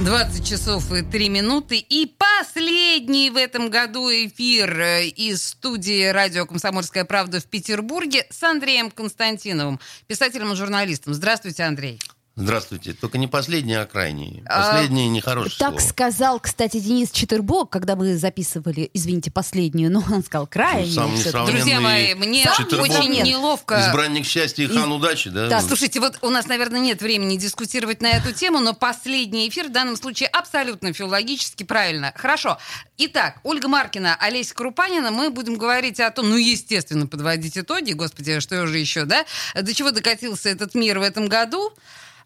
20 0.00 0.46
часов 0.46 0.92
и 0.92 1.02
3 1.02 1.28
минуты. 1.28 1.76
И 1.78 2.06
последний 2.06 3.30
в 3.30 3.36
этом 3.36 3.68
году 3.68 4.08
эфир 4.10 4.78
э, 4.78 5.06
из 5.08 5.42
студии 5.42 6.06
радио 6.06 6.46
«Комсомольская 6.46 7.04
правда» 7.04 7.40
в 7.40 7.46
Петербурге 7.46 8.24
с 8.30 8.40
Андреем 8.44 8.92
Константиновым, 8.92 9.80
писателем 10.06 10.52
и 10.52 10.56
журналистом. 10.56 11.14
Здравствуйте, 11.14 11.64
Андрей. 11.64 11.98
Здравствуйте. 12.38 12.92
Только 12.92 13.18
не 13.18 13.26
последний, 13.26 13.74
а 13.74 13.84
крайний. 13.84 14.44
Последний 14.46 15.06
а, 15.06 15.10
нехорошее 15.10 15.56
Так 15.58 15.80
слово. 15.80 15.88
сказал, 15.88 16.38
кстати, 16.38 16.78
Денис 16.78 17.10
Четырбок, 17.10 17.68
когда 17.68 17.96
мы 17.96 18.16
записывали, 18.16 18.88
извините, 18.94 19.32
последнюю, 19.32 19.90
но 19.90 20.04
он 20.08 20.22
сказал 20.22 20.46
крайний. 20.46 20.94
Сам 20.94 21.10
Друзья 21.46 21.80
мои, 21.80 22.14
мне 22.14 22.44
Четырбок, 22.56 22.90
очень 22.90 23.22
неловко. 23.24 23.80
Избранник 23.80 24.24
счастья 24.24 24.62
и 24.62 24.68
хан 24.68 24.92
удачи, 24.92 25.30
да? 25.30 25.48
Да, 25.48 25.60
слушайте, 25.60 25.98
вот 25.98 26.18
у 26.22 26.30
нас, 26.30 26.46
наверное, 26.46 26.80
нет 26.80 27.02
времени 27.02 27.36
дискутировать 27.36 28.00
на 28.02 28.10
эту 28.12 28.32
тему, 28.32 28.60
но 28.60 28.72
последний 28.72 29.48
эфир 29.48 29.66
в 29.66 29.72
данном 29.72 29.96
случае 29.96 30.28
абсолютно 30.28 30.92
филологически 30.92 31.64
правильно. 31.64 32.12
Хорошо. 32.14 32.58
Итак, 32.98 33.40
Ольга 33.42 33.66
Маркина, 33.66 34.16
Олеся 34.20 34.54
Крупанина, 34.54 35.10
мы 35.10 35.30
будем 35.30 35.56
говорить 35.56 35.98
о 35.98 36.08
том, 36.12 36.30
ну, 36.30 36.36
естественно, 36.36 37.08
подводить 37.08 37.58
итоги, 37.58 37.94
господи, 37.94 38.38
что 38.38 38.64
же 38.68 38.78
еще, 38.78 39.06
да? 39.06 39.24
До 39.60 39.74
чего 39.74 39.90
докатился 39.90 40.50
этот 40.50 40.76
мир 40.76 41.00
в 41.00 41.02
этом 41.02 41.26
году? 41.26 41.72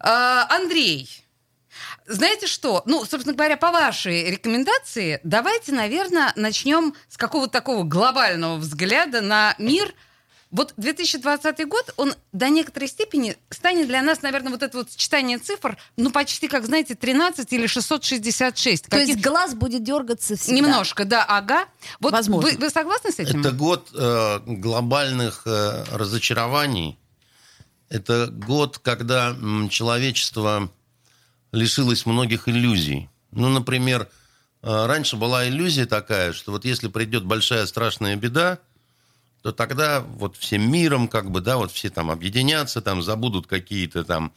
А, 0.02 0.46
Андрей, 0.50 1.08
знаете 2.06 2.46
что? 2.46 2.82
Ну, 2.86 3.04
собственно 3.04 3.34
говоря, 3.34 3.56
по 3.56 3.70
вашей 3.70 4.30
рекомендации, 4.30 5.20
давайте, 5.22 5.72
наверное, 5.72 6.32
начнем 6.36 6.94
с 7.08 7.16
какого-то 7.16 7.52
такого 7.52 7.84
глобального 7.84 8.56
взгляда 8.56 9.20
на 9.20 9.54
мир. 9.58 9.94
Вот 10.50 10.74
2020 10.76 11.66
год, 11.66 11.94
он 11.96 12.14
до 12.32 12.50
некоторой 12.50 12.86
степени 12.86 13.36
станет 13.48 13.86
для 13.86 14.02
нас, 14.02 14.20
наверное, 14.20 14.50
вот 14.50 14.62
это 14.62 14.76
вот 14.76 14.90
сочетание 14.90 15.38
цифр, 15.38 15.78
ну, 15.96 16.10
почти, 16.10 16.46
как, 16.46 16.66
знаете, 16.66 16.94
13 16.94 17.50
или 17.54 17.66
666. 17.66 18.84
То 18.84 18.90
Каких... 18.90 19.08
есть 19.08 19.20
глаз 19.22 19.54
будет 19.54 19.82
дергаться 19.82 20.36
всегда? 20.36 20.56
Немножко, 20.56 21.04
да, 21.06 21.24
ага. 21.24 21.64
Вот 22.00 22.12
Возможно. 22.12 22.50
Вы, 22.50 22.58
вы 22.58 22.68
согласны 22.68 23.12
с 23.12 23.18
этим? 23.18 23.40
Это 23.40 23.52
год 23.52 23.88
э, 23.94 24.40
глобальных 24.44 25.44
э, 25.46 25.84
разочарований, 25.90 26.98
это 27.92 28.28
год, 28.28 28.78
когда 28.78 29.36
человечество 29.68 30.70
лишилось 31.52 32.06
многих 32.06 32.48
иллюзий. 32.48 33.10
Ну, 33.32 33.50
например, 33.50 34.08
э, 34.62 34.86
раньше 34.86 35.16
была 35.16 35.46
иллюзия 35.46 35.84
такая, 35.84 36.32
что 36.32 36.52
вот 36.52 36.64
если 36.64 36.88
придет 36.88 37.24
большая 37.24 37.66
страшная 37.66 38.16
беда, 38.16 38.58
то 39.42 39.52
тогда 39.52 40.00
вот 40.00 40.38
всем 40.38 40.70
миром, 40.72 41.06
как 41.06 41.30
бы, 41.30 41.42
да, 41.42 41.58
вот 41.58 41.70
все 41.70 41.90
там 41.90 42.10
объединятся, 42.10 42.80
там 42.80 43.02
забудут 43.02 43.46
какие-то 43.46 44.04
там, 44.04 44.32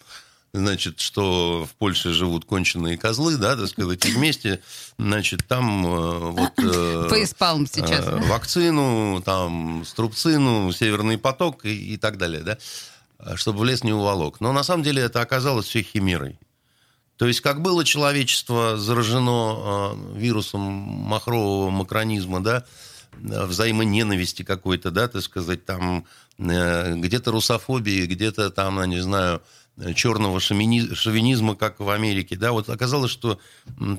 значит, 0.52 1.00
что 1.00 1.66
в 1.66 1.76
Польше 1.76 2.12
живут 2.12 2.44
конченые 2.44 2.98
козлы, 2.98 3.38
да, 3.38 3.56
так 3.56 3.70
сказать, 3.70 4.06
и 4.06 4.12
вместе, 4.12 4.62
значит, 4.98 5.48
там 5.48 5.86
э, 5.86 6.18
вот... 6.32 6.52
Э, 6.58 7.08
Фейспалм 7.14 7.68
сейчас. 7.68 8.06
Вакцину, 8.06 9.22
там, 9.24 9.86
струбцину, 9.86 10.74
Северный 10.74 11.18
поток 11.18 11.64
и, 11.64 11.94
и 11.94 11.98
так 11.98 12.18
далее, 12.18 12.42
да. 12.42 12.58
Э, 13.26 13.36
чтобы 13.36 13.60
в 13.60 13.66
лес 13.66 13.84
не 13.84 13.92
уволок. 13.92 14.40
Но 14.40 14.54
на 14.54 14.64
самом 14.64 14.84
деле 14.84 15.02
это 15.02 15.22
оказалось 15.22 15.66
все 15.66 15.82
химерой. 15.82 16.40
То 17.18 17.28
есть, 17.28 17.42
как 17.42 17.62
было 17.62 17.84
человечество 17.84 18.78
заражено 18.78 19.96
э, 19.96 20.18
вирусом 20.18 20.62
махрового 20.62 21.70
макронизма, 21.70 22.44
да, 22.44 22.66
э, 23.14 23.46
взаимоненависти 23.46 24.44
какой-то, 24.44 24.92
да, 24.92 25.08
так 25.08 25.24
сказать, 25.24 25.66
там 25.66 26.06
где-то 26.38 27.32
русофобии, 27.32 28.06
где-то 28.08 28.50
там, 28.50 28.78
я 28.82 28.88
не 28.88 29.00
знаю, 29.00 29.42
черного 29.96 30.42
шовинизма, 30.42 31.56
как 31.56 31.80
в 31.80 31.90
Америке, 31.90 32.36
да, 32.36 32.52
вот 32.52 32.70
оказалось, 32.70 33.10
что 33.10 33.40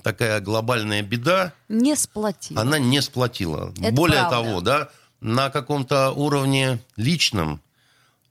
такая 0.03 0.41
глобальная 0.41 1.01
беда... 1.01 1.55
Не 1.71 1.97
сплотила. 1.97 2.61
Она 2.61 2.79
не 2.79 3.01
сплотила. 3.01 3.73
Это 3.81 3.91
Более 3.93 4.21
правда. 4.21 4.37
того, 4.37 4.61
да, 4.61 4.91
на 5.23 5.49
каком-то 5.49 6.11
уровне 6.11 6.79
личном 6.97 7.63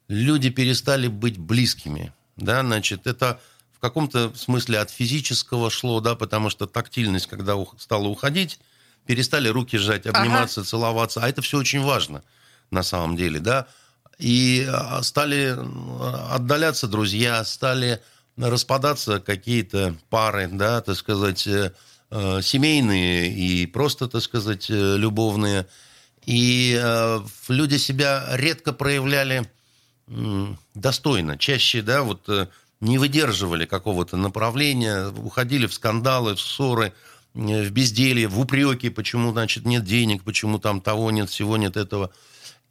люди 0.08 0.50
перестали 0.50 1.08
быть 1.08 1.38
близкими. 1.38 2.14
Да, 2.38 2.62
значит, 2.62 3.08
это 3.08 3.40
в 3.72 3.80
каком-то 3.80 4.34
смысле 4.36 4.80
от 4.80 4.90
физического 4.90 5.70
шло, 5.70 6.00
да, 6.02 6.16
потому 6.16 6.50
что 6.50 6.66
тактильность, 6.66 7.28
когда 7.28 7.56
стала 7.78 8.08
уходить, 8.08 8.60
перестали 9.06 9.48
руки 9.48 9.78
сжать, 9.78 10.06
обниматься, 10.06 10.62
ага. 10.62 10.70
целоваться, 10.70 11.22
а 11.22 11.30
это 11.30 11.42
все 11.42 11.58
очень 11.58 11.82
важно 11.82 12.24
на 12.72 12.84
самом 12.84 13.16
деле, 13.16 13.40
да, 13.40 13.68
и 14.18 14.66
а, 14.68 15.04
стали 15.04 15.56
отдаляться 16.32 16.88
друзья, 16.88 17.44
стали 17.44 18.02
распадаться 18.38 19.20
какие-то 19.20 19.96
пары, 20.10 20.50
да, 20.52 20.82
так 20.82 20.96
сказать, 20.96 21.48
э, 21.48 21.72
э, 22.12 22.42
семейные 22.42 23.32
и 23.32 23.66
просто, 23.66 24.08
так 24.08 24.22
сказать, 24.22 24.70
э, 24.70 24.98
любовные, 24.98 25.68
и 26.26 26.82
люди 27.50 27.78
себя 27.78 28.26
редко 28.32 28.74
проявляли 28.74 29.48
достойно. 30.74 31.38
Чаще, 31.38 31.82
да, 31.82 32.04
вот 32.04 32.28
э, 32.30 32.48
не 32.80 32.98
выдерживали 32.98 33.66
какого-то 33.66 34.18
направления, 34.18 35.08
уходили 35.08 35.66
в 35.68 35.74
скандалы, 35.74 36.36
в 36.36 36.42
ссоры, 36.42 36.94
э, 37.34 37.64
в 37.64 37.72
безделье, 37.72 38.28
в 38.28 38.40
упреки, 38.40 38.90
почему, 38.90 39.32
значит, 39.32 39.66
нет 39.66 39.84
денег, 39.84 40.24
почему 40.24 40.60
там 40.60 40.82
того 40.82 41.12
нет, 41.12 41.30
всего 41.30 41.58
нет 41.58 41.76
этого. 41.78 42.12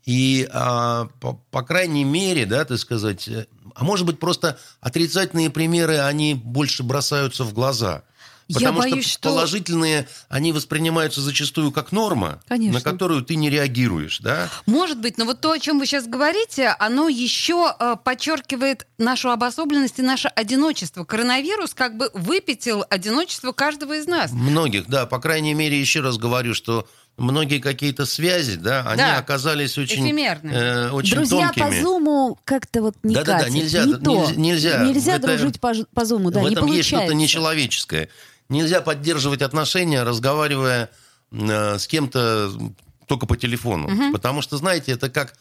И, 0.05 0.49
а, 0.53 1.09
по, 1.21 1.35
по 1.51 1.63
крайней 1.63 2.05
мере, 2.05 2.45
да, 2.47 2.65
так 2.65 2.79
сказать, 2.79 3.27
э, 3.27 3.47
а 3.75 3.85
может 3.85 4.07
быть, 4.07 4.19
просто 4.19 4.59
отрицательные 4.81 5.51
примеры, 5.51 5.99
они 5.99 6.35
больше 6.35 6.83
бросаются 6.83 7.45
в 7.45 7.53
глаза– 7.53 8.05
Потому 8.53 8.83
Я 8.83 8.91
боюсь, 8.91 9.07
что 9.07 9.31
положительные, 9.31 10.07
они 10.29 10.53
воспринимаются 10.53 11.21
зачастую 11.21 11.73
как 11.73 11.93
норма, 11.93 12.41
Конечно. 12.47 12.79
на 12.79 12.85
которую 12.85 13.23
ты 13.23 13.37
не 13.37 13.49
реагируешь, 13.49 14.19
да? 14.21 14.51
Может 14.67 15.01
быть, 15.01 15.17
но 15.17 15.25
вот 15.25 15.41
то, 15.41 15.53
о 15.53 15.59
чем 15.59 15.79
вы 15.79 15.87
сейчас 15.87 16.07
говорите, 16.07 16.75
оно 16.79 17.09
еще 17.09 17.75
э, 17.79 17.97
подчеркивает 18.03 18.87
нашу 18.99 19.31
обособленность 19.31 19.99
и 19.99 20.03
наше 20.03 20.29
одиночество. 20.29 21.05
Коронавирус 21.05 21.75
как 21.75 21.97
бы 21.97 22.11
выпятил 22.13 22.85
одиночество 22.91 23.53
каждого 23.53 23.95
из 23.95 24.07
нас. 24.07 24.33
Многих, 24.33 24.87
да. 24.89 25.07
По 25.07 25.19
крайней 25.19 25.55
мере, 25.55 25.81
еще 25.81 26.01
раз 26.01 26.19
говорю, 26.19 26.55
что 26.55 26.87
многие 27.17 27.61
какие-то 27.61 28.07
связи, 28.07 28.57
да, 28.57 28.83
они 28.87 28.99
да. 28.99 29.19
оказались 29.19 29.79
очень, 29.79 30.07
э, 30.09 30.91
очень 30.91 31.17
Друзья 31.17 31.53
тонкими. 31.53 31.79
по 31.79 31.83
зуму 31.83 32.39
как-то 32.45 32.83
вот 32.83 32.97
не 33.03 33.15
да, 33.15 33.23
катят. 33.23 33.39
Да, 33.39 33.45
да, 33.45 33.51
нельзя, 33.51 33.85
не 33.85 33.95
то. 33.95 34.31
нельзя. 34.37 34.85
Нельзя 34.85 35.17
это, 35.17 35.29
дружить 35.29 35.61
по, 35.61 35.73
по 35.95 36.05
зуму, 36.05 36.31
да, 36.31 36.41
в 36.41 36.45
не 36.45 36.53
этом 36.53 36.67
есть 36.67 36.91
получается. 36.91 37.07
что-то 37.07 37.15
нечеловеческое. 37.15 38.09
Нельзя 38.49 38.81
поддерживать 38.81 39.43
отношения, 39.43 40.03
разговаривая 40.03 40.91
э, 41.33 41.79
с 41.79 41.87
кем-то 41.87 42.53
только 43.07 43.27
по 43.27 43.37
телефону. 43.37 43.89
Угу. 43.89 44.13
Потому 44.13 44.43
что, 44.43 44.57
знаете, 44.57 44.93
это 44.93 45.11
как, 45.11 45.35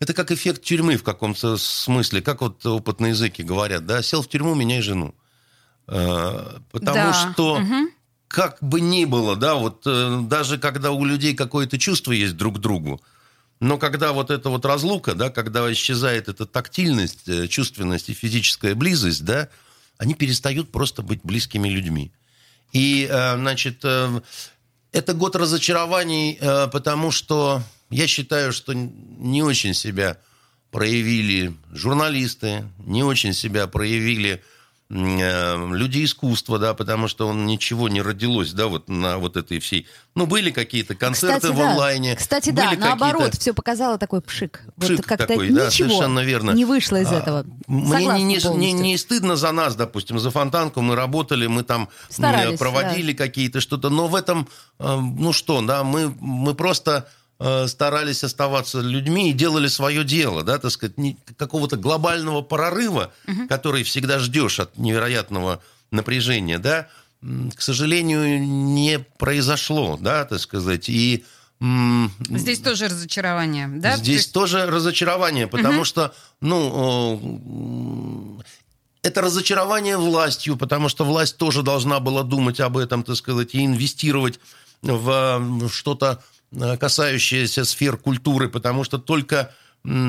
это 0.00 0.12
как 0.12 0.30
эффект 0.30 0.62
тюрьмы 0.62 0.96
в 0.96 1.02
каком-то 1.02 1.56
смысле. 1.56 2.22
Как 2.22 2.40
вот 2.42 2.64
опытные 2.64 3.10
языки 3.10 3.42
говорят, 3.42 3.86
да, 3.86 4.02
сел 4.02 4.22
в 4.22 4.28
тюрьму, 4.28 4.54
меняй 4.54 4.82
жену. 4.82 5.14
Э, 5.88 6.58
потому 6.72 6.94
да. 6.94 7.32
что... 7.32 7.54
Угу. 7.56 7.90
Как 8.28 8.58
бы 8.60 8.80
ни 8.80 9.04
было, 9.04 9.36
да, 9.36 9.54
вот 9.54 9.84
э, 9.86 10.20
даже 10.22 10.58
когда 10.58 10.90
у 10.90 11.04
людей 11.04 11.32
какое-то 11.32 11.78
чувство 11.78 12.10
есть 12.10 12.36
друг 12.36 12.56
к 12.56 12.58
другу, 12.58 13.00
но 13.60 13.78
когда 13.78 14.12
вот 14.12 14.30
эта 14.30 14.50
вот 14.50 14.64
разлука, 14.64 15.14
да, 15.14 15.30
когда 15.30 15.72
исчезает 15.72 16.28
эта 16.28 16.44
тактильность, 16.44 17.28
э, 17.28 17.46
чувственность 17.48 18.10
и 18.10 18.14
физическая 18.14 18.74
близость, 18.74 19.24
да, 19.24 19.48
они 19.96 20.14
перестают 20.14 20.70
просто 20.72 21.02
быть 21.02 21.20
близкими 21.22 21.68
людьми. 21.68 22.12
И, 22.72 23.08
э, 23.10 23.36
значит, 23.36 23.80
э, 23.84 24.20
это 24.92 25.14
год 25.14 25.36
разочарований, 25.36 26.38
э, 26.40 26.68
потому 26.68 27.10
что 27.10 27.62
я 27.90 28.06
считаю, 28.06 28.52
что 28.52 28.72
не 28.74 29.42
очень 29.42 29.74
себя 29.74 30.18
проявили 30.70 31.54
журналисты, 31.72 32.64
не 32.78 33.02
очень 33.02 33.32
себя 33.32 33.66
проявили 33.66 34.42
люди 34.88 36.04
искусства, 36.04 36.58
да, 36.60 36.72
потому 36.72 37.08
что 37.08 37.26
он 37.26 37.44
ничего 37.44 37.88
не 37.88 38.00
родилось, 38.00 38.52
да, 38.52 38.68
вот 38.68 38.88
на 38.88 39.18
вот 39.18 39.36
этой 39.36 39.58
всей. 39.58 39.88
Ну, 40.14 40.26
были 40.26 40.50
какие-то 40.50 40.94
концерты 40.94 41.40
Кстати, 41.40 41.52
в 41.52 41.56
да. 41.56 41.70
онлайне. 41.70 42.14
Кстати, 42.14 42.50
были 42.50 42.76
да, 42.76 42.86
наоборот, 42.86 43.34
все 43.34 43.52
показало 43.52 43.98
такой 43.98 44.20
пшик. 44.20 44.62
Пшик 44.78 44.98
вот 44.98 45.06
как-то 45.06 45.26
такой, 45.26 45.48
ничего 45.48 45.58
да, 45.64 45.70
совершенно 45.70 46.20
верно. 46.20 46.52
не 46.52 46.64
вышло 46.64 47.00
из 47.00 47.10
А, 47.10 47.16
этого. 47.16 47.44
Мне 47.66 48.06
не, 48.06 48.22
не, 48.22 48.38
полностью. 48.38 48.54
не 48.56 48.96
стыдно 48.96 49.34
за 49.34 49.50
нас, 49.50 49.74
допустим, 49.74 50.20
за 50.20 50.30
фонтанку 50.30 50.80
мы 50.82 50.94
работали, 50.94 51.48
мы 51.48 51.64
там 51.64 51.88
Старались, 52.08 52.58
проводили 52.58 53.12
какие-то 53.12 53.60
что-то, 53.60 53.90
но 53.90 54.06
в 54.06 54.14
этом, 54.14 54.48
э, 54.78 54.96
ну 54.96 55.32
что, 55.32 55.60
да, 55.62 55.82
мы, 55.82 56.14
мы 56.20 56.54
просто 56.54 57.08
э, 57.08 57.25
старались 57.66 58.24
оставаться 58.24 58.80
людьми 58.80 59.30
и 59.30 59.32
делали 59.34 59.68
свое 59.68 60.04
дело, 60.04 60.42
да, 60.42 60.58
так 60.58 60.70
сказать, 60.70 60.94
какого-то 61.36 61.76
глобального 61.76 62.42
прорыва, 62.42 63.12
который 63.48 63.82
всегда 63.82 64.18
ждешь 64.18 64.58
от 64.60 64.78
невероятного 64.78 65.62
напряжения, 65.90 66.58
да, 66.58 66.88
к 67.54 67.60
сожалению, 67.60 68.42
не 68.42 68.98
произошло, 69.18 69.98
да, 70.00 70.24
так 70.24 70.40
сказать, 70.40 70.88
и 70.88 71.24
Здесь 72.30 72.58
тоже 72.60 72.88
разочарование, 72.88 73.66
да? 73.68 73.92
То 73.92 73.98
Здесь 73.98 74.16
есть- 74.16 74.32
тоже 74.32 74.66
разочарование, 74.66 75.46
потому 75.46 75.84
что, 75.84 76.14
ну, 76.42 77.18
м, 77.22 78.42
это 79.02 79.20
разочарование 79.22 79.96
властью, 79.96 80.56
потому 80.56 80.88
что 80.90 81.04
власть 81.04 81.36
тоже 81.38 81.62
должна 81.62 81.98
была 82.00 82.22
думать 82.24 82.60
об 82.60 82.76
этом, 82.76 83.02
так 83.02 83.16
сказать, 83.16 83.54
и 83.54 83.64
инвестировать 83.64 84.38
в 84.82 85.08
м, 85.10 85.68
что-то 85.70 86.22
э, 86.52 86.76
касающееся 86.76 87.64
сфер 87.64 87.96
культуры, 87.96 88.48
потому 88.48 88.84
что 88.84 88.98
только 88.98 89.52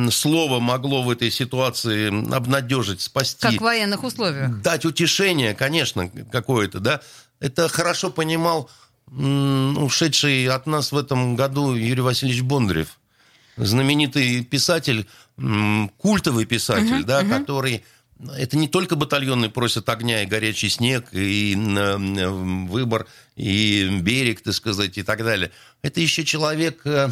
слово 0.10 0.60
могло 0.60 1.04
в 1.04 1.10
этой 1.10 1.30
ситуации 1.30 2.08
обнадежить, 2.34 3.02
спасти 3.02 3.42
Как 3.42 3.54
в 3.54 3.62
военных 3.62 4.04
условиях. 4.04 4.62
дать 4.62 4.86
утешение, 4.86 5.54
конечно, 5.54 6.10
какое-то, 6.32 6.80
да. 6.80 7.02
Это 7.40 7.70
хорошо 7.70 8.10
понимал 8.10 8.70
ушедший 9.12 10.48
от 10.48 10.66
нас 10.68 10.92
в 10.92 10.98
этом 10.98 11.36
году 11.36 11.76
Юрий 11.76 12.02
Васильевич 12.02 12.42
Бондарев, 12.42 13.00
знаменитый 13.56 14.44
писатель, 14.44 15.08
культовый 15.98 16.46
писатель, 16.46 17.04
да, 17.04 17.24
который 17.24 17.86
это 18.36 18.58
не 18.58 18.68
только 18.68 18.96
батальоны 18.96 19.50
просят 19.50 19.90
огня 19.90 20.24
и 20.24 20.26
горячий 20.26 20.70
снег, 20.70 21.10
и 21.12 21.56
выбор, 21.56 23.08
и 23.36 24.00
берег, 24.02 24.42
так 24.42 24.54
сказать, 24.54 24.98
и 24.98 25.04
так 25.04 25.24
далее. 25.24 25.52
Это 25.82 26.02
еще 26.02 26.26
человек 26.26 26.82
э, 26.86 27.12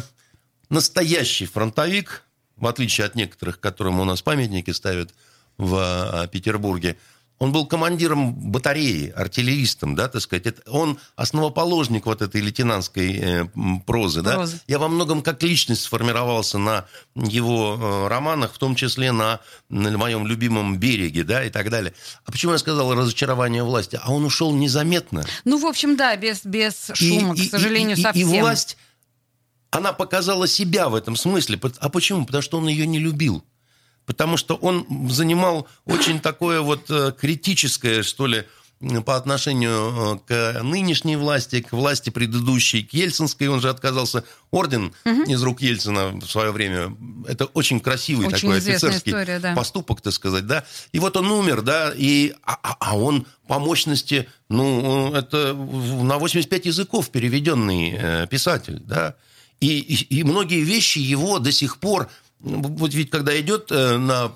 настоящий 0.68 1.46
фронтовик, 1.46 2.22
в 2.56 2.66
отличие 2.66 3.06
от 3.06 3.14
некоторых, 3.14 3.60
которым 3.60 4.00
у 4.00 4.04
нас 4.04 4.22
памятники 4.22 4.70
ставят 4.70 5.14
в 5.58 5.76
а, 5.76 6.26
Петербурге. 6.26 6.96
Он 7.38 7.52
был 7.52 7.66
командиром 7.66 8.32
батареи, 8.50 9.10
артиллеристом, 9.10 9.94
да, 9.94 10.08
так 10.08 10.22
сказать. 10.22 10.46
Это, 10.46 10.70
он 10.70 10.98
основоположник 11.16 12.06
вот 12.06 12.22
этой 12.22 12.40
лейтенантской 12.40 13.12
э, 13.14 13.44
прозы, 13.84 14.22
да. 14.22 14.36
Я 14.66 14.78
во 14.78 14.88
многом 14.88 15.20
как 15.22 15.42
личность 15.42 15.82
сформировался 15.82 16.56
на 16.56 16.86
его 17.14 17.76
э, 17.78 18.08
романах, 18.08 18.54
в 18.54 18.58
том 18.58 18.74
числе 18.74 19.12
на, 19.12 19.40
на 19.68 19.96
моем 19.98 20.26
любимом 20.26 20.78
«Береге», 20.78 21.24
да, 21.24 21.44
и 21.44 21.50
так 21.50 21.68
далее. 21.68 21.92
А 22.24 22.32
почему 22.32 22.52
я 22.52 22.58
сказал 22.58 22.94
разочарование 22.94 23.62
власти? 23.64 24.00
А 24.02 24.10
он 24.12 24.24
ушел 24.24 24.54
незаметно. 24.54 25.26
Ну, 25.44 25.58
в 25.58 25.66
общем, 25.66 25.96
да, 25.96 26.16
без, 26.16 26.42
без 26.44 26.90
шума, 26.94 27.34
и- 27.34 27.46
к 27.48 27.50
сожалению, 27.50 27.96
и- 27.96 28.00
и- 28.00 28.02
совсем. 28.02 28.32
И 28.34 28.40
власть, 28.40 28.78
она 29.70 29.92
показала 29.92 30.48
себя 30.48 30.88
в 30.88 30.94
этом 30.94 31.16
смысле. 31.16 31.60
А 31.80 31.88
почему? 31.90 32.24
Потому 32.24 32.40
что 32.40 32.56
он 32.58 32.66
ее 32.68 32.86
не 32.86 32.98
любил. 32.98 33.44
Потому 34.06 34.36
что 34.36 34.54
он 34.54 34.86
занимал 35.10 35.66
очень 35.84 36.20
такое 36.20 36.60
вот 36.60 36.90
э, 36.90 37.12
критическое, 37.18 38.02
что 38.02 38.26
ли, 38.26 38.44
по 39.04 39.16
отношению 39.16 40.20
э, 40.28 40.54
к 40.58 40.62
нынешней 40.62 41.16
власти, 41.16 41.62
к 41.62 41.72
власти 41.72 42.10
предыдущей, 42.10 42.82
к 42.82 42.92
Ельцинской. 42.92 43.48
Он 43.48 43.60
же 43.60 43.70
отказался. 43.70 44.22
Орден 44.50 44.92
из 45.26 45.42
рук 45.42 45.60
Ельцина 45.62 46.08
в 46.12 46.26
свое 46.26 46.52
время. 46.52 46.96
Это 47.26 47.46
очень 47.46 47.80
красивый 47.80 48.28
Очень 48.28 48.48
такой 48.48 48.58
офицерский 48.58 49.12
история, 49.12 49.38
да. 49.38 49.54
поступок, 49.54 50.00
так 50.02 50.12
сказать, 50.12 50.46
да. 50.46 50.64
И 50.92 50.98
вот 50.98 51.16
он 51.16 51.30
умер, 51.30 51.62
да, 51.62 51.92
и, 51.96 52.32
а, 52.42 52.58
а- 52.62 52.76
а 52.78 52.96
он 52.96 53.26
по 53.48 53.58
мощности, 53.58 54.28
ну, 54.48 55.12
это 55.14 55.54
на 55.54 56.18
85 56.18 56.66
языков 56.66 57.10
переведенный 57.10 57.96
э, 57.98 58.26
писатель, 58.28 58.80
да. 58.80 59.16
И, 59.60 59.78
и, 59.78 60.18
и 60.20 60.22
многие 60.22 60.60
вещи 60.60 60.98
его 60.98 61.38
до 61.38 61.50
сих 61.50 61.78
пор 61.78 62.08
вот 62.40 62.92
ведь 62.94 63.10
когда 63.10 63.38
идет 63.40 63.72
э, 63.72 63.96
на 63.96 64.32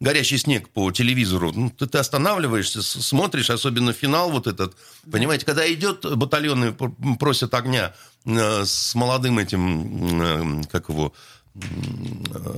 горящий 0.00 0.38
снег 0.38 0.68
по 0.68 0.90
телевизору, 0.92 1.52
ну, 1.52 1.70
ты, 1.70 1.86
ты 1.86 1.98
останавливаешься, 1.98 2.82
смотришь, 2.82 3.50
особенно 3.50 3.92
финал 3.92 4.30
вот 4.30 4.46
этот. 4.46 4.76
Понимаете, 5.10 5.46
когда 5.46 5.70
идет 5.72 6.04
батальоны 6.16 6.72
пр- 6.72 6.92
просят 7.18 7.54
огня 7.54 7.94
э, 8.26 8.64
с 8.64 8.94
молодым 8.94 9.38
этим, 9.38 10.60
э, 10.60 10.62
как 10.70 10.90
его, 10.90 11.14
э, 11.54 11.60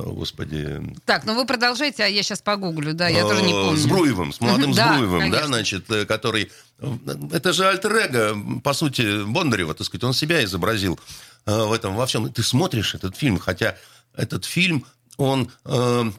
господи, 0.07 0.81
Так, 1.05 1.25
ну 1.25 1.35
вы 1.35 1.45
продолжайте, 1.45 2.03
а 2.03 2.07
я 2.07 2.21
сейчас 2.21 2.41
погуглю, 2.41 2.93
да, 2.93 3.07
я 3.07 3.21
тоже 3.21 3.41
не 3.43 3.53
э, 3.53 3.63
помню. 3.63 3.77
С 3.77 3.85
Бруевым, 3.85 4.33
с 4.33 4.41
молодым 4.41 4.71
Мгм, 4.71 4.75
да, 4.75 5.29
да, 5.31 5.47
значит, 5.47 5.89
э, 5.89 6.05
который... 6.05 6.51
э, 6.79 6.97
Это 7.31 7.53
же 7.53 7.65
альтер 7.67 8.35
по 8.61 8.73
сути, 8.73 9.23
Бондарева, 9.23 9.73
так 9.73 9.87
сказать, 9.87 10.03
он 10.03 10.13
себя 10.13 10.43
изобразил 10.43 10.99
э, 11.45 11.63
в 11.65 11.71
этом 11.71 11.95
во 11.95 12.05
всем. 12.05 12.29
Ты 12.31 12.43
смотришь 12.43 12.93
этот 12.93 13.15
фильм, 13.15 13.39
хотя 13.39 13.77
этот 14.15 14.45
фильм, 14.45 14.85
он, 15.17 15.51
э, 15.65 16.11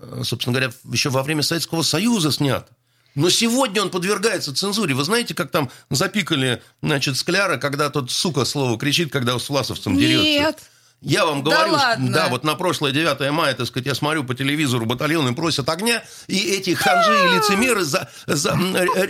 э, 0.00 0.22
собственно 0.24 0.54
говоря, 0.58 0.72
еще 0.90 1.10
во 1.10 1.22
время 1.22 1.42
Советского 1.42 1.82
Союза 1.82 2.32
снят. 2.32 2.68
Но 3.14 3.28
сегодня 3.28 3.82
он 3.82 3.90
подвергается 3.90 4.54
цензуре. 4.54 4.94
Вы 4.94 5.04
знаете, 5.04 5.34
как 5.34 5.50
там 5.50 5.70
запикали, 5.90 6.62
значит, 6.82 7.16
Скляра, 7.18 7.58
когда 7.58 7.90
тот, 7.90 8.10
сука, 8.10 8.44
слово 8.46 8.78
кричит, 8.78 9.12
когда 9.12 9.38
с 9.38 9.48
власовцем 9.50 9.96
дерется? 9.98 10.22
Нет. 10.24 10.58
Я 11.04 11.26
вам 11.26 11.42
Да 11.42 11.50
говорю, 11.50 11.72
что- 11.74 11.82
ладно? 11.88 12.12
да, 12.12 12.28
вот 12.28 12.44
на 12.44 12.54
прошлое 12.54 12.92
9 12.92 13.30
мая, 13.32 13.54
так 13.54 13.66
сказать, 13.66 13.86
я 13.88 13.94
смотрю 13.96 14.22
по 14.22 14.34
телевизору, 14.36 14.86
батальоны 14.86 15.34
просят 15.34 15.68
огня, 15.68 16.02
и 16.28 16.38
эти 16.38 16.74
ханжи 16.74 17.12
и 17.12 17.34
лицемеры 17.36 17.84
за, 17.84 18.08
за- 18.28 18.56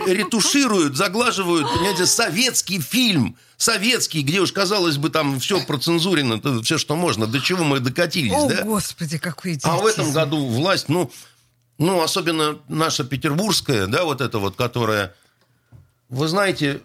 ретушируют, 0.07 0.97
заглаживают, 0.97 1.71
понимаете, 1.71 2.05
советский 2.05 2.79
фильм, 2.79 3.37
советский, 3.63 4.21
где 4.21 4.39
уж, 4.41 4.51
казалось 4.51 4.97
бы, 4.97 5.09
там 5.09 5.39
все 5.39 5.63
процензурено, 5.63 6.61
все, 6.63 6.77
что 6.77 6.95
можно, 6.95 7.25
до 7.27 7.39
чего 7.39 7.63
мы 7.63 7.79
докатились, 7.79 8.33
О, 8.33 8.47
да? 8.49 8.63
господи, 8.63 9.17
какой 9.17 9.51
А 9.51 9.55
идиотизм. 9.55 9.83
в 9.83 9.85
этом 9.87 10.11
году 10.11 10.45
власть, 10.47 10.89
ну, 10.89 11.11
ну, 11.77 12.01
особенно 12.01 12.59
наша 12.67 13.03
петербургская, 13.03 13.87
да, 13.87 14.03
вот 14.03 14.21
эта 14.21 14.37
вот, 14.39 14.55
которая, 14.55 15.13
вы 16.09 16.27
знаете, 16.27 16.81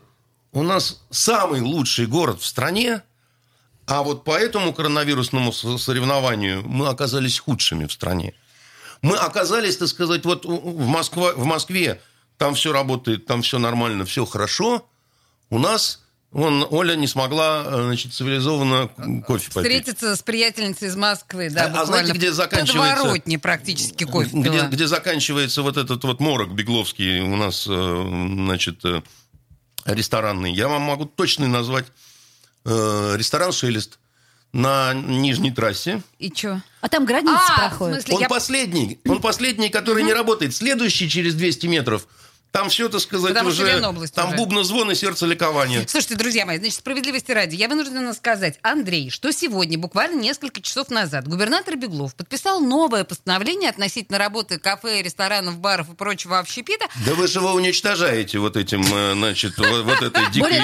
у 0.53 0.63
нас 0.63 1.03
самый 1.11 1.61
лучший 1.61 2.07
город 2.07 2.41
в 2.41 2.47
стране, 2.47 3.03
а 3.87 4.03
вот 4.03 4.25
по 4.25 4.37
этому 4.39 4.73
коронавирусному 4.73 5.53
со- 5.53 5.79
соревнованию 5.79 6.63
мы 6.67 6.89
оказались 6.89 7.39
худшими 7.39 7.87
в 7.87 7.93
стране. 7.93 8.35
Мы 9.03 9.17
оказались, 9.17 9.77
так 9.77 9.89
сказать, 9.89 10.25
вот 10.25 10.45
в, 10.45 10.87
Москва, 10.87 11.33
в 11.35 11.45
Москве 11.45 12.01
там 12.37 12.55
все 12.55 12.73
работает, 12.73 13.27
там 13.27 13.43
все 13.43 13.59
нормально, 13.59 14.05
все 14.05 14.25
хорошо. 14.27 14.89
У 15.51 15.59
нас, 15.59 16.01
вон, 16.31 16.67
Оля 16.71 16.95
не 16.95 17.07
смогла, 17.07 17.65
э, 17.67 17.83
значит, 17.87 18.13
цивилизованно 18.15 18.89
кофе 19.27 19.51
попить. 19.53 19.71
Встретиться 19.73 20.17
с 20.17 20.23
приятельницей 20.23 20.89
из 20.89 20.97
Москвы, 20.97 21.51
да, 21.51 21.67
А- 21.75 21.83
а 21.83 21.87
знаете, 21.87 22.13
где 22.13 22.33
заканчивается- 22.33 22.97
подворотне 23.03 23.39
практически 23.39 24.05
кофе 24.05 24.31
где, 24.33 24.43
пила. 24.51 24.67
где 24.69 24.87
заканчивается 24.87 25.63
вот 25.63 25.77
этот 25.77 26.05
вот 26.05 26.21
морок 26.21 26.53
бегловский 26.55 27.21
у 27.21 27.37
нас, 27.37 27.67
э, 27.69 28.05
значит, 28.35 28.85
э, 28.85 29.03
ресторанный. 29.85 30.53
Я 30.53 30.69
вам 30.69 30.82
могу 30.82 31.05
точно 31.06 31.49
назвать 31.49 31.87
ресторан 32.65 33.53
«Шелест» 33.53 33.99
на 34.53 34.93
Нижней 34.93 35.51
трассе. 35.51 36.03
И 36.19 36.31
чё? 36.31 36.61
А 36.82 36.89
там 36.89 37.06
граница 37.06 37.39
А, 37.39 37.53
в 37.53 37.56
проходит. 37.56 37.94
смысле, 38.03 38.15
Он 38.17 38.20
я- 38.23 38.29
последний, 38.29 38.99
он 39.06 39.20
последний, 39.23 39.69
который 39.70 40.03
не 40.03 40.13
работает. 40.13 40.55
Следующий 40.55 41.08
через 41.08 41.35
200 41.35 41.67
метров. 41.67 42.06
Там 42.50 42.70
все, 42.70 42.88
так 42.88 43.00
сказать, 43.00 43.34
Потому 43.34 43.50
что 43.50 43.62
уже... 43.62 43.72
Ленобласть 43.72 44.14
Там 44.14 44.28
уже. 44.28 44.36
бубна 44.36 44.64
звон 44.64 44.90
и 44.90 44.94
сердце 44.94 45.26
ликования. 45.26 45.84
Слушайте, 45.86 46.17
друзья 46.17 46.46
мои, 46.46 46.58
значит, 46.58 46.76
справедливости 46.76 47.31
ради, 47.31 47.56
я 47.56 47.69
вынуждена 47.69 48.14
сказать, 48.14 48.58
Андрей, 48.62 49.10
что 49.10 49.32
сегодня, 49.32 49.78
буквально 49.78 50.20
несколько 50.20 50.62
часов 50.62 50.88
назад, 50.90 51.28
губернатор 51.28 51.76
Беглов 51.76 52.14
подписал 52.14 52.60
новое 52.60 53.05
постановление 53.05 53.70
относительно 53.70 54.19
работы 54.19 54.58
кафе, 54.58 55.02
ресторанов, 55.02 55.58
баров 55.58 55.90
и 55.90 55.94
прочего 55.94 56.38
общепита. 56.38 56.86
Да 57.06 57.14
вы 57.14 57.28
же 57.28 57.38
его 57.38 57.52
уничтожаете 57.52 58.38
вот 58.38 58.56
этим, 58.56 58.82
э, 58.82 59.12
значит, 59.12 59.56
вот, 59.58 60.02
этой 60.02 60.31
дикой 60.31 60.58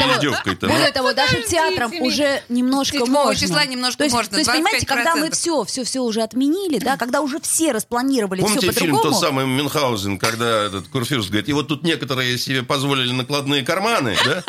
ну. 0.61 0.69
более 0.69 0.91
того, 0.93 1.13
даже 1.13 1.43
театрам 1.43 1.93
уже 2.01 2.43
немножко 2.49 2.99
7 2.99 3.07
можно. 3.07 3.41
числа 3.41 3.65
немножко 3.67 4.09
можно, 4.09 4.31
То 4.31 4.39
есть, 4.39 4.51
понимаете, 4.51 4.87
когда 4.87 5.15
мы 5.17 5.29
25%. 5.29 5.33
все, 5.33 5.65
все, 5.65 5.85
все 5.85 6.01
уже 6.01 6.23
отменили, 6.23 6.79
да, 6.79 6.97
когда 6.97 7.21
уже 7.21 7.41
все 7.41 7.73
распланировали 7.73 8.41
все 8.41 8.55
Помните 8.55 8.73
фильм 8.73 8.97
по-другому. 8.97 9.15
тот 9.15 9.21
самый 9.21 9.47
Мюнхгаузен, 9.47 10.19
когда 10.19 10.65
этот 10.65 10.89
Курфюрст 10.89 11.29
говорит, 11.29 11.49
и 11.49 11.53
вот 11.53 11.69
тут 11.75 11.83
некоторые 11.83 12.39
себе 12.39 12.63
позволили 12.63 13.13
накладные 13.13 13.65
карманы, 13.65 14.17
да? 14.25 14.45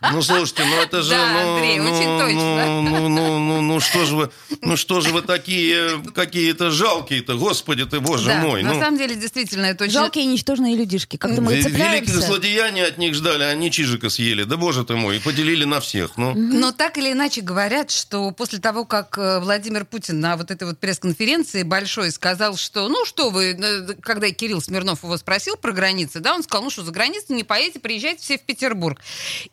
Ну, 0.00 0.22
слушайте, 0.22 0.64
ну 0.64 0.76
это 0.80 1.02
же... 1.02 1.10
Да, 1.10 1.32
ну, 1.32 1.56
Андрей, 1.56 1.78
ну, 1.80 1.90
очень 1.90 2.18
точно. 2.18 2.66
Ну, 2.66 2.82
ну, 2.82 3.08
ну, 3.08 3.38
ну, 3.38 3.60
ну, 3.62 3.80
что 3.80 4.04
же 4.04 4.14
вы, 4.14 4.30
ну 4.62 4.76
что 4.76 5.00
же 5.00 5.10
вы 5.10 5.22
такие 5.22 6.00
какие-то 6.14 6.70
жалкие-то, 6.70 7.34
господи 7.36 7.84
ты, 7.84 7.98
боже 7.98 8.26
да, 8.26 8.36
мой. 8.38 8.62
на 8.62 8.74
ну. 8.74 8.80
самом 8.80 8.96
деле, 8.96 9.16
действительно, 9.16 9.66
это 9.66 9.84
очень... 9.84 9.94
Жалкие 9.94 10.24
и 10.24 10.28
ничтожные 10.28 10.76
людишки. 10.76 11.16
Как-то 11.16 11.42
мы 11.42 11.54
Ве- 11.54 11.56
Великих 11.56 11.72
цепляемся. 11.72 12.20
злодеяний 12.20 12.86
от 12.86 12.98
них 12.98 13.14
ждали, 13.14 13.42
а 13.42 13.48
они 13.48 13.72
чижика 13.72 14.08
съели. 14.08 14.44
Да 14.44 14.56
боже 14.56 14.84
ты 14.84 14.94
мой, 14.94 15.16
и 15.16 15.20
поделили 15.20 15.64
на 15.64 15.80
всех. 15.80 16.16
Ну, 16.16 16.32
Но 16.34 16.70
так 16.70 16.96
или 16.96 17.10
иначе 17.10 17.40
говорят, 17.40 17.90
что 17.90 18.30
после 18.30 18.60
того, 18.60 18.84
как 18.84 19.18
э, 19.18 19.40
Владимир 19.40 19.84
Путин 19.84 20.20
на 20.20 20.36
вот 20.36 20.52
этой 20.52 20.68
вот 20.68 20.78
пресс-конференции 20.78 21.64
большой 21.64 22.12
сказал, 22.12 22.56
что, 22.56 22.88
ну 22.88 23.04
что 23.04 23.30
вы, 23.30 23.46
э, 23.46 23.94
когда 24.00 24.30
Кирилл 24.30 24.60
Смирнов 24.60 25.02
его 25.02 25.16
спросил 25.16 25.56
про 25.56 25.72
границы, 25.72 26.20
да, 26.20 26.36
он 26.36 26.44
сказал, 26.44 26.62
ну 26.62 26.70
что, 26.70 26.84
за 26.84 26.92
границу 26.92 27.34
не 27.34 27.42
поедете, 27.42 27.80
приезжайте 27.80 28.22
все 28.22 28.38
в 28.38 28.42
Петербург. 28.42 29.00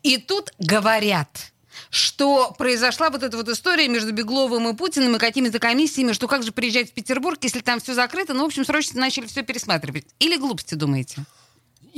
И 0.04 0.18
тут 0.18 0.35
говорят, 0.58 1.52
что 1.90 2.54
произошла 2.58 3.10
вот 3.10 3.22
эта 3.22 3.36
вот 3.36 3.48
история 3.48 3.88
между 3.88 4.12
Бегловым 4.12 4.68
и 4.68 4.74
Путиным 4.74 5.16
и 5.16 5.18
какими-то 5.18 5.58
комиссиями, 5.58 6.12
что 6.12 6.28
как 6.28 6.42
же 6.42 6.52
приезжать 6.52 6.90
в 6.90 6.92
Петербург, 6.92 7.38
если 7.42 7.60
там 7.60 7.80
все 7.80 7.94
закрыто. 7.94 8.34
Ну, 8.34 8.42
в 8.42 8.46
общем, 8.46 8.64
срочно 8.64 9.00
начали 9.00 9.26
все 9.26 9.42
пересматривать. 9.42 10.06
Или 10.18 10.36
глупости 10.36 10.74
думаете? 10.74 11.24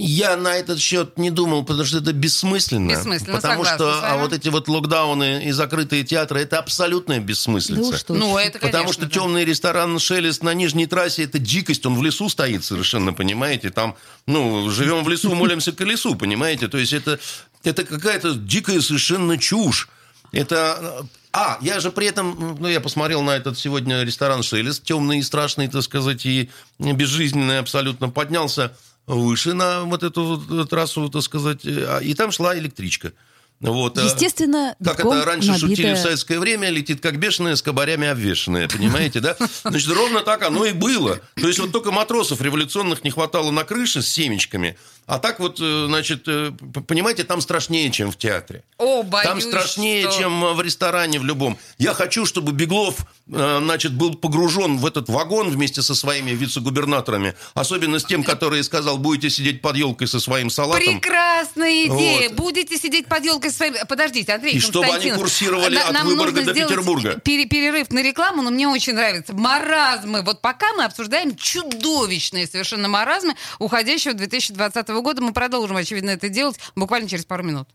Я 0.00 0.36
на 0.36 0.54
этот 0.54 0.78
счет 0.78 1.18
не 1.18 1.28
думал, 1.28 1.64
потому 1.64 1.84
что 1.84 1.98
это 1.98 2.12
бессмысленно. 2.12 2.88
Бессмысленно, 2.88 3.34
Потому 3.34 3.64
согласна 3.64 3.98
что 3.98 4.08
а 4.08 4.16
вот 4.18 4.32
эти 4.32 4.48
вот 4.48 4.68
локдауны 4.68 5.46
и 5.46 5.50
закрытые 5.50 6.04
театры 6.04 6.40
это 6.40 6.60
абсолютная 6.60 7.18
Да 7.18 7.24
бессмыслица. 7.24 7.80
уж 7.80 7.98
что 7.98 8.14
Ну, 8.14 8.38
это, 8.38 8.60
конечно, 8.60 8.78
Потому 8.78 8.92
что 8.92 9.06
да. 9.06 9.10
темный 9.10 9.44
ресторан 9.44 9.98
«Шелест» 9.98 10.44
на 10.44 10.54
нижней 10.54 10.86
трассе– 10.86 11.22
это 11.24 11.40
дикость, 11.40 11.84
он 11.84 11.96
в 11.96 12.02
лесу 12.04 12.28
стоит 12.28 12.64
совершенно, 12.64 13.12
понимаете? 13.12 13.70
Там, 13.70 13.96
ну, 14.26 14.70
живем 14.70 15.02
в 15.02 15.08
лесу, 15.08 15.34
молимся 15.34 15.72
колесу, 15.72 16.14
понимаете? 16.14 16.68
То 16.68 16.78
есть 16.78 16.92
это, 16.92 17.18
это 17.64 17.84
какая-то 17.84 18.34
дикая 18.34 18.80
совершенно 18.80 19.38
чушь. 19.38 19.88
Это... 20.32 21.06
А, 21.32 21.58
я 21.60 21.78
же 21.78 21.90
при 21.90 22.06
этом, 22.06 22.56
ну, 22.58 22.68
я 22.68 22.80
посмотрел 22.80 23.22
на 23.22 23.36
этот 23.36 23.58
сегодня 23.58 24.02
ресторан 24.02 24.42
«Шелест», 24.42 24.82
темный 24.82 25.18
и 25.18 25.22
страшный, 25.22 25.68
так 25.68 25.82
сказать, 25.82 26.24
и 26.24 26.50
безжизненный 26.78 27.58
абсолютно, 27.58 28.08
поднялся 28.08 28.74
выше 29.06 29.52
на 29.52 29.82
вот 29.84 30.02
эту 30.02 30.24
вот 30.24 30.70
трассу, 30.70 31.08
так 31.10 31.22
сказать, 31.22 31.60
а, 31.64 31.98
и 31.98 32.14
там 32.14 32.32
шла 32.32 32.58
электричка. 32.58 33.12
Вот, 33.60 33.98
а- 33.98 34.02
Естественно, 34.04 34.76
как 34.84 35.00
это 35.00 35.24
раньше 35.24 35.52
шутили 35.58 35.86
набитая- 35.88 35.94
в 35.96 35.98
советское 35.98 36.38
время, 36.38 36.70
летит 36.70 37.00
как 37.00 37.18
бешеная, 37.18 37.56
с 37.56 37.62
кабарями 37.62 38.06
обвешенная, 38.06 38.68
понимаете, 38.68 39.18
да? 39.20 39.36
Значит, 39.64 39.88
ровно 39.90 40.20
так 40.20 40.42
оно 40.42 40.64
и 40.64 40.72
было. 40.72 41.20
То 41.34 41.48
есть 41.48 41.58
вот 41.58 41.72
только 41.72 41.90
матросов 41.90 42.40
революционных 42.40 43.02
не 43.02 43.10
хватало 43.10 43.50
на 43.50 43.64
крыше 43.64 44.00
с 44.02 44.06
семечками, 44.08 44.76
а 45.06 45.18
так 45.18 45.40
вот, 45.40 45.58
э, 45.60 45.86
значит, 45.88 46.22
э, 46.28 46.52
понимаете, 46.86 47.24
там 47.24 47.40
страшнее, 47.40 47.90
чем 47.90 48.12
в 48.12 48.16
театре. 48.16 48.62
О, 48.78 49.02
боюсь, 49.02 49.26
Там 49.26 49.40
страшнее, 49.40 50.08
что- 50.08 50.18
чем 50.20 50.54
в 50.54 50.60
ресторане 50.62 51.18
в 51.18 51.24
любом. 51.24 51.58
Я 51.78 51.94
хочу, 51.94 52.26
чтобы 52.26 52.52
Беглов, 52.52 52.98
э, 53.32 53.58
значит, 53.60 53.92
был 53.92 54.14
погружен 54.14 54.78
в 54.78 54.86
этот 54.86 55.08
вагон 55.08 55.48
вместе 55.50 55.82
со 55.82 55.96
своими 55.96 56.30
вице-губернаторами, 56.30 57.34
особенно 57.54 57.98
с 57.98 58.04
тем, 58.04 58.22
который 58.22 58.62
сказал, 58.62 58.98
будете 58.98 59.30
сидеть 59.30 59.62
под 59.62 59.76
елкой 59.76 60.06
со 60.06 60.20
своим 60.20 60.48
салатом. 60.50 60.84
Прекрасная 61.00 61.86
идея. 61.86 62.28
Вот. 62.28 62.36
Будете 62.38 62.76
сидеть 62.76 63.06
под 63.06 63.24
елкой 63.24 63.47
со 63.50 63.56
своими... 63.58 63.78
Подождите, 63.88 64.32
Андрей 64.32 64.54
И 64.54 64.60
чтобы 64.60 64.86
они 64.86 65.10
курсировали 65.12 65.74
на- 65.74 65.86
от 65.86 65.92
нам 65.92 66.06
Выборга 66.06 66.32
нужно 66.40 66.46
до 66.46 66.52
сделать 66.52 66.70
Петербурга. 66.74 67.20
пере- 67.24 67.46
перерыв 67.46 67.90
на 67.90 68.02
рекламу, 68.02 68.42
но 68.42 68.50
мне 68.50 68.68
очень 68.68 68.94
нравится. 68.94 69.32
Маразмы. 69.34 70.22
Вот 70.22 70.40
пока 70.40 70.72
мы 70.74 70.84
обсуждаем 70.84 71.36
чудовищные 71.36 72.46
совершенно 72.46 72.88
маразмы 72.88 73.34
уходящего 73.58 74.14
2020 74.14 74.88
года, 74.88 75.22
мы 75.22 75.32
продолжим, 75.32 75.76
очевидно, 75.76 76.10
это 76.10 76.28
делать 76.28 76.56
буквально 76.76 77.08
через 77.08 77.24
пару 77.24 77.42
минут. 77.44 77.68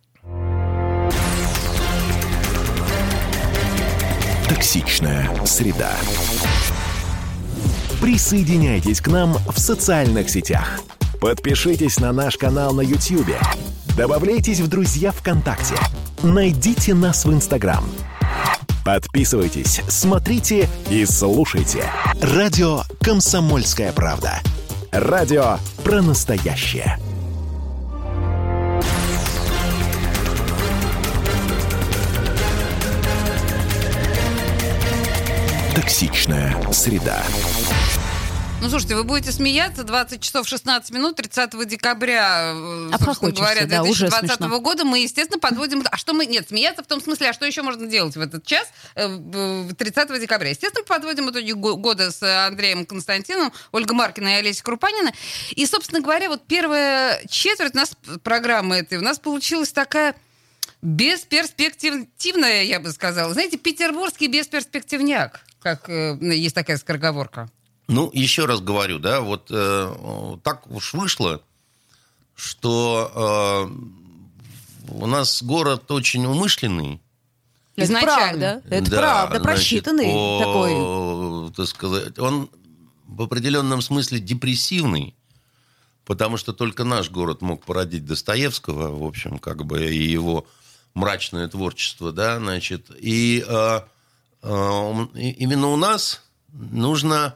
Токсичная 4.49 5.29
среда. 5.45 5.91
Присоединяйтесь 8.01 9.01
к 9.01 9.07
нам 9.07 9.33
в 9.33 9.57
социальных 9.59 10.29
сетях. 10.29 10.79
Подпишитесь 11.21 11.99
на 11.99 12.11
наш 12.11 12.37
канал 12.37 12.73
на 12.73 12.81
YouTube. 12.81 13.29
Добавляйтесь 13.95 14.59
в 14.59 14.67
друзья 14.67 15.11
ВКонтакте. 15.11 15.75
Найдите 16.23 16.95
нас 16.95 17.25
в 17.25 17.33
Инстаграм. 17.33 17.83
Подписывайтесь, 18.83 19.81
смотрите 19.87 20.67
и 20.89 21.05
слушайте. 21.05 21.85
Радио 22.19 22.81
«Комсомольская 23.01 23.93
правда». 23.93 24.39
Радио 24.91 25.57
про 25.83 26.01
настоящее. 26.01 26.97
Токсичная 35.75 36.55
среда. 36.71 37.23
Ну, 38.63 38.69
слушайте, 38.69 38.95
вы 38.95 39.03
будете 39.03 39.33
смеяться. 39.33 39.83
20 39.83 40.21
часов 40.21 40.47
16 40.47 40.89
минут 40.91 41.17
30 41.17 41.65
декабря, 41.67 42.53
э, 42.55 42.87
собственно 42.91 42.95
Обхохочешься, 42.95 43.41
говоря, 43.43 43.65
да, 43.65 43.83
уже 43.83 44.07
2020 44.07 44.37
смешно. 44.37 44.59
года 44.61 44.85
мы, 44.85 44.99
естественно, 44.99 45.37
подводим... 45.37 45.83
А 45.91 45.97
что 45.97 46.13
мы... 46.13 46.25
Нет, 46.25 46.47
смеяться 46.47 46.81
в 46.81 46.87
том 46.87 47.01
смысле, 47.01 47.31
а 47.31 47.33
что 47.33 47.45
еще 47.45 47.61
можно 47.61 47.87
делать 47.87 48.15
в 48.15 48.21
этот 48.21 48.45
час, 48.45 48.65
э, 48.95 49.05
в- 49.05 49.73
30 49.75 50.17
декабря? 50.17 50.51
Естественно, 50.51 50.85
подводим 50.85 51.29
итоги 51.29 51.51
го- 51.51 51.75
года 51.75 52.09
с 52.09 52.23
Андреем 52.47 52.85
Константиновым, 52.85 53.51
Ольга 53.73 53.93
Маркина 53.93 54.29
и 54.29 54.33
Олеся 54.35 54.63
Крупанина. 54.63 55.11
И, 55.51 55.65
собственно 55.65 55.99
говоря, 55.99 56.29
вот 56.29 56.47
первая 56.47 57.21
четверть 57.27 57.73
у 57.75 57.77
нас 57.77 57.91
программы 58.23 58.77
этой 58.77 58.97
у 58.97 59.01
нас 59.01 59.19
получилась 59.19 59.73
такая 59.73 60.15
бесперспективная, 60.81 62.63
я 62.63 62.79
бы 62.79 62.91
сказала. 62.93 63.33
Знаете, 63.33 63.57
петербургский 63.57 64.27
бесперспективняк, 64.27 65.41
как 65.61 65.89
э, 65.89 66.17
есть 66.21 66.55
такая 66.55 66.77
скороговорка. 66.77 67.49
Ну, 67.87 68.09
еще 68.13 68.45
раз 68.45 68.61
говорю, 68.61 68.99
да, 68.99 69.21
вот 69.21 69.47
э, 69.49 70.37
так 70.43 70.69
уж 70.71 70.93
вышло, 70.93 71.41
что 72.35 73.69
э, 73.69 74.93
у 74.93 75.05
нас 75.05 75.43
город 75.43 75.89
очень 75.91 76.25
умышленный. 76.25 77.01
Это 77.75 77.85
Изначально. 77.87 78.61
правда, 78.61 78.75
это 78.75 78.91
Да, 78.91 78.97
правда, 78.99 79.39
значит, 79.39 79.43
просчитанный 79.43 80.05
по, 80.13 80.39
такой. 81.49 81.53
так 81.55 81.67
сказать, 81.67 82.19
он 82.19 82.49
в 83.07 83.21
определенном 83.23 83.81
смысле 83.81 84.19
депрессивный, 84.19 85.15
потому 86.05 86.37
что 86.37 86.53
только 86.53 86.83
наш 86.83 87.09
город 87.09 87.41
мог 87.41 87.65
породить 87.65 88.05
Достоевского, 88.05 88.95
в 88.97 89.03
общем, 89.03 89.39
как 89.39 89.65
бы 89.65 89.85
и 89.93 90.03
его 90.09 90.45
мрачное 90.93 91.47
творчество, 91.47 92.11
да, 92.11 92.37
значит, 92.37 92.87
и 92.99 93.43
э, 93.45 93.79
э, 94.43 95.05
и- 95.15 95.31
именно 95.31 95.67
у 95.69 95.75
нас 95.75 96.21
нужно 96.53 97.35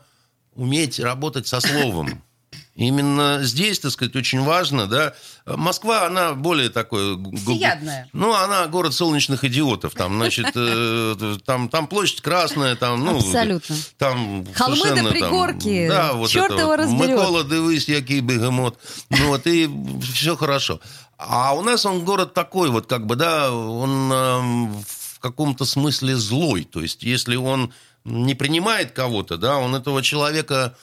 уметь 0.57 0.99
работать 0.99 1.47
со 1.47 1.61
словом. 1.61 2.21
Именно 2.75 3.39
здесь, 3.41 3.79
так 3.79 3.91
сказать, 3.91 4.15
очень 4.15 4.43
важно, 4.43 4.85
да. 4.85 5.13
Москва, 5.47 6.05
она 6.05 6.33
более 6.33 6.69
такой... 6.69 7.17
Всеядная. 7.35 8.07
Ну, 8.13 8.35
она 8.35 8.67
город 8.67 8.93
солнечных 8.93 9.43
идиотов. 9.43 9.95
Там, 9.95 10.15
значит, 10.15 10.51
э, 10.53 11.37
там, 11.45 11.69
там 11.69 11.87
площадь 11.87 12.21
красная, 12.21 12.75
там, 12.75 13.03
ну... 13.03 13.17
Абсолютно. 13.17 13.75
Там 13.97 14.45
Холмы 14.53 14.75
да 14.75 14.83
совершенно 14.83 15.09
там, 15.09 15.11
пригорки, 15.11 15.87
да, 15.87 16.13
вот 16.13 16.29
чёрт 16.29 16.51
это 16.51 16.61
его 16.61 16.69
вот. 16.69 16.79
разберет. 16.79 17.09
Микола, 17.09 17.43
дивись, 17.43 17.89
який 17.89 18.21
бегемот. 18.21 18.77
Ну, 19.09 19.27
вот, 19.29 19.47
и 19.47 19.67
все 20.13 20.35
хорошо. 20.35 20.79
А 21.17 21.55
у 21.55 21.63
нас 21.63 21.83
он 21.83 22.05
город 22.05 22.35
такой, 22.35 22.69
вот, 22.69 22.85
как 22.85 23.07
бы, 23.07 23.15
да, 23.15 23.51
он 23.51 24.11
эм, 24.11 24.83
в 25.17 25.19
каком-то 25.19 25.65
смысле 25.65 26.15
злой. 26.15 26.63
То 26.63 26.81
есть, 26.81 27.01
если 27.01 27.37
он 27.37 27.73
не 28.07 28.33
принимает 28.35 28.91
кого-то, 28.91 29.37
да, 29.37 29.57
он 29.57 29.75
этого 29.75 30.01
человека 30.01 30.75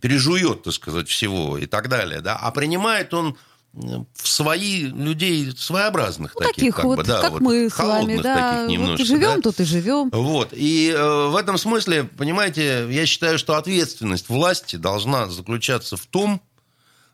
пережует, 0.00 0.64
так 0.64 0.72
сказать, 0.72 1.08
всего 1.08 1.56
и 1.58 1.66
так 1.66 1.88
далее, 1.88 2.20
да. 2.20 2.36
А 2.36 2.50
принимает 2.50 3.14
он 3.14 3.36
м, 3.74 4.06
в 4.14 4.28
свои 4.28 4.82
людей 4.82 5.50
своеобразных 5.56 6.34
Ну, 6.34 6.40
таких, 6.40 6.54
таких 6.56 6.76
как 6.76 6.84
вот, 6.84 6.98
бы, 6.98 7.04
да, 7.04 7.20
как 7.20 7.32
вот, 7.32 7.40
мы 7.40 7.70
с 7.70 7.78
вами, 7.78 8.20
да. 8.20 8.34
таких 8.34 8.60
Вот 8.60 8.70
немножко, 8.70 9.04
живем, 9.06 9.36
да. 9.36 9.40
тут 9.40 9.60
и 9.60 9.64
живем. 9.64 10.10
Вот. 10.12 10.48
И 10.52 10.90
э, 10.94 11.26
в 11.28 11.36
этом 11.36 11.56
смысле, 11.56 12.04
понимаете, 12.04 12.86
я 12.90 13.06
считаю, 13.06 13.38
что 13.38 13.56
ответственность 13.56 14.28
власти 14.28 14.76
должна 14.76 15.28
заключаться 15.30 15.96
в 15.96 16.06
том, 16.06 16.42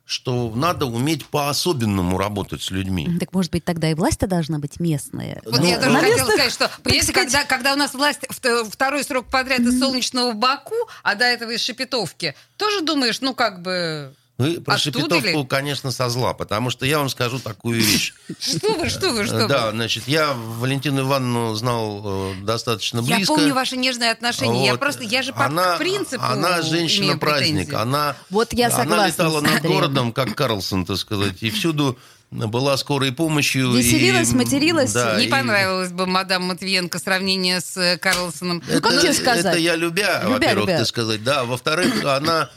что 0.09 0.51
надо 0.55 0.87
уметь 0.87 1.27
по-особенному 1.27 2.17
работать 2.17 2.63
с 2.63 2.71
людьми. 2.71 3.07
Так 3.21 3.35
может 3.35 3.53
быть 3.53 3.63
тогда 3.63 3.91
и 3.91 3.95
власть-то 3.95 4.27
должна 4.27 4.59
быть 4.59 4.81
местная? 4.81 5.43
Вот 5.45 5.61
Ну, 5.61 5.67
я 5.67 5.77
тоже 5.77 5.91
на 5.91 6.01
хотела 6.01 6.17
местных, 6.17 6.35
сказать, 6.35 6.53
что, 6.55 6.71
понимаете, 6.83 7.13
сказать- 7.13 7.31
когда, 7.33 7.45
когда 7.45 7.73
у 7.75 7.77
нас 7.77 7.93
власть 7.93 8.21
вт- 8.23 8.71
второй 8.71 9.05
срок 9.05 9.27
подряд 9.27 9.61
из 9.61 9.79
солнечного 9.79 10.33
Баку, 10.33 10.75
а 11.03 11.15
до 11.15 11.27
этого 11.27 11.51
из 11.51 11.61
Шепетовки, 11.61 12.35
тоже 12.57 12.81
думаешь, 12.81 13.21
ну 13.21 13.35
как 13.35 13.61
бы... 13.61 14.15
Вы 14.39 14.61
про 14.61 14.75
Оттуда 14.77 14.99
Шепетовку, 15.01 15.39
ли? 15.41 15.47
конечно, 15.47 15.91
со 15.91 16.09
зла, 16.09 16.33
потому 16.33 16.71
что 16.71 16.87
я 16.87 16.99
вам 17.01 17.09
скажу 17.09 17.41
такую 17.41 17.81
вещь. 17.81 18.15
Что 18.39 18.75
вы, 18.75 18.89
что 18.89 19.11
вы, 19.11 19.27
что 19.27 19.49
Да, 19.49 19.67
вы? 19.67 19.73
значит, 19.73 20.07
я 20.07 20.33
Валентину 20.33 21.01
Ивановну 21.03 21.55
знал 21.57 22.03
э, 22.05 22.35
достаточно 22.43 23.01
Я 23.01 23.17
близко. 23.17 23.35
помню 23.35 23.53
ваши 23.53 23.77
нежные 23.77 24.13
отношения. 24.13 24.67
Я 24.67 24.77
просто, 24.77 25.03
я 25.03 25.23
же 25.23 25.33
по 25.33 25.47
она, 25.47 25.77
принципу 25.77 26.23
Она 26.25 26.63
женщина-праздник. 26.63 27.75
Она, 27.75 28.15
Вот 28.31 28.53
я 28.53 28.67
она 28.69 28.77
согласна 28.77 29.07
летала 29.09 29.41
с 29.41 29.43
над 29.43 29.63
городом, 29.63 30.13
как 30.13 30.35
Карлсон, 30.37 30.87
так 30.87 30.99
сказать, 30.99 31.43
и 31.43 31.51
всюду 31.51 31.99
была 32.31 32.77
скорой 32.77 33.13
помощью. 33.13 33.73
Веселилась, 33.73 34.33
и, 34.33 34.37
материлась. 34.37 34.93
да, 34.93 35.19
Не 35.19 35.27
и- 35.27 35.31
понравилось 35.31 35.93
бы 35.93 36.07
мадам 36.07 36.45
Матвиенко 36.45 36.99
сравнение 36.99 37.61
с 37.61 37.77
э, 37.77 37.97
Карлсоном. 37.97 38.63
Ну, 38.69 38.81
как 38.83 38.93
это, 38.93 39.03
тебе 39.03 39.13
сказать? 39.15 39.45
Это 39.47 39.59
я 39.59 39.77
любя, 39.77 40.21
Любя, 40.23 40.29
во-первых, 40.35 40.67
любя. 40.69 40.79
так 40.79 40.87
сказать, 40.87 41.25
да. 41.25 41.45
Во-вторых, 41.45 42.05
она, 42.05 42.51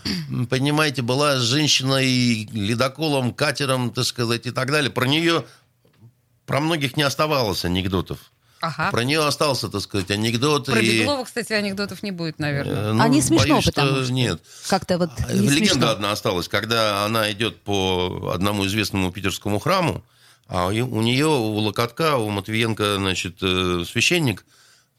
понимаете, 0.49 1.01
была 1.01 1.37
женщиной, 1.39 2.49
ледоколом, 2.51 3.33
катером, 3.33 3.91
так 3.91 4.05
сказать, 4.05 4.45
и 4.45 4.51
так 4.51 4.69
далее. 4.71 4.91
Про 4.91 5.05
нее, 5.07 5.45
про 6.45 6.59
многих 6.59 6.97
не 6.97 7.03
оставалось 7.03 7.63
анекдотов. 7.63 8.19
Ага. 8.61 8.91
Про 8.91 9.03
нее 9.03 9.25
остался, 9.25 9.69
так 9.69 9.81
сказать, 9.81 10.11
анекдот. 10.11 10.67
Про 10.67 10.79
и, 10.79 10.99
Беглова, 10.99 11.23
кстати, 11.25 11.51
анекдотов 11.53 12.03
не 12.03 12.11
будет, 12.11 12.39
наверное. 12.39 12.75
э, 12.75 12.93
ну, 12.93 13.03
А 13.03 13.07
не 13.07 13.21
смешно, 13.21 13.55
боюсь, 13.55 13.65
потому 13.65 13.91
что 13.95 14.03
что 14.05 14.13
нет. 14.13 14.41
Как-то 14.67 14.97
вот 14.99 15.09
не 15.33 15.49
Легенда 15.49 15.65
смешно. 15.73 15.89
одна 15.89 16.11
осталась, 16.11 16.47
когда 16.47 17.03
она 17.05 17.31
идет 17.31 17.59
по 17.61 18.31
одному 18.33 18.65
известному 18.67 19.11
питерскому 19.11 19.59
храму, 19.59 20.03
А 20.47 20.67
у 20.67 20.69
у 20.69 21.01
нее, 21.01 21.27
у 21.27 21.57
Локотка, 21.57 22.17
у 22.17 22.29
Матвиенко, 22.29 22.97
значит, 22.97 23.37
э, 23.41 23.83
священник, 23.89 24.45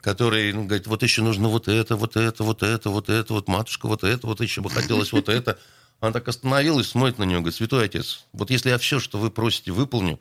который 0.01 0.53
ну, 0.53 0.65
говорит, 0.65 0.87
вот 0.89 1.03
еще 1.03 1.23
нужно 1.23 1.49
вот 1.49 1.69
это, 1.69 1.95
вот 1.97 2.17
это, 2.17 2.43
вот 2.43 2.63
это, 2.63 2.91
вот 2.91 3.09
это, 3.09 3.33
вот 3.33 3.49
матушка, 3.49 3.87
вот 3.87 4.03
это, 4.03 4.27
вот 4.27 4.41
еще 4.41 4.61
бы 4.61 4.71
хотелось 4.71 5.13
вот 5.13 5.29
это. 5.29 5.59
Она 6.01 6.11
так 6.11 6.27
остановилась, 6.27 6.89
смотрит 6.89 7.19
на 7.19 7.23
нее, 7.25 7.39
говорит, 7.39 7.55
святой 7.55 7.85
отец, 7.85 8.25
вот 8.33 8.51
если 8.51 8.71
я 8.71 8.79
все, 8.79 8.99
что 8.99 9.19
вы 9.19 9.31
просите, 9.31 9.71
выполню, 9.71 10.19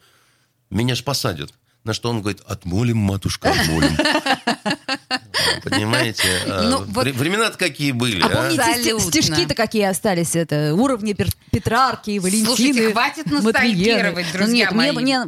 меня 0.70 0.94
ж 0.94 1.04
посадят. 1.04 1.54
На 1.84 1.94
что 1.94 2.10
он 2.12 2.22
говорит, 2.22 2.42
отмолим, 2.46 2.98
матушка, 2.98 3.50
отмолим. 3.52 3.98
Понимаете? 5.64 6.24
а, 6.48 6.62
Ну, 6.70 6.80
Времена-то 6.84 7.58
какие 7.58 7.92
были, 7.92 8.22
А 8.22 8.28
а? 8.28 8.30
помните, 8.30 9.00
стишки-то 9.00 9.56
какие 9.56 9.84
остались? 9.86 10.36
Это 10.36 10.76
уровни 10.76 11.16
Петрарки, 11.52 12.20
Валентины, 12.20 12.46
Слушайте, 12.46 12.92
хватит 12.92 13.26
ностальгировать, 13.28 14.26
друзья 14.32 14.70
Ну, 14.72 14.78
нет, 14.82 14.96
мои. 14.96 15.06
я- 15.06 15.26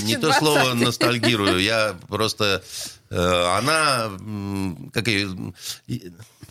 не 0.00 0.16
то 0.16 0.28
2020. 0.30 0.38
слово 0.38 0.74
ностальгирую, 0.74 1.58
я 1.62 1.94
просто... 2.08 2.62
э, 3.10 3.56
Она, 3.58 4.10
как 4.92 5.08
ее, 5.08 5.30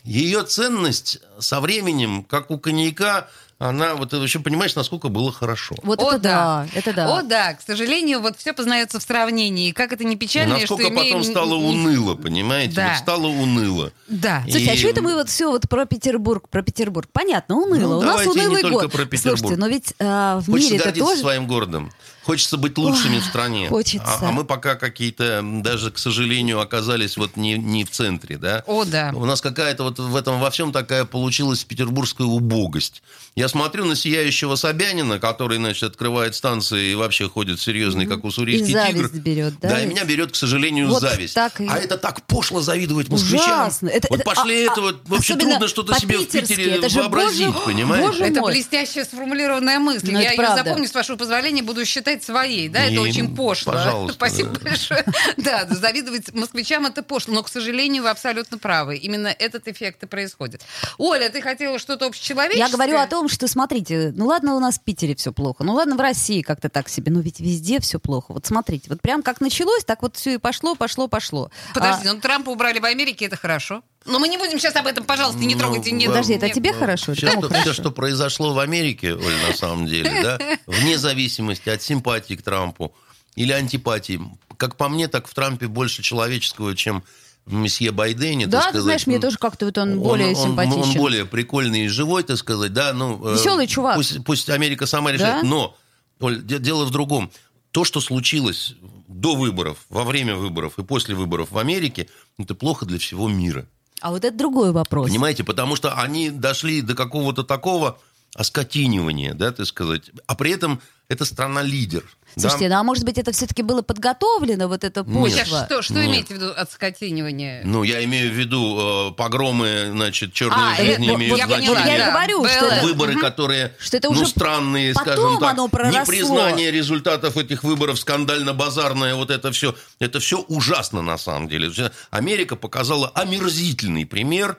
ее 0.04 0.44
ценность 0.44 1.20
со 1.40 1.60
временем, 1.62 2.24
как 2.24 2.50
у 2.52 2.58
коньяка, 2.58 3.28
она, 3.70 3.96
вот 3.96 4.10
ты 4.10 4.18
вообще 4.18 4.40
понимаешь, 4.40 4.76
насколько 4.76 5.10
было 5.10 5.32
хорошо. 5.32 5.76
Вот 5.84 6.02
О, 6.02 6.10
это 6.10 6.20
да, 6.20 6.68
это 6.74 6.94
да. 6.94 7.18
О, 7.20 7.22
да, 7.22 7.54
к 7.54 7.62
сожалению, 7.62 8.20
вот 8.22 8.38
все 8.38 8.54
познается 8.54 9.00
в 9.00 9.04
сравнении. 9.04 9.70
И 9.70 9.72
Как 9.72 9.94
это 9.94 10.04
не 10.04 10.16
печально, 10.16 10.58
Насколько 10.58 10.84
что 10.86 10.92
имеем... 10.94 11.18
потом 11.18 11.24
стало 11.24 11.56
уныло, 11.56 12.16
понимаете? 12.16 12.76
Да. 12.76 12.90
Вот 12.90 12.98
стало 12.98 13.28
уныло. 13.28 13.92
Да. 14.08 14.42
Слушайте, 14.44 14.72
а 14.72 14.74
И- 14.74 14.78
что 14.78 14.88
это 14.90 15.02
мы 15.02 15.14
вот 15.16 15.30
все 15.30 15.50
вот 15.50 15.70
про 15.70 15.86
Петербург, 15.86 16.50
про 16.50 16.64
Петербург? 16.64 17.08
Понятно, 17.12 17.56
уныло. 17.58 17.94
Ну, 17.94 18.00
У 18.00 18.02
нас 18.02 18.26
не 18.26 18.32
унылый 18.32 18.62
только 18.62 18.84
год. 18.86 18.92
про 18.92 19.06
Петербург. 19.06 19.40
Слушайте, 19.40 19.60
но 19.60 19.68
ведь 19.68 19.94
а, 20.00 20.40
в 20.40 20.52
Хочется 20.52 20.74
мире 20.74 20.84
это 20.86 21.00
тоже... 21.00 21.22
своим 21.22 21.48
городом. 21.48 21.92
Хочется 22.24 22.58
быть 22.58 22.78
лучшими 22.78 23.18
в 23.20 23.26
стране. 23.26 23.68
хочется. 23.68 24.06
А, 24.22 24.30
а 24.30 24.32
мы 24.32 24.44
пока 24.46 24.76
какие-то, 24.76 25.42
даже, 25.44 25.90
к 25.92 25.98
сожалению, 25.98 26.60
оказались 26.60 27.18
вот 27.18 27.36
не, 27.36 27.58
не 27.58 27.84
в 27.84 27.90
центре, 27.90 28.38
да? 28.38 28.64
О, 28.68 28.86
да. 28.86 29.12
У 29.16 29.26
нас 29.26 29.42
какая-то 29.42 29.84
вот 29.84 29.98
в 29.98 30.16
этом 30.16 30.40
во 30.40 30.52
всем 30.52 30.72
такая 30.72 31.06
получилась 31.06 31.64
петербургская 31.64 32.28
убогость. 32.28 33.02
Я 33.36 33.48
смотрю 33.48 33.86
на 33.86 33.96
сияющего 33.96 34.56
Собянина, 34.56 35.20
который, 35.20 35.58
значит, 35.58 35.84
открывает 35.84 36.36
станции 36.36 36.92
и 36.92 36.96
вообще 36.96 37.28
ходит 37.28 37.60
серьезный, 37.60 38.06
как 38.06 38.24
уссурийский 38.24 38.70
И 38.70 38.74
зависть 38.74 39.14
тигр. 39.14 39.20
берет, 39.24 39.54
да, 39.60 39.70
Да, 39.70 39.82
и 39.84 39.88
меня 39.88 40.04
берет, 40.04 40.32
к 40.32 40.36
сожалению, 40.36 40.90
Вот 40.90 41.02
зависть. 41.02 41.34
так 41.34 41.60
и- 41.60 41.68
А 41.68 41.78
это 41.78 41.98
так 41.98 42.22
пошло 42.28 42.62
завидовать 42.62 43.10
москвичам. 43.10 43.42
Ужасно. 43.42 43.88
Это- 43.90 44.08
вот 44.12 44.20
это- 44.20 44.30
пошли 44.30 44.66
а- 44.66 44.70
а- 44.70 44.72
это 44.74 44.82
вот 44.82 45.02
вообще 45.08 45.34
особенно 45.34 45.52
трудно 45.52 45.68
что-то 45.68 46.00
себе 46.00 46.18
в. 46.20 46.28
Питере 46.28 46.72
Это 46.76 46.90
же, 46.90 47.00
вообразить, 47.00 47.48
боже- 47.48 47.66
понимаешь? 47.66 48.06
боже 48.06 48.24
Это 48.26 48.42
мой. 48.42 48.54
блестяще 48.54 49.06
сформулированная 49.06 49.80
мысль. 49.80 50.12
Ну, 50.12 50.20
Я 50.20 50.32
ее 50.32 50.38
правда. 50.38 50.64
запомню, 50.64 50.88
с 50.88 50.94
вашего 50.94 51.16
позволения, 51.18 51.64
буду 51.64 51.84
считать 51.86 52.21
своей. 52.24 52.70
Да, 52.70 52.80
это 52.84 52.94
И, 52.94 52.98
очень 52.98 53.36
пошло. 53.36 53.74
пожалуйста, 53.74 54.14
Спасибо 54.14 54.50
да. 54.52 54.60
большое. 54.70 55.06
Да, 55.38 55.66
завидовать 55.70 56.34
москвичам 56.34 56.86
это 56.86 57.04
пошло. 57.04 57.34
Но, 57.34 57.44
к 57.44 57.50
сожалению, 57.50 58.04
вы 58.04 58.10
абсолютно 58.10 58.58
правы. 58.58 58.98
Именно 58.98 59.28
этот 59.28 59.68
эффект 59.68 60.04
и 60.04 60.06
происходит. 60.08 60.62
Оля, 60.98 61.30
ты 61.30 61.42
хотела 61.42 61.80
что-то 61.80 62.06
общечеловеческое? 62.08 62.68
Я 62.68 62.72
говорю 62.72 62.98
о 62.98 63.08
том, 63.08 63.28
что, 63.30 63.48
смотрите, 63.48 64.14
ну 64.16 64.28
ладно, 64.28 64.56
у 64.56 64.60
нас 64.60 64.78
в 64.78 64.84
Питере 64.84 65.16
все 65.16 65.32
плохо, 65.32 65.64
ну 65.64 65.74
ладно, 65.74 65.96
в 65.96 66.00
России 66.00 66.42
как-то 66.42 66.70
так 66.70 66.90
себе, 66.90 67.12
но 67.12 67.20
ведь 67.22 67.40
везде 67.40 67.80
все 67.80 68.00
плохо. 68.00 68.34
Вот 68.34 68.46
смотрите, 68.46 68.90
вот 68.90 69.02
прям 69.02 69.24
как 69.24 69.42
началось, 69.42 69.84
так 69.84 70.02
вот 70.02 70.16
все 70.18 70.36
и 70.36 70.38
пошло, 70.38 70.76
пошло, 70.76 71.08
пошло. 71.08 71.52
Подожди, 71.74 72.08
А, 72.08 72.14
ну 72.14 72.20
Трампа 72.20 72.50
убрали 72.50 72.80
в 72.80 72.86
Америке, 72.86 73.26
это 73.26 73.36
хорошо. 73.38 73.84
Но 74.06 74.18
мы 74.20 74.28
не 74.28 74.38
будем 74.38 74.58
сейчас 74.60 74.76
об 74.76 74.88
этом, 74.88 75.04
пожалуйста, 75.06 75.40
не 75.42 75.54
Ну, 75.54 75.60
трогайте. 75.60 75.92
не- 75.92 76.08
Подожди, 76.08 76.34
это 76.34 76.48
не- 76.48 76.54
тебе 76.54 76.74
хорошо? 76.74 77.14
кому 77.16 77.32
что, 77.42 77.48
хорошо? 77.50 77.62
все, 77.62 77.74
что 77.74 77.92
произошло 77.92 78.54
в 78.54 78.60
Америке, 78.60 79.14
Оль, 79.14 79.36
на 79.48 79.54
самом 79.56 79.86
деле, 79.86 80.12
да, 80.24 80.40
вне 80.68 80.98
зависимости 80.98 81.70
от 81.70 81.82
симпатии 81.84 82.34
к 82.34 82.42
Трампу 82.42 82.94
или 83.36 83.52
антипатии, 83.52 84.20
как 84.58 84.76
по 84.76 84.90
мне, 84.90 85.08
так 85.08 85.28
в 85.28 85.34
Трампе 85.34 85.68
больше 85.68 86.02
человеческого, 86.02 86.76
чем 86.76 87.04
в 87.46 87.54
месье 87.54 87.92
Байдене. 87.92 88.46
так 88.46 88.52
Да, 88.52 88.60
ты 88.60 88.64
сказать. 88.70 88.84
знаешь, 88.84 89.08
мне 89.08 89.20
тоже 89.20 89.38
как-то 89.38 89.66
вот 89.66 89.78
он 89.78 90.00
более 90.00 90.30
он, 90.30 90.36
симпатичен. 90.36 90.82
Он 90.82 90.94
более 90.94 91.26
прикольный 91.26 91.86
и 91.86 91.88
живой, 91.88 92.24
так 92.24 92.38
сказать, 92.38 92.74
да. 92.74 92.94
Ну, 92.94 93.20
э, 93.24 93.34
Веселый 93.34 93.68
чувак. 93.68 93.96
Пусть, 93.96 94.24
пусть 94.24 94.50
Америка 94.50 94.86
сама 94.88 95.12
решает. 95.12 95.44
Да? 95.44 95.48
Но, 95.48 95.76
Оль, 96.20 96.42
де- 96.44 96.60
дело 96.60 96.86
в 96.86 96.92
другом. 96.92 97.32
То, 97.72 97.84
что 97.84 98.00
случилось 98.02 98.74
до 99.08 99.36
выборов, 99.36 99.78
во 99.90 100.04
время 100.04 100.36
выборов 100.36 100.78
и 100.78 100.84
после 100.84 101.16
выборов 101.16 101.52
в 101.52 101.58
Америке, 101.58 102.08
это 102.38 102.54
плохо 102.56 102.86
для 102.86 102.98
всего 103.00 103.28
мира. 103.30 103.66
А 104.02 104.10
вот 104.10 104.26
это 104.26 104.36
другой 104.36 104.72
вопрос. 104.72 105.08
Понимаете, 105.08 105.44
потому 105.44 105.76
что 105.76 105.94
они 105.94 106.32
дошли 106.32 106.82
до 106.82 106.96
какого-то 106.96 107.44
такого 107.44 108.00
оскотинивания, 108.36 109.34
да, 109.34 109.52
так 109.52 109.66
сказать. 109.66 110.04
А 110.28 110.36
при 110.36 110.52
этом 110.52 110.82
это 111.10 111.26
страна-лидер. 111.26 112.04
да. 112.38 112.42
Слушайте, 112.44 112.70
ну 112.70 112.76
а 112.76 112.84
может 112.84 113.04
быть 113.04 113.18
это 113.18 113.34
все-таки 113.34 113.64
было 113.64 113.82
подготовлено, 113.82 114.70
вот 114.70 114.86
эта 114.86 115.04
Нет. 115.04 115.32
Сейчас 115.34 115.50
почва? 115.50 115.66
что, 115.66 115.82
что 115.82 115.94
Нет. 115.96 116.06
имеете 116.06 116.28
в 116.34 116.38
виду 116.38 116.52
от 116.56 116.72
скотинивания? 116.72 117.62
Ну, 117.66 117.84
я 117.84 118.02
имею 118.06 118.32
в 118.32 118.34
виду 118.34 119.10
э, 119.10 119.12
погромы, 119.16 119.90
значит, 119.92 120.32
черной 120.32 120.56
А, 120.72 120.76
жизни 120.78 121.08
это- 121.08 121.16
имеют 121.16 121.32
вот 121.32 121.40
я 121.40 121.46
значение. 121.48 121.76
поняла, 121.76 121.86
я 121.86 121.96
и 121.96 122.00
да. 122.00 122.12
говорю, 122.12 122.46
что 122.46 122.66
это- 122.68 122.86
выборы, 122.86 123.16
которые 123.20 123.76
Что 123.78 123.98
это 123.98 124.08
ну, 124.08 124.14
уже 124.14 124.26
странные, 124.26 124.94
потом 124.94 125.14
скажем 125.14 125.40
так, 125.40 125.52
оно 125.52 125.68
проросло. 125.68 126.00
непризнание 126.02 126.72
результатов 126.72 127.36
этих 127.36 127.66
выборов, 127.66 128.00
скандально-базарное, 128.00 129.16
вот 129.16 129.30
это 129.32 129.52
все, 129.52 129.76
это 130.00 130.22
все 130.22 130.40
ужасно 130.40 131.02
на 131.02 131.18
самом 131.18 131.50
деле. 131.50 131.70
Америка 132.10 132.56
показала 132.56 133.10
омерзительный 133.10 134.06
пример 134.06 134.58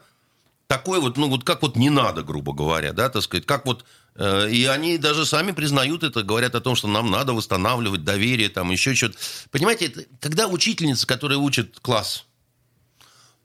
такой 0.73 1.01
вот, 1.01 1.19
ну 1.19 1.29
вот 1.29 1.45
как 1.45 1.61
вот 1.61 1.77
не 1.77 1.91
надо, 1.91 2.23
грубо 2.23 2.55
говоря, 2.55 2.95
да, 2.95 3.11
так 3.11 3.23
сказать, 3.23 3.45
как 3.45 3.67
вот 3.67 3.85
э, 4.15 4.49
и 4.51 4.65
они 4.65 4.97
даже 4.97 5.27
сами 5.27 5.53
признают 5.53 6.03
это, 6.03 6.23
говорят 6.23 6.55
о 6.55 6.63
том, 6.63 6.77
что 6.77 6.89
нам 6.89 7.11
надо 7.11 7.35
восстанавливать 7.35 8.05
доверие, 8.05 8.49
там 8.49 8.71
еще 8.71 8.95
что-то. 8.95 9.19
Понимаете, 9.51 9.87
это, 9.87 10.05
когда 10.19 10.49
учительница, 10.49 11.07
которая 11.07 11.37
учит 11.37 11.79
класс, 11.83 12.25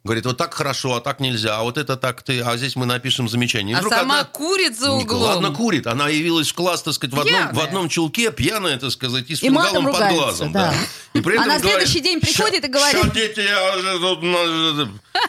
говорит, 0.04 0.26
вот 0.26 0.38
так 0.38 0.54
хорошо, 0.54 0.96
а 0.96 1.02
так 1.02 1.20
нельзя, 1.20 1.58
а 1.58 1.64
вот 1.64 1.78
это 1.78 1.98
так 1.98 2.24
ты, 2.24 2.40
а 2.42 2.56
здесь 2.56 2.76
мы 2.78 2.86
напишем 2.86 3.28
замечание. 3.28 3.76
И 3.76 3.80
А 3.80 3.84
сама 3.84 4.20
одна- 4.20 4.24
курит 4.24 4.80
за 4.80 4.92
углом. 4.92 5.22
Ладно, 5.22 5.52
курит. 5.52 5.86
Она 5.86 6.08
явилась 6.08 6.48
в 6.50 6.54
класс, 6.54 6.82
так 6.84 6.94
сказать, 6.94 7.14
в 7.14 7.20
одном, 7.20 7.54
в 7.54 7.60
одном 7.60 7.90
чулке, 7.90 8.32
пьяная, 8.32 8.78
так 8.78 8.92
сказать, 8.92 9.26
и 9.30 9.36
с 9.36 9.44
И 9.44 9.48
фингалом 9.48 9.84
под 9.86 9.94
ругается, 9.96 10.16
глазом. 10.18 10.52
да. 10.54 10.74
И 11.14 11.20
при 11.20 11.32
А 11.34 11.42
этом 11.42 11.48
на 11.48 11.60
говорит, 11.60 11.72
следующий 11.72 12.00
день 12.00 12.20
приходит 12.22 12.64
и 12.64 12.68
говорит- 12.70 13.04
«Ща, 13.04 13.10
дети, 13.10 13.40
я 13.42 13.78
же 13.80 14.00
тут, 14.00 14.24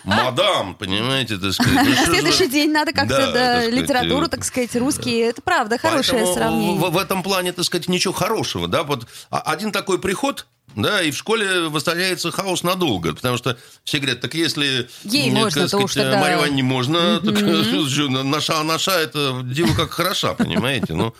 мадам, 0.05 0.75
понимаете, 0.75 1.39
так 1.39 1.53
сказать. 1.53 1.75
ну 1.85 1.91
На 1.91 2.05
следующий 2.07 2.47
день 2.49 2.71
надо 2.71 2.93
как-то, 2.93 3.33
Да, 3.33 3.65
литературу, 3.67 4.27
э, 4.27 4.29
так 4.29 4.45
сказать, 4.45 4.75
русский. 4.77 5.19
Это 5.19 5.43
правда, 5.43 5.79
хорошее 5.79 6.27
сравнение. 6.33 6.79
В, 6.79 6.91
в 6.91 6.99
этом 6.99 7.23
плане, 7.23 7.53
так 7.53 7.65
сказать, 7.65 7.89
ничего 7.89 8.13
хорошего, 8.15 8.69
да, 8.69 8.83
вот 8.85 9.07
а- 9.31 9.41
один 9.41 9.73
такой 9.73 9.99
приход, 10.01 10.47
да, 10.83 11.03
и 11.03 11.11
в 11.11 11.17
школе 11.17 11.69
выставляется 11.69 12.31
хаос 12.31 12.63
надолго, 12.63 13.15
потому 13.15 13.37
что 13.37 13.57
все 13.85 13.99
говорят, 13.99 14.21
так 14.21 14.35
если... 14.35 14.89
Ей 15.05 15.29
м, 15.29 15.35
можно, 15.35 15.63
так 15.63 15.71
то 15.71 15.79
уж 15.79 15.91
сказать, 15.93 16.11
тогда- 16.11 16.21
Марье 16.21 16.39
Ивановне 16.39 16.63
можно, 16.63 17.21
так, 17.21 17.37
что, 17.93 18.09
наша, 18.09 18.63
наша, 18.63 18.93
это 18.93 19.41
диво 19.45 19.75
как 19.75 19.91
хороша, 19.91 20.35
понимаете, 20.35 20.95
ну, 20.95 21.15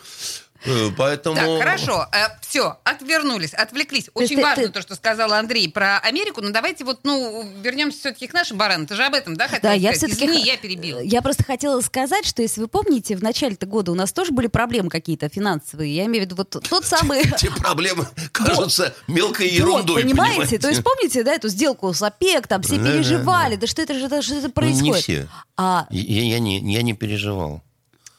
поэтому... 0.97 1.37
Так, 1.37 1.59
хорошо. 1.59 2.07
все, 2.43 2.79
отвернулись, 2.85 3.55
отвлеклись. 3.55 4.11
Очень 4.15 4.37
ты- 4.37 4.43
важно 4.43 4.63
ты- 4.65 4.69
то, 4.71 4.83
что 4.83 4.95
сказал 4.95 5.33
Андрей 5.33 5.71
про 5.71 5.99
Америку, 5.99 6.41
но 6.43 6.51
давайте 6.51 6.85
вот, 6.85 7.01
ну, 7.05 7.45
вернемся 7.63 7.99
все-таки 7.99 8.27
к 8.27 8.33
нашим 8.33 8.57
баранам. 8.59 8.87
Ты 8.87 8.95
же 8.95 9.05
об 9.05 9.15
этом, 9.15 9.37
да, 9.37 9.45
хотела 9.49 9.63
Да, 9.63 9.73
я 9.73 9.95
сказать? 9.95 10.15
все-таки... 10.17 10.27
Извини, 10.33 10.47
я 10.47 10.57
перебила. 10.57 11.01
Я 11.01 11.23
просто 11.23 11.45
хотела 11.45 11.81
сказать, 11.81 12.27
что 12.27 12.43
если 12.43 12.61
вы 12.61 12.69
помните, 12.69 13.17
в 13.17 13.23
начале-то 13.23 13.67
года 13.67 13.93
у 13.93 13.95
нас 13.95 14.13
тоже 14.13 14.33
были 14.33 14.47
проблемы 14.49 14.91
какие-то 14.91 15.29
финансовые. 15.29 15.95
Я 15.95 16.07
имею 16.07 16.25
в 16.25 16.27
виду 16.27 16.37
вот 16.37 16.51
тот 16.51 16.85
самый... 16.85 17.23
Те 17.39 17.51
проблемы 17.51 18.07
кажутся 18.33 18.95
мелкой 19.07 19.49
ерундой, 19.49 20.03
понимаете? 20.03 20.59
То 20.59 20.69
есть 20.69 20.83
помните, 20.83 21.23
да, 21.25 21.35
эту 21.35 21.49
сделку 21.49 21.93
с 21.93 22.03
ОПЕК, 22.03 22.47
там 22.47 22.63
все 22.63 22.77
переживали, 22.77 23.57
да 23.57 23.67
что 23.67 23.83
это 23.83 23.95
же 23.95 24.09
да, 24.09 24.23
что 24.23 24.35
это 24.35 24.49
Ну, 24.49 24.53
происходит? 24.53 24.95
Не 24.95 25.01
все. 25.03 25.29
А, 25.57 25.87
Я, 25.91 26.23
я 26.23 26.39
не, 26.39 26.59
я 26.73 26.83
не 26.83 26.95
переживал. 26.95 27.63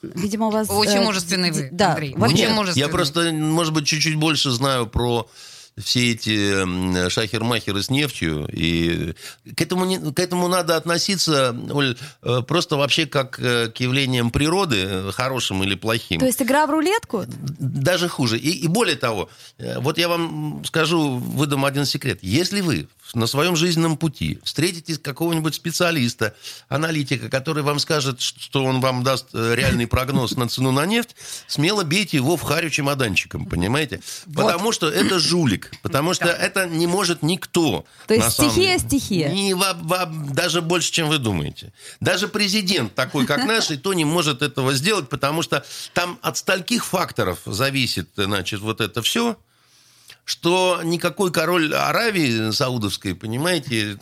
Видимо, 0.02 0.48
у 0.48 0.52
вас... 0.52 0.70
Очень 0.70 0.98
э, 0.98 1.06
мужественный 1.06 1.52
вы, 1.52 1.70
Да, 1.72 1.92
Андрей. 1.92 2.16
Очень 2.16 2.38
Нет, 2.38 2.52
мужественный. 2.52 2.86
Я 2.86 2.90
просто, 2.90 3.32
может 3.32 3.74
быть, 3.74 3.88
чуть-чуть 3.88 4.16
больше 4.16 4.52
знаю 4.52 4.88
про 4.88 5.28
все 5.84 6.12
эти 6.12 7.10
шахер-махеры 7.10 7.82
с 7.82 7.90
нефтью. 7.90 8.48
И 8.52 9.14
к 9.56 9.62
этому, 9.62 9.86
не- 9.86 10.12
к 10.12 10.20
этому 10.20 10.48
надо 10.48 10.76
относиться, 10.76 11.56
Оль, 11.72 11.98
э, 12.22 12.42
просто 12.48 12.76
вообще 12.78 13.06
как 13.06 13.40
э, 13.40 13.70
к 13.70 13.80
явлениям 13.80 14.32
природы, 14.32 14.78
э, 14.78 15.12
хорошим 15.12 15.64
или 15.64 15.76
плохим. 15.76 16.20
То 16.20 16.26
есть 16.26 16.42
игра 16.42 16.66
в 16.66 16.72
рулетку? 16.72 17.26
Даже 17.28 18.08
хуже. 18.08 18.38
И, 18.38 18.52
и 18.52 18.68
более 18.68 18.96
того, 18.96 19.30
вот 19.78 19.98
я 19.98 20.08
вам 20.08 20.64
скажу, 20.66 21.18
выдам 21.18 21.66
один 21.66 21.86
секрет. 21.86 22.20
Если 22.22 22.62
вы 22.62 22.88
на 23.14 23.26
своем 23.26 23.56
жизненном 23.56 23.98
пути 23.98 24.40
встретите 24.44 24.98
какого-нибудь 24.98 25.56
специалиста, 25.56 26.36
аналитика, 26.68 27.30
который 27.30 27.64
вам 27.64 27.80
скажет, 27.80 28.22
что 28.22 28.64
он 28.64 28.82
вам 28.82 29.04
даст 29.04 29.28
реальный 29.34 29.88
прогноз 29.88 30.36
на 30.36 30.48
цену 30.48 30.72
на 30.72 30.86
нефть, 30.86 31.16
смело 31.48 31.84
бейте 31.84 32.18
его 32.18 32.38
в 32.38 32.42
харю 32.44 32.70
чемоданчиком, 32.70 33.46
понимаете? 33.46 34.02
Потому 34.34 34.72
что 34.72 34.90
это 34.90 35.20
жулик, 35.20 35.69
потому 35.82 36.14
что 36.14 36.26
это 36.28 36.68
не 36.68 36.88
может 36.88 37.24
никто. 37.24 37.86
То 38.08 38.14
есть 38.14 38.36
самом 38.36 38.52
стихия 38.52 38.78
деле. 38.78 38.90
стихия. 38.90 39.30
Не 39.30 39.54
во- 39.54 39.74
во- 39.74 40.06
даже 40.06 40.62
больше, 40.62 40.92
чем 40.92 41.10
вы 41.10 41.18
думаете. 41.18 41.74
Даже 42.00 42.28
президент 42.28 42.96
такой, 42.96 43.26
как 43.26 43.46
наш, 43.46 43.72
и 43.72 43.78
то 43.78 43.94
не 43.94 44.06
может 44.06 44.42
этого 44.42 44.74
сделать, 44.74 45.10
потому 45.10 45.42
что 45.42 45.64
там 45.94 46.20
от 46.22 46.38
стольких 46.38 46.86
факторов 46.86 47.40
зависит, 47.46 48.10
значит, 48.16 48.60
вот 48.62 48.82
это 48.82 49.02
все. 49.02 49.38
что 50.26 50.82
никакой 50.84 51.32
король 51.32 51.74
Аравии 51.74 52.52
саудовской, 52.52 53.16
понимаете, 53.16 53.98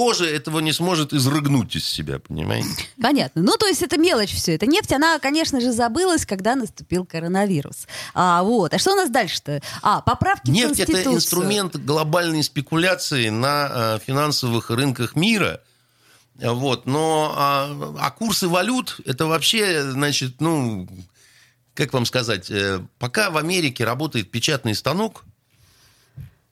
тоже 0.00 0.34
этого 0.34 0.60
не 0.60 0.72
сможет 0.72 1.12
изрыгнуть 1.12 1.76
из 1.76 1.86
себя, 1.86 2.20
понимаете? 2.20 2.68
Понятно. 3.02 3.42
Ну, 3.42 3.58
то 3.58 3.66
есть 3.66 3.82
это 3.82 3.98
мелочь 3.98 4.32
все. 4.32 4.54
Это 4.54 4.64
нефть, 4.64 4.94
она, 4.94 5.18
конечно 5.18 5.60
же, 5.60 5.72
забылась, 5.72 6.24
когда 6.24 6.54
наступил 6.54 7.04
коронавирус. 7.04 7.86
А, 8.14 8.42
вот. 8.42 8.72
А 8.72 8.78
что 8.78 8.92
у 8.92 8.96
нас 8.96 9.10
дальше-то? 9.10 9.60
А, 9.82 10.00
поправки 10.00 10.48
Нефть 10.48 10.64
в 10.64 10.66
Конституцию. 10.68 11.00
это 11.02 11.14
инструмент 11.16 11.76
глобальной 11.76 12.42
спекуляции 12.42 13.28
на 13.28 13.68
э, 13.70 13.98
финансовых 14.06 14.70
рынках 14.70 15.16
мира. 15.16 15.60
Вот. 16.36 16.86
Но 16.86 17.34
а, 17.36 17.96
а 18.00 18.10
курсы 18.10 18.48
валют 18.48 19.00
это 19.04 19.26
вообще, 19.26 19.82
значит, 19.82 20.40
ну, 20.40 20.88
как 21.74 21.92
вам 21.92 22.06
сказать, 22.06 22.50
э, 22.50 22.80
пока 22.98 23.28
в 23.28 23.36
Америке 23.36 23.84
работает 23.84 24.30
печатный 24.30 24.74
станок, 24.74 25.24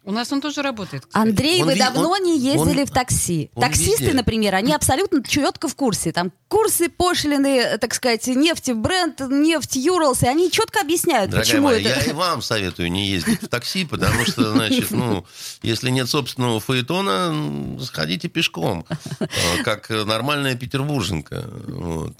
У 0.08 0.12
нас 0.12 0.32
он 0.32 0.40
тоже 0.40 0.62
работает. 0.62 1.04
кстати. 1.04 1.22
Андрей, 1.28 1.60
Он 1.60 1.68
вы 1.68 1.74
ви- 1.74 1.78
давно 1.80 2.08
он- 2.10 2.22
не 2.22 2.38
ездили 2.38 2.80
он- 2.80 2.86
в 2.86 2.90
такси. 2.90 3.50
он 3.54 3.62
Таксисты, 3.62 4.04
везде. 4.04 4.16
например, 4.16 4.54
они 4.54 4.72
абсолютно 4.72 5.22
четко 5.22 5.68
в 5.68 5.74
курсе. 5.74 6.12
Там 6.12 6.32
курсы, 6.48 6.88
пошлины, 6.88 7.76
так 7.76 7.92
сказать, 7.92 8.26
нефти, 8.26 8.70
бренд, 8.70 9.20
нефть, 9.20 9.76
Юралс, 9.76 10.22
и 10.22 10.26
они 10.26 10.50
четко 10.50 10.80
объясняют, 10.80 11.30
Дорогая 11.30 11.44
почему 11.46 11.66
моя, 11.66 11.80
это... 11.90 12.00
я 12.06 12.10
и 12.10 12.12
вам 12.14 12.40
советую 12.40 12.90
не 12.90 13.06
ездить 13.06 13.42
в 13.42 13.48
такси, 13.48 13.84
потому 13.84 14.24
что, 14.24 14.52
значит, 14.52 14.90
ну, 14.92 15.26
если 15.62 15.90
нет 15.90 16.08
собственного 16.08 16.58
фаэтона, 16.58 17.78
сходите 17.84 18.28
пешком, 18.28 18.86
э, 19.20 19.26
как 19.62 19.90
нормальная 19.90 20.54
петербурженка. 20.54 21.44
Вот. 21.68 22.14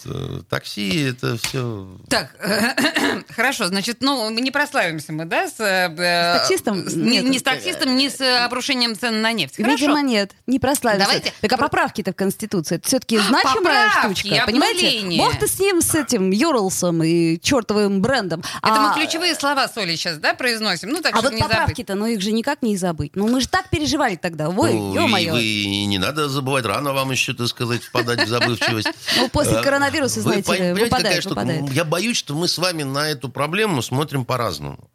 Такси 0.50 1.04
это 1.04 1.38
все... 1.38 1.88
Так, 2.10 2.36
хорошо, 3.34 3.68
значит, 3.68 3.98
ну, 4.02 4.28
не 4.30 4.50
прославимся 4.50 5.14
мы, 5.14 5.24
да, 5.24 5.48
с... 5.48 5.54
э, 5.58 5.88
С 5.96 6.38
таксистом? 6.40 6.84
не, 6.86 7.20
не 7.20 7.38
с 7.38 7.42
таксистом, 7.42 7.77
не 7.86 8.10
с 8.10 8.20
э, 8.20 8.44
обрушением 8.44 8.96
цен 8.98 9.20
на 9.22 9.32
нефть. 9.32 9.56
Хорошо. 9.56 9.72
Видимо, 9.76 10.02
нет, 10.02 10.32
не 10.46 10.58
прославился. 10.58 11.06
Давайте 11.06 11.32
Так 11.40 11.52
а 11.52 11.56
про- 11.56 11.68
поправки-то 11.68 12.12
в 12.12 12.16
Конституции, 12.16 12.76
это 12.76 12.86
все-таки 12.88 13.18
значимая 13.18 13.88
Поправки, 13.88 14.20
штучка, 14.20 14.44
понимаете? 14.46 14.86
обнуление. 14.88 15.18
Бог 15.22 15.38
ты 15.38 15.46
с 15.48 15.58
ним, 15.58 15.80
с 15.82 15.94
этим 15.94 16.30
Юралсом 16.30 17.02
и 17.02 17.38
чертовым 17.40 18.00
брендом. 18.02 18.40
Это 18.40 18.74
а, 18.74 18.88
мы 18.88 18.94
ключевые 19.00 19.34
слова 19.34 19.68
соли 19.68 19.96
сейчас, 19.96 20.18
да, 20.18 20.34
произносим? 20.34 20.90
Ну, 20.90 21.00
так, 21.00 21.14
А 21.14 21.20
вот 21.20 21.32
не 21.32 21.38
забыть. 21.38 21.50
поправки-то, 21.56 21.94
ну 21.94 22.06
их 22.06 22.20
же 22.20 22.32
никак 22.32 22.62
не 22.62 22.76
забыть. 22.76 23.14
Ну 23.16 23.28
мы 23.28 23.40
же 23.40 23.48
так 23.48 23.68
переживали 23.70 24.16
тогда. 24.16 24.48
Ой, 24.48 24.72
Ну, 24.74 24.92
и 24.92 24.94
ё-моё. 24.96 25.32
вы 25.32 25.42
и 25.44 25.84
не 25.86 25.98
надо 25.98 26.28
забывать, 26.28 26.64
рано 26.64 26.92
вам 26.92 27.10
еще, 27.10 27.34
так 27.34 27.48
сказать, 27.48 27.82
впадать 27.82 28.24
в 28.24 28.28
забывчивость. 28.28 28.88
Ну, 29.16 29.28
после 29.28 29.58
Э, 29.58 29.62
коронавируса, 29.62 30.20
знаете 30.20 30.74
выпадает, 30.74 31.24
выпадает. 31.24 31.72
Я 31.72 31.84
боюсь, 31.84 32.16
что 32.16 32.34
мы 32.34 32.48
с 32.48 32.58
вами 32.58 32.82
на 32.82 33.08
эту 33.10 33.28
проблему 33.28 33.82
смотрим 33.82 34.24
по-разному. 34.24 34.90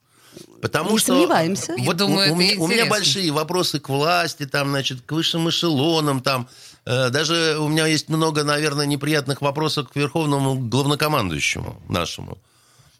Потому 0.63 0.91
Не 0.91 0.97
что 0.97 1.07
сомневаемся. 1.07 1.75
Вот 1.79 1.97
думаю, 1.97 2.31
у, 2.31 2.35
у 2.35 2.37
у 2.37 2.67
меня 2.69 2.85
большие 2.85 3.29
вопросы 3.33 3.81
к 3.81 3.89
власти, 3.89 4.45
там, 4.45 4.69
значит, 4.69 5.01
к 5.01 5.11
высшим 5.11 5.49
эшелонам, 5.49 6.21
там. 6.21 6.47
Э, 6.85 7.09
Даже 7.09 7.57
у 7.59 7.67
меня 7.67 7.85
есть 7.85 8.07
много, 8.07 8.45
наверное, 8.45 8.85
неприятных 8.85 9.41
вопросов 9.41 9.89
к 9.89 9.95
верховному 9.97 10.55
главнокомандующему 10.55 11.83
нашему. 11.89 12.37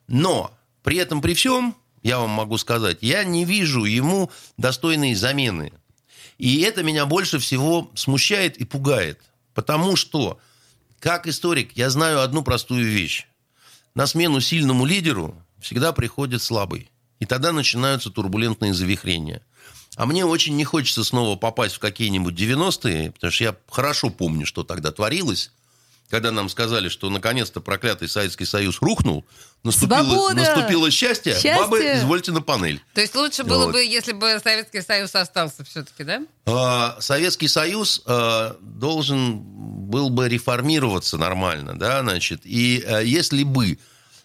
Но 0.09 0.51
при 0.83 0.97
этом, 0.97 1.21
при 1.21 1.33
всем, 1.35 1.73
я 2.01 2.19
вам 2.19 2.31
могу 2.31 2.57
сказать, 2.57 2.97
я 2.99 3.23
не 3.23 3.45
вижу 3.45 3.85
ему 3.85 4.29
достойной 4.57 5.13
замены. 5.15 5.71
И 6.37 6.59
это 6.63 6.83
меня 6.83 7.05
больше 7.05 7.39
всего 7.39 7.89
смущает 7.95 8.57
и 8.57 8.65
пугает. 8.65 9.21
Потому 9.53 9.95
что, 9.95 10.37
как 10.99 11.27
историк, 11.27 11.77
я 11.77 11.89
знаю 11.89 12.19
одну 12.23 12.43
простую 12.43 12.83
вещь. 12.83 13.25
На 13.95 14.05
смену 14.05 14.41
сильному 14.41 14.83
лидеру 14.83 15.33
всегда 15.61 15.93
приходит 15.93 16.41
слабый. 16.41 16.89
И 17.23 17.25
тогда 17.25 17.53
начинаются 17.53 18.09
турбулентные 18.09 18.73
завихрения. 18.73 19.41
А 19.95 20.05
мне 20.05 20.25
очень 20.25 20.57
не 20.57 20.65
хочется 20.65 21.05
снова 21.05 21.37
попасть 21.37 21.75
в 21.75 21.79
какие-нибудь 21.79 22.33
90-е, 22.35 23.11
потому 23.11 23.31
что 23.31 23.43
я 23.45 23.55
хорошо 23.71 24.09
помню, 24.09 24.45
что 24.45 24.65
тогда 24.65 24.91
творилось, 24.91 25.49
когда 26.09 26.31
нам 26.31 26.49
сказали, 26.49 26.89
что 26.89 27.09
наконец-то 27.09 27.61
проклятый 27.61 28.09
Советский 28.09 28.43
Союз 28.43 28.81
рухнул, 28.81 29.23
наступило, 29.63 30.03
Свобода! 30.03 30.35
наступило 30.35 30.91
счастье, 30.91 31.31
Счастье! 31.31 31.55
бабы, 31.55 31.79
извольте 31.95 32.33
на 32.33 32.41
панель. 32.41 32.81
То 32.93 32.99
есть 32.99 33.15
лучше 33.15 33.45
было 33.45 33.67
Вот. 33.67 33.71
бы, 33.71 33.81
если 33.85 34.11
бы 34.11 34.37
Советский 34.43 34.81
Союз 34.81 35.15
остался 35.15 35.63
все-таки, 35.63 36.03
да? 36.03 36.23
А, 36.45 36.97
Советский 36.99 37.47
Союз 37.47 38.01
а, 38.05 38.57
должен 38.59 39.39
был 39.39 40.09
бы 40.09 40.27
реформироваться 40.27 41.17
нормально, 41.17 41.79
да, 41.79 42.01
значит, 42.01 42.41
и 42.43 42.83
а, 42.85 42.99
если 42.99 43.43
бы 43.43 43.79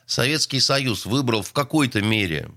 Советский 0.05 0.59
Союз 0.59 1.07
выбрал 1.07 1.43
в 1.43 1.53
какой-то 1.53 2.01
мере, 2.03 2.51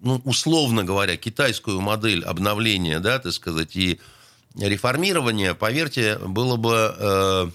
ну, 0.00 0.20
условно 0.24 0.84
говоря, 0.84 1.16
китайскую 1.16 1.80
модель 1.80 2.24
обновления, 2.24 3.00
да, 3.00 3.18
так 3.18 3.32
сказать, 3.32 3.76
и 3.76 4.00
реформирования, 4.56 5.54
поверьте, 5.54 6.18
было 6.18 6.56
бы 6.56 6.94
э, 6.98 7.50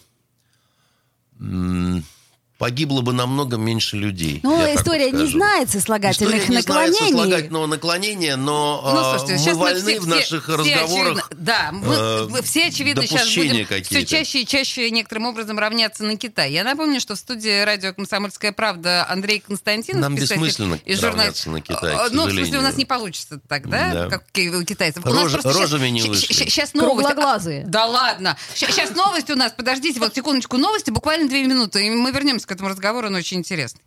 погибло 2.58 3.02
бы 3.02 3.12
намного 3.14 3.58
меньше 3.58 3.98
людей. 3.98 4.40
Ну, 4.44 4.58
история 4.76 5.12
не 5.12 5.26
знает 5.28 5.70
сослагательных 5.70 6.36
История 6.36 6.40
не 6.58 6.62
знает 6.62 6.68
наклонений. 6.68 7.12
сослагательного 7.12 7.66
наклонения, 7.68 8.36
но 8.38 8.82
Ну, 8.84 8.98
а, 9.00 9.10
слушайте, 9.20 9.34
мы 9.34 9.40
сейчас 9.40 9.58
вольны 9.58 9.80
все, 9.92 10.00
в 10.00 10.08
наших 10.08 10.44
все 10.44 10.56
разговорах 10.56 11.28
очевидно- 11.30 11.46
да, 11.46 11.70
мы, 11.74 11.94
э, 11.94 12.28
мы 12.30 12.42
все, 12.42 12.68
очевидно, 12.68 13.06
сейчас 13.06 13.36
будем 13.36 13.84
все 13.84 14.06
чаще 14.06 14.42
и 14.42 14.46
чаще 14.48 14.90
некоторым 14.92 15.26
образом 15.26 15.60
равняться 15.60 16.04
на 16.06 16.16
Китай. 16.18 16.52
Я 16.54 16.64
напомню, 16.64 17.00
что 17.02 17.16
в 17.16 17.20
студии 17.20 17.64
радио 17.64 17.94
«Комсомольская 17.94 18.52
правда» 18.54 19.06
Андрей 19.10 19.40
Константинов, 19.46 20.02
Нам 20.02 20.16
писатель 20.16 20.36
бессмысленно 20.36 20.80
и 20.86 20.94
журналист. 20.96 21.04
равняться 21.18 21.50
на 21.50 21.62
Китай, 21.62 21.94
А, 21.96 22.10
Ну, 22.12 22.28
в 22.28 22.32
смысле, 22.32 22.60
у 22.60 22.62
нас 22.62 22.78
не 22.78 22.86
получится 22.86 23.40
так, 23.48 23.68
да, 23.70 23.94
Да. 23.94 24.10
как 24.10 24.24
у 24.36 24.64
китайцев. 24.64 25.06
У 25.06 25.10
Рож- 25.10 25.24
нас 25.24 25.32
просто 25.34 25.52
щас- 25.52 25.62
рожами 25.72 25.90
не 25.90 26.00
щ- 26.02 26.08
вышли. 26.10 26.34
щ- 26.34 26.46
Сейчас 26.50 26.74
новости. 26.74 26.96
Круглоглазые. 27.04 27.64
Да 27.68 27.86
ладно. 27.86 28.38
Сейчас 28.54 28.92
новости 28.92 29.32
у 29.32 29.36
нас. 29.36 29.52
Подождите, 29.52 30.00
вот 30.00 30.16
секундочку. 30.16 30.58
Новости, 30.58 30.90
буквально 30.90 31.28
две 31.28 31.44
минуты. 31.44 31.86
И 31.86 31.90
мы 31.90 32.12
вернемся 32.12 32.45
к 32.46 32.52
этому 32.52 32.70
разговору, 32.70 33.08
он 33.08 33.16
очень 33.16 33.38
интересный. 33.38 33.82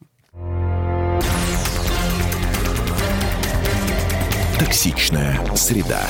Токсичная 4.59 5.40
среда. 5.55 6.07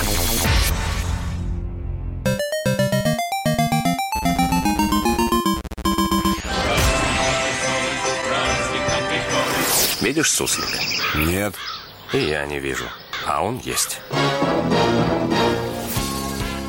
Видишь 10.01 10.31
суслик? 10.31 10.65
Нет. 11.17 11.55
И 12.13 12.19
я 12.19 12.47
не 12.47 12.59
вижу. 12.59 12.85
А 13.27 13.45
он 13.45 13.59
есть. 13.59 14.01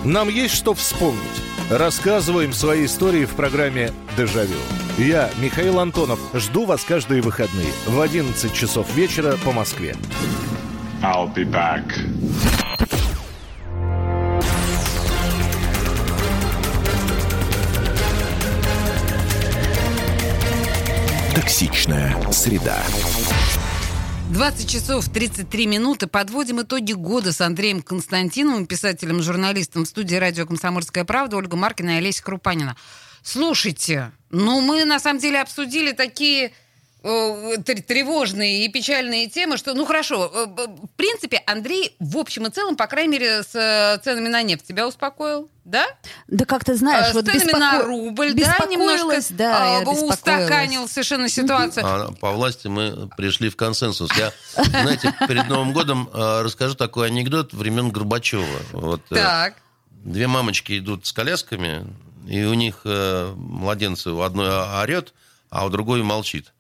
Нам 0.03 0.27
есть 0.27 0.55
что 0.55 0.73
вспомнить. 0.73 1.21
Рассказываем 1.69 2.51
свои 2.51 2.85
истории 2.85 3.25
в 3.25 3.35
программе 3.35 3.93
«Дежавю». 4.17 4.57
Я, 4.99 5.31
Михаил 5.41 5.79
Антонов, 5.79 6.19
жду 6.33 6.65
вас 6.65 6.83
каждые 6.83 7.21
выходные 7.21 7.71
в 7.87 8.01
11 8.01 8.53
часов 8.53 8.93
вечера 8.93 9.37
по 9.45 9.53
Москве. 9.53 9.95
I'll 11.01 11.33
be 11.33 11.49
back. 11.49 11.85
Токсичная 21.33 22.13
среда. 22.33 22.83
20 24.31 24.69
часов 24.69 25.07
33 25.07 25.65
минуты. 25.65 26.07
Подводим 26.07 26.61
итоги 26.61 26.91
года 26.91 27.31
с 27.31 27.39
Андреем 27.39 27.81
Константиновым, 27.81 28.65
писателем, 28.65 29.21
журналистом 29.21 29.85
в 29.85 29.87
студии 29.87 30.17
радио 30.17 30.45
«Комсомольская 30.45 31.05
правда» 31.05 31.37
Ольга 31.37 31.55
Маркина 31.55 31.91
и 31.91 31.97
Олеся 31.99 32.21
Крупанина. 32.21 32.75
Слушайте, 33.23 34.11
ну 34.31 34.61
мы 34.61 34.85
на 34.85 34.99
самом 34.99 35.19
деле 35.19 35.41
обсудили 35.41 35.91
такие 35.91 36.51
э, 37.03 37.07
тр- 37.57 37.81
тревожные 37.81 38.65
и 38.65 38.69
печальные 38.69 39.27
темы, 39.29 39.57
что, 39.57 39.73
ну 39.73 39.85
хорошо, 39.85 40.29
э, 40.33 40.45
в 40.85 40.89
принципе, 40.97 41.41
Андрей 41.47 41.95
в 41.99 42.17
общем 42.17 42.45
и 42.47 42.49
целом, 42.49 42.75
по 42.75 42.87
крайней 42.87 43.13
мере, 43.13 43.43
с 43.43 43.55
э, 43.55 43.97
ценами 44.03 44.27
на 44.27 44.41
нефть 44.43 44.65
тебя 44.67 44.87
успокоил, 44.87 45.49
да? 45.63 45.85
Да 46.27 46.45
как 46.45 46.63
ты 46.65 46.75
знаешь, 46.75 47.11
Э, 47.11 47.13
вот 47.13 47.25
с 47.25 47.31
ценами 47.31 47.47
беспоко- 47.51 47.59
на 47.59 47.81
рубль, 47.83 48.33
да, 48.33 48.57
немножко 48.69 49.21
да, 49.31 49.79
устаканил 49.85 50.87
совершенно 50.87 51.29
ситуацию. 51.29 51.85
А 51.85 52.11
по 52.19 52.31
власти 52.31 52.67
мы 52.67 53.09
пришли 53.17 53.49
в 53.49 53.55
консенсус. 53.55 54.09
Я, 54.17 54.33
знаете, 54.65 55.13
перед 55.27 55.47
Новым 55.47 55.71
годом 55.73 56.09
расскажу 56.13 56.75
такой 56.75 57.07
анекдот 57.07 57.53
времен 57.53 57.91
Горбачева. 57.91 58.45
Вот, 58.73 59.01
Так. 59.09 59.55
Две 60.03 60.27
мамочки 60.27 60.79
идут 60.79 61.05
с 61.05 61.11
колясками, 61.11 61.85
и 62.29 62.43
у 62.43 62.53
них 62.53 62.81
э, 62.85 63.33
младенцы 63.35 64.11
у 64.11 64.21
одной 64.21 64.49
орет, 64.49 65.15
а 65.49 65.65
у 65.65 65.69
другой 65.69 66.03
молчит. 66.03 66.53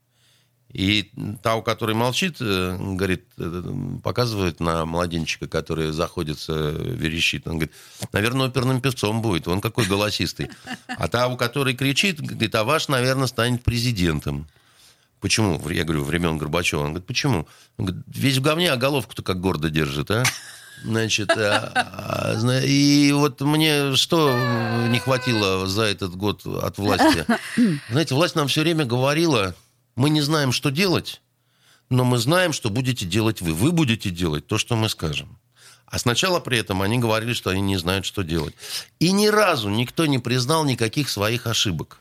И 0.73 1.11
та, 1.43 1.55
у 1.55 1.61
которой 1.61 1.95
молчит, 1.95 2.37
э, 2.39 2.75
говорит, 2.79 3.25
э, 3.37 3.63
показывает 4.03 4.59
на 4.59 4.85
младенчика, 4.85 5.47
который 5.47 5.91
заходится, 5.91 6.71
верещит. 6.71 7.47
Он 7.47 7.59
говорит, 7.59 7.73
наверное, 8.11 8.47
оперным 8.47 8.81
певцом 8.81 9.21
будет, 9.21 9.47
он 9.47 9.61
какой 9.61 9.85
голосистый. 9.85 10.49
А 10.87 11.07
та, 11.07 11.27
у 11.27 11.37
которой 11.37 11.75
кричит, 11.75 12.19
говорит, 12.19 12.55
а 12.55 12.63
ваш, 12.63 12.87
наверное, 12.87 13.27
станет 13.27 13.63
президентом. 13.63 14.47
Почему? 15.19 15.61
Я 15.69 15.83
говорю, 15.83 16.03
времен 16.03 16.37
Горбачева. 16.37 16.81
Он 16.81 16.89
говорит, 16.89 17.07
почему? 17.07 17.47
Он 17.77 17.85
говорит, 17.85 18.05
весь 18.07 18.37
в 18.37 18.41
говне, 18.41 18.71
а 18.71 18.77
головку-то 18.77 19.21
как 19.21 19.39
гордо 19.39 19.69
держит, 19.69 20.11
а? 20.11 20.23
Значит, 20.83 21.29
а, 21.31 22.35
а, 22.35 22.61
и 22.63 23.11
вот 23.11 23.41
мне 23.41 23.95
что 23.95 24.33
не 24.87 24.99
хватило 24.99 25.67
за 25.67 25.83
этот 25.83 26.15
год 26.15 26.45
от 26.45 26.77
власти? 26.77 27.25
Знаете, 27.89 28.15
власть 28.15 28.35
нам 28.35 28.47
все 28.47 28.61
время 28.61 28.85
говорила, 28.85 29.55
мы 29.97 30.09
не 30.09 30.21
знаем, 30.21 30.53
что 30.53 30.69
делать, 30.69 31.21
но 31.89 32.05
мы 32.05 32.17
знаем, 32.17 32.53
что 32.53 32.69
будете 32.69 33.05
делать 33.05 33.41
вы. 33.41 33.53
Вы 33.53 33.73
будете 33.73 34.09
делать 34.09 34.47
то, 34.47 34.57
что 34.57 34.77
мы 34.77 34.87
скажем. 34.87 35.37
А 35.85 35.97
сначала 35.97 36.39
при 36.39 36.57
этом 36.57 36.81
они 36.81 36.99
говорили, 36.99 37.33
что 37.33 37.49
они 37.49 37.61
не 37.61 37.77
знают, 37.77 38.05
что 38.05 38.21
делать. 38.21 38.53
И 38.99 39.11
ни 39.11 39.27
разу 39.27 39.69
никто 39.69 40.05
не 40.05 40.19
признал 40.19 40.63
никаких 40.63 41.09
своих 41.09 41.47
ошибок. 41.47 41.98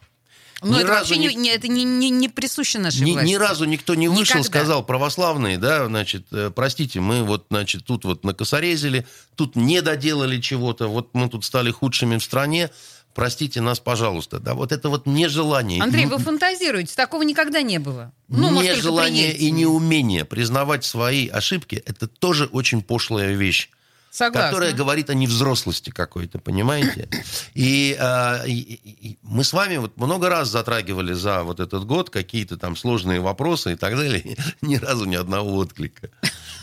Но 0.63 0.77
Ни 0.77 0.81
это 0.83 0.89
разу 0.89 1.15
вообще 1.15 1.35
не- 1.35 1.49
это 1.51 1.69
не, 1.69 1.85
не, 1.85 2.11
не 2.11 2.29
присуще 2.29 2.79
нашей 2.79 3.03
ни, 3.03 3.13
власти. 3.13 3.29
ни 3.29 3.35
разу 3.37 3.65
никто 3.65 3.95
не 3.95 4.09
вышел, 4.09 4.23
Никогда. 4.39 4.43
сказал, 4.45 4.83
православные, 4.85 5.57
да, 5.59 5.87
значит, 5.87 6.27
э, 6.33 6.51
простите, 6.55 7.01
мы 7.01 7.23
вот, 7.23 7.47
значит, 7.51 7.85
тут 7.85 8.05
вот 8.05 8.25
накосорезили, 8.25 9.07
тут 9.37 9.55
не 9.57 9.81
доделали 9.83 10.41
чего-то, 10.41 10.89
вот 10.89 11.11
мы 11.13 11.29
тут 11.29 11.45
стали 11.45 11.71
худшими 11.71 12.17
в 12.19 12.25
стране, 12.25 12.71
простите 13.15 13.61
нас, 13.61 13.79
пожалуйста. 13.81 14.41
Да, 14.41 14.55
вот 14.55 14.73
это 14.73 14.89
вот 14.89 15.07
нежелание. 15.07 15.83
Андрей, 15.83 16.07
вы 16.07 16.19
фантазируете, 16.19 16.95
такого 16.95 17.23
никогда 17.23 17.63
не 17.63 17.79
было. 17.79 18.13
Ну, 18.29 18.51
может, 18.51 18.77
нежелание 18.77 19.29
и 19.31 19.45
Ельцине. 19.45 19.53
неумение 19.63 20.25
признавать 20.25 20.85
свои 20.85 21.29
ошибки, 21.29 21.83
это 21.87 22.09
тоже 22.09 22.47
очень 22.47 22.83
пошлая 22.83 23.35
вещь. 23.35 23.71
Согласна. 24.11 24.49
которая 24.51 24.73
говорит 24.73 25.11
о 25.11 25.15
невзрослости 25.15 25.91
какой-то, 25.91 26.39
понимаете? 26.39 27.09
И, 27.55 27.97
и- 28.47 28.51
и- 28.53 29.09
и 29.11 29.19
мы 29.23 29.45
с 29.45 29.53
вами 29.53 29.77
вот 29.79 29.97
много 29.97 30.29
раз 30.29 30.49
затрагивали 30.49 31.13
за 31.13 31.43
вот 31.43 31.61
этот 31.61 31.85
год 31.85 32.11
какие-то 32.11 32.57
там 32.57 32.77
сложные 32.77 33.21
вопросы 33.21 33.73
и 33.73 33.77
так 33.77 33.97
далее. 33.97 34.37
Ни 34.61 34.77
разу 34.77 35.05
ни 35.05 35.17
одного 35.17 35.57
отклика. 35.57 36.11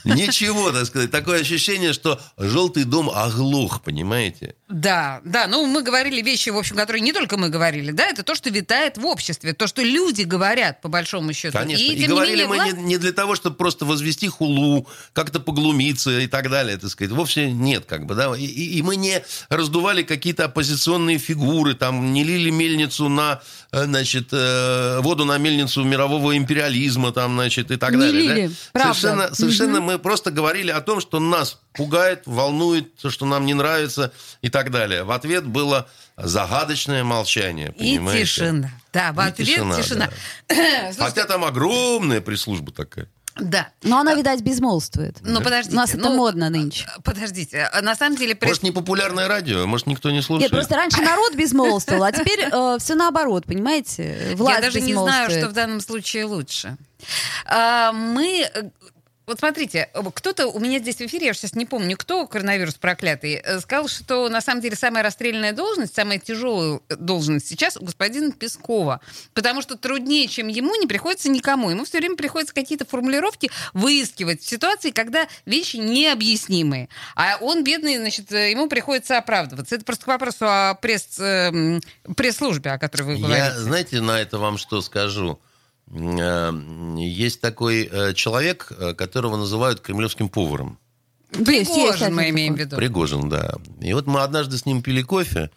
Ничего, 0.06 0.72
так 0.72 0.86
сказать. 0.86 1.12
Такое 1.12 1.42
ощущение, 1.42 1.94
что 1.94 2.20
желтый 2.38 2.84
дом 2.84 3.10
оглох, 3.10 3.82
понимаете? 3.82 4.56
Да, 4.70 5.22
да, 5.26 5.48
ну 5.48 5.66
мы 5.66 5.82
говорили 5.84 6.22
вещи, 6.22 6.50
в 6.50 6.58
общем, 6.58 6.76
которые 6.76 7.02
не 7.02 7.14
только 7.14 7.38
мы 7.38 7.50
говорили, 7.50 7.92
да, 7.92 8.06
это 8.08 8.24
то, 8.24 8.36
что 8.36 8.50
витает 8.50 8.98
в 8.98 9.06
обществе, 9.06 9.54
то, 9.54 9.68
что 9.68 9.82
люди 9.82 10.24
говорят, 10.24 10.82
по 10.82 10.88
большому 10.90 11.34
счету. 11.34 11.58
Конечно. 11.58 11.82
И, 11.84 11.96
не 12.00 12.08
говорили 12.08 12.44
менее, 12.44 12.48
мы 12.48 12.56
власть- 12.58 12.78
не, 12.78 12.84
не 12.84 12.98
для 12.98 13.12
того, 13.12 13.36
чтобы 13.36 13.56
просто 13.56 13.86
возвести 13.86 14.28
хулу, 14.28 14.88
как-то 15.14 15.40
поглумиться 15.40 16.20
и 16.20 16.28
так 16.28 16.50
далее, 16.50 16.78
так 16.78 16.90
сказать. 16.90 17.12
Вовсе 17.12 17.52
нет, 17.52 17.86
как 17.86 18.06
бы, 18.06 18.16
да. 18.16 18.36
И, 18.36 18.46
и- 18.46 18.78
и 18.78 18.82
мы 18.82 18.96
не 18.96 19.24
раздували 19.50 20.04
какие-то 20.04 20.46
оппозиционные 20.46 21.18
фигуры, 21.18 21.74
там, 21.76 22.14
не 22.14 22.24
лили 22.24 22.50
мельницу 22.50 23.10
на, 23.10 23.42
значит, 23.84 24.30
э, 24.32 25.00
воду 25.02 25.26
на 25.26 25.38
мельницу 25.38 25.84
мирового 25.84 26.38
империализма, 26.38 27.12
там, 27.12 27.34
значит, 27.34 27.72
и 27.72 27.76
так 27.76 27.92
Не 27.92 27.98
далее. 27.98 28.28
да. 28.30 28.36
лили, 28.36 28.52
правда. 28.72 28.94
Совершенно, 28.94 29.36
совершенно 29.36 29.82
мы 29.82 30.00
просто 30.00 30.32
говорили 30.32 30.72
о 30.72 30.80
том, 30.82 31.02
что 31.02 31.20
нас 31.20 31.60
пугает, 31.74 32.24
волнует, 32.26 32.96
то, 32.96 33.10
что 33.10 33.26
нам 33.26 33.46
не 33.46 33.54
нравится 33.54 34.14
и 34.42 34.50
так 34.50 34.72
далее. 34.72 35.04
В 35.04 35.12
ответ 35.12 35.46
было 35.46 35.88
загадочное 36.18 37.04
молчание, 37.04 37.74
И 37.78 37.98
понимаете? 37.98 38.24
тишина. 38.24 38.72
Да, 38.94 39.12
в 39.12 39.20
И 39.20 39.24
ответ 39.28 39.48
тишина, 39.48 39.82
тишина. 39.82 40.10
да. 40.48 40.56
Слушайте, 40.94 41.02
Хотя 41.04 41.26
там 41.26 41.44
огромная 41.44 42.22
пресс-служба 42.22 42.72
такая. 42.72 43.10
Да. 43.38 43.70
Но 43.84 44.00
она, 44.00 44.16
видать, 44.16 44.42
безмолвствует. 44.42 45.18
Ну, 45.22 45.42
подождите. 45.42 45.76
У 45.76 45.78
нас 45.78 45.94
это 45.94 46.10
ну, 46.10 46.16
модно 46.16 46.50
нынче. 46.50 46.88
Подождите, 47.04 47.70
а 47.74 47.82
на 47.82 47.96
самом 47.96 48.18
деле... 48.18 48.38
Может, 48.42 48.64
не 48.64 48.72
популярное 48.72 49.28
радио, 49.28 49.66
может, 49.66 49.88
никто 49.88 50.10
не 50.12 50.22
слушает. 50.22 50.52
Нет, 50.52 50.58
просто 50.58 50.76
раньше 50.76 51.02
народ 51.02 51.36
безмолвствовал, 51.36 52.04
а 52.04 52.12
теперь 52.12 52.48
все 52.80 52.96
наоборот, 52.96 53.46
понимаете? 53.46 54.34
Власть 54.36 54.58
Я 54.58 54.66
даже 54.66 54.82
не 54.82 54.94
знаю, 54.94 55.30
что 55.30 55.50
в 55.50 55.54
данном 55.54 55.82
случае 55.82 56.26
лучше. 56.26 56.78
А, 57.46 57.92
Мы... 57.92 58.50
э, 59.26 59.28
Вот 59.28 59.40
смотрите, 59.40 59.90
э, 59.94 60.02
кто-то 60.14 60.48
у 60.48 60.60
меня 60.60 60.80
здесь 60.80 60.98
в 60.98 61.02
эфире, 61.02 61.28
я 61.28 61.34
сейчас 61.34 61.54
не 61.56 61.66
помню, 61.66 61.98
кто, 61.98 62.28
коронавирус 62.28 62.76
проклятый, 62.76 63.36
э, 63.36 63.60
сказал, 63.60 63.88
что 63.88 64.30
на 64.30 64.42
самом 64.42 64.62
деле 64.62 64.76
самая 64.76 65.04
расстрельная 65.04 65.54
должность, 65.54 65.96
самая 65.96 66.20
тяжелая 66.20 66.80
должность 66.90 67.48
сейчас 67.48 67.78
у 67.78 67.86
господина 67.86 68.32
Пескова. 68.32 69.02
Потому 69.34 69.62
что 69.62 69.78
труднее, 69.78 70.28
чем 70.28 70.48
ему, 70.48 70.76
не 70.76 70.88
приходится 70.88 71.30
никому. 71.30 71.70
Ему 71.70 71.86
все 71.86 72.00
время 72.00 72.16
приходится 72.16 72.54
какие-то 72.54 72.86
формулировки 72.86 73.50
выискивать 73.74 74.42
в 74.42 74.48
ситуации, 74.48 74.92
когда 74.92 75.28
вещи 75.46 75.78
необъяснимые. 75.78 76.90
А 77.16 77.38
он, 77.42 77.64
бедный, 77.64 77.98
значит, 77.98 78.32
э, 78.32 78.52
ему 78.52 78.68
приходится 78.68 79.18
оправдываться. 79.18 79.76
Это 79.76 79.86
просто 79.86 80.06
к 80.06 80.08
вопросу 80.08 80.46
о 80.48 80.76
пресс, 80.76 81.20
эм, 81.20 81.82
пресс-службе, 82.16 82.72
о 82.72 82.80
которой 82.80 83.04
вы 83.04 83.18
говорите. 83.18 83.38
Я, 83.38 83.60
знаете, 83.60 84.02
на 84.02 84.20
это 84.20 84.38
вам 84.38 84.58
что 84.58 84.82
скажу? 84.82 85.40
Э, 85.92 86.52
Есть 86.98 87.42
такой 87.42 87.88
э, 87.92 88.14
человек, 88.14 88.72
э, 88.78 88.94
которого 88.94 89.38
называют 89.38 89.82
кремлевским 89.82 90.30
поваром. 90.30 90.80
Пригожин 91.32 92.16
мы 92.16 92.30
имеем 92.30 92.56
в 92.56 92.60
виду. 92.60 92.76
Пригожин, 92.76 93.30
да. 93.30 93.56
И 93.82 93.94
вот 93.94 94.08
мы 94.08 94.22
однажды 94.22 94.58
с 94.58 94.66
ним 94.66 94.82
пили 94.82 95.02
кофе. 95.02 95.50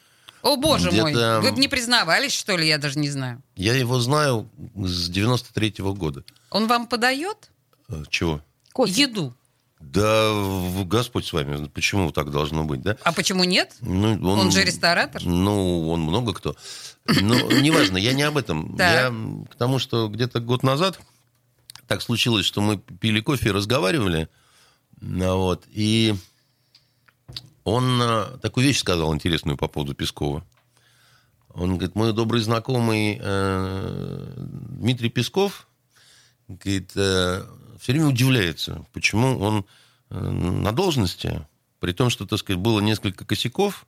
О, 0.42 0.56
боже 0.56 0.90
мой. 0.90 1.12
Где-то- 1.12 1.40
Вы 1.42 1.52
бы 1.52 1.60
не 1.60 1.68
признавались, 1.68 2.32
что 2.32 2.56
ли, 2.56 2.66
я 2.68 2.78
даже 2.78 2.98
не 2.98 3.10
знаю. 3.10 3.42
Я 3.56 3.74
его 3.74 3.98
знаю 4.00 4.48
с 4.76 5.10
93-го 5.10 5.94
года. 5.94 6.24
Он 6.50 6.66
вам 6.66 6.86
подает 6.86 7.50
Чего? 8.08 8.40
Кофе. 8.72 9.02
еду? 9.02 9.34
Да 9.80 10.32
Господь 10.84 11.26
с 11.26 11.32
вами. 11.32 11.66
Почему 11.68 12.10
так 12.10 12.30
должно 12.30 12.64
быть, 12.64 12.82
да? 12.82 12.96
А 13.04 13.12
почему 13.12 13.44
нет? 13.44 13.76
Ну, 13.80 14.32
Он 14.32 14.50
же 14.50 14.64
ресторатор. 14.64 15.22
Ну, 15.24 15.88
он 15.88 16.00
много 16.00 16.34
кто. 16.34 16.56
Но 17.06 17.36
неважно, 17.52 17.96
я 17.96 18.12
не 18.12 18.22
об 18.22 18.36
этом. 18.36 18.76
Я 18.78 19.12
к 19.50 19.54
тому, 19.54 19.78
что 19.78 20.08
где-то 20.08 20.40
год 20.40 20.62
назад 20.62 21.00
так 21.86 22.02
случилось, 22.02 22.44
что 22.44 22.60
мы 22.60 22.78
пили 22.78 23.20
кофе 23.20 23.48
и 23.48 23.52
разговаривали. 23.52 24.28
Ну, 25.00 25.38
вот, 25.38 25.64
и 25.70 26.14
он 27.64 28.00
э, 28.02 28.38
такую 28.42 28.66
вещь 28.66 28.80
сказал 28.80 29.14
интересную 29.14 29.56
по 29.56 29.68
поводу 29.68 29.94
Пескова. 29.94 30.44
Он 31.54 31.76
говорит, 31.76 31.94
мой 31.94 32.12
добрый 32.12 32.40
знакомый 32.42 33.18
э, 33.20 34.32
Дмитрий 34.36 35.08
Песков 35.08 35.66
говорит, 36.48 36.92
все 37.80 37.92
время 37.92 38.08
удивляется, 38.08 38.84
почему 38.92 39.38
он 39.38 39.64
э, 40.10 40.18
на 40.18 40.72
должности, 40.72 41.46
при 41.80 41.92
том, 41.92 42.10
что, 42.10 42.26
так 42.26 42.38
сказать, 42.38 42.60
было 42.60 42.80
несколько 42.80 43.24
косяков, 43.24 43.86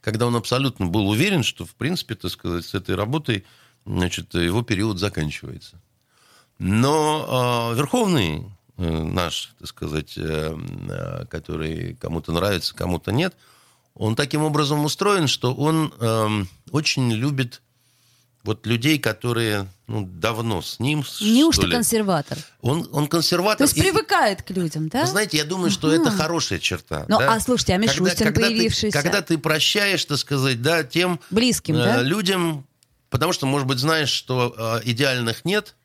когда 0.00 0.26
он 0.26 0.36
абсолютно 0.36 0.86
был 0.86 1.08
уверен, 1.08 1.42
что, 1.42 1.64
в 1.64 1.74
принципе, 1.74 2.14
так 2.14 2.30
сказать, 2.30 2.64
с 2.64 2.74
этой 2.74 2.94
работой 2.94 3.44
значит, 3.86 4.34
его 4.34 4.62
период 4.62 4.98
заканчивается. 4.98 5.80
Но 6.58 7.72
э, 7.72 7.76
Верховный 7.76 8.44
э, 8.76 9.02
наш, 9.02 9.54
так 9.58 9.68
сказать, 9.68 10.14
э, 10.16 10.56
э, 10.88 11.26
который 11.26 11.94
кому-то 11.94 12.32
нравится, 12.32 12.74
кому-то 12.74 13.12
нет, 13.12 13.34
он 13.94 14.16
таким 14.16 14.42
образом 14.42 14.84
устроен, 14.84 15.26
что 15.26 15.54
он 15.54 15.92
э, 15.98 16.44
очень 16.70 17.12
любит 17.12 17.61
вот 18.44 18.66
людей, 18.66 18.98
которые 18.98 19.68
ну, 19.86 20.04
давно 20.06 20.62
с 20.62 20.80
ним, 20.80 21.04
Неужто 21.20 21.66
ли. 21.66 21.72
консерватор? 21.72 22.38
Он, 22.60 22.88
он 22.92 23.04
То 23.04 23.10
консерватор. 23.10 23.64
есть 23.66 23.76
и- 23.76 23.80
привыкает 23.82 24.42
к 24.42 24.50
людям, 24.50 24.88
да? 24.88 25.02
вы 25.02 25.06
знаете, 25.06 25.36
я 25.36 25.44
думаю, 25.44 25.70
что 25.70 25.92
это 25.92 26.10
хорошая 26.10 26.58
черта. 26.58 27.04
Ну, 27.08 27.18
да. 27.18 27.34
а 27.34 27.40
слушайте, 27.40 27.74
а 27.74 27.78
Мишустин, 27.78 28.04
когда, 28.06 28.24
когда 28.24 28.40
ты- 28.48 28.54
появившийся? 28.54 29.02
когда 29.02 29.22
ты 29.22 29.38
прощаешь, 29.38 30.04
так 30.04 30.18
сказать, 30.18 30.60
да, 30.62 30.82
тем 30.82 31.20
Близким, 31.30 31.76
э, 31.76 31.84
да? 31.84 32.02
людям, 32.02 32.66
потому 33.10 33.32
что, 33.32 33.46
может 33.46 33.68
быть, 33.68 33.78
знаешь, 33.78 34.08
что 34.10 34.54
э, 34.56 34.80
идеальных 34.90 35.44
нет, 35.44 35.76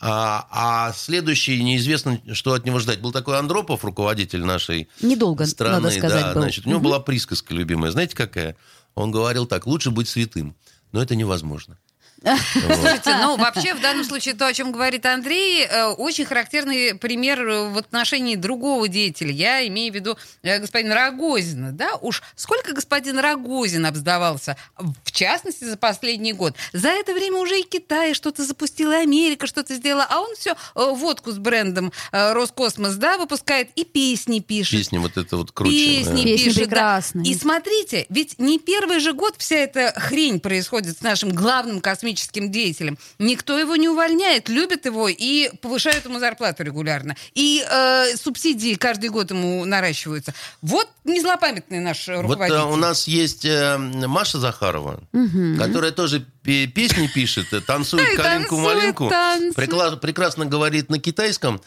а, 0.00 0.46
а 0.50 0.92
следующий 0.92 1.62
неизвестно, 1.62 2.20
что 2.34 2.52
от 2.52 2.66
него 2.66 2.78
ждать. 2.78 3.00
Был 3.00 3.12
такой 3.12 3.38
Андропов, 3.38 3.84
руководитель 3.84 4.44
нашей 4.44 4.88
Недолго, 5.00 5.46
страны, 5.46 5.80
надо 5.80 5.90
сказать, 5.96 6.24
да, 6.24 6.34
был. 6.34 6.42
значит, 6.42 6.66
у 6.66 6.68
него 6.68 6.78
Мгм. 6.80 6.84
была 6.88 7.00
присказка 7.00 7.54
любимая, 7.54 7.90
знаете 7.90 8.14
какая? 8.14 8.56
Он 8.94 9.10
говорил 9.10 9.46
так: 9.46 9.66
лучше 9.66 9.90
быть 9.90 10.08
святым, 10.08 10.56
но 10.94 11.02
это 11.02 11.16
невозможно. 11.16 11.76
Слушайте, 12.24 13.16
ну 13.20 13.36
вообще 13.36 13.74
в 13.74 13.80
данном 13.80 14.04
случае 14.04 14.34
то, 14.34 14.46
о 14.46 14.52
чем 14.52 14.72
говорит 14.72 15.04
Андрей, 15.04 15.66
э, 15.66 15.86
очень 15.86 16.24
характерный 16.24 16.94
пример 16.94 17.46
э, 17.46 17.68
в 17.68 17.78
отношении 17.78 18.36
другого 18.36 18.88
деятеля. 18.88 19.30
Я 19.30 19.66
имею 19.68 19.92
в 19.92 19.94
виду 19.94 20.16
э, 20.42 20.58
господина 20.58 20.94
Рогозина. 20.94 21.72
Да? 21.72 21.96
Уж 22.00 22.22
сколько 22.34 22.72
господин 22.72 23.18
Рогозин 23.18 23.84
обсдавался, 23.84 24.56
в 24.78 25.12
частности, 25.12 25.64
за 25.64 25.76
последний 25.76 26.32
год. 26.32 26.54
За 26.72 26.88
это 26.88 27.12
время 27.12 27.38
уже 27.38 27.60
и 27.60 27.62
Китай 27.62 28.14
что-то 28.14 28.44
запустил, 28.44 28.92
и 28.92 28.96
Америка 28.96 29.46
что-то 29.46 29.74
сделала, 29.74 30.06
а 30.08 30.20
он 30.20 30.34
все 30.36 30.56
водку 30.74 31.30
с 31.30 31.38
брендом 31.38 31.92
Роскосмос 32.10 32.94
да, 32.94 33.18
выпускает 33.18 33.68
и 33.76 33.84
песни 33.84 34.40
пишет. 34.40 34.78
Песня 34.78 35.00
вот 35.00 35.16
это 35.18 35.36
вот 35.36 35.52
круче. 35.52 35.74
Песни 35.74 36.02
да. 36.02 36.22
Песни 36.22 36.36
пишет, 36.36 36.54
да. 36.54 36.60
прекрасные. 36.62 37.30
И 37.30 37.34
смотрите, 37.34 38.06
ведь 38.08 38.38
не 38.38 38.58
первый 38.58 39.00
же 39.00 39.12
год 39.12 39.34
вся 39.36 39.56
эта 39.56 39.92
хрень 39.96 40.40
происходит 40.40 40.98
с 40.98 41.02
нашим 41.02 41.30
главным 41.30 41.80
космическим 41.80 42.13
деятелем. 42.50 42.98
Никто 43.18 43.58
его 43.58 43.76
не 43.76 43.88
увольняет, 43.88 44.48
любит 44.48 44.86
его 44.86 45.08
и 45.08 45.50
повышают 45.60 46.04
ему 46.04 46.18
зарплату 46.18 46.62
регулярно. 46.62 47.16
И 47.34 47.64
э, 47.68 48.16
субсидии 48.16 48.74
каждый 48.74 49.10
год 49.10 49.30
ему 49.30 49.64
наращиваются. 49.64 50.34
Вот 50.62 50.88
незлопамятный 51.04 51.80
наш 51.80 52.06
Вот 52.08 52.22
руководитель. 52.22 52.58
э, 52.58 52.64
у 52.64 52.76
нас 52.76 53.06
есть 53.06 53.44
э, 53.44 53.76
Маша 53.78 54.38
Захарова, 54.38 55.02
которая 55.58 55.92
тоже 55.92 56.26
песни 56.44 57.06
пишет, 57.12 57.52
э, 57.52 57.60
танцует 57.60 58.16
калинку-малинку, 58.16 59.10
прекрасно 60.00 60.46
говорит 60.46 60.90
на 60.90 60.98
китайском. 60.98 61.60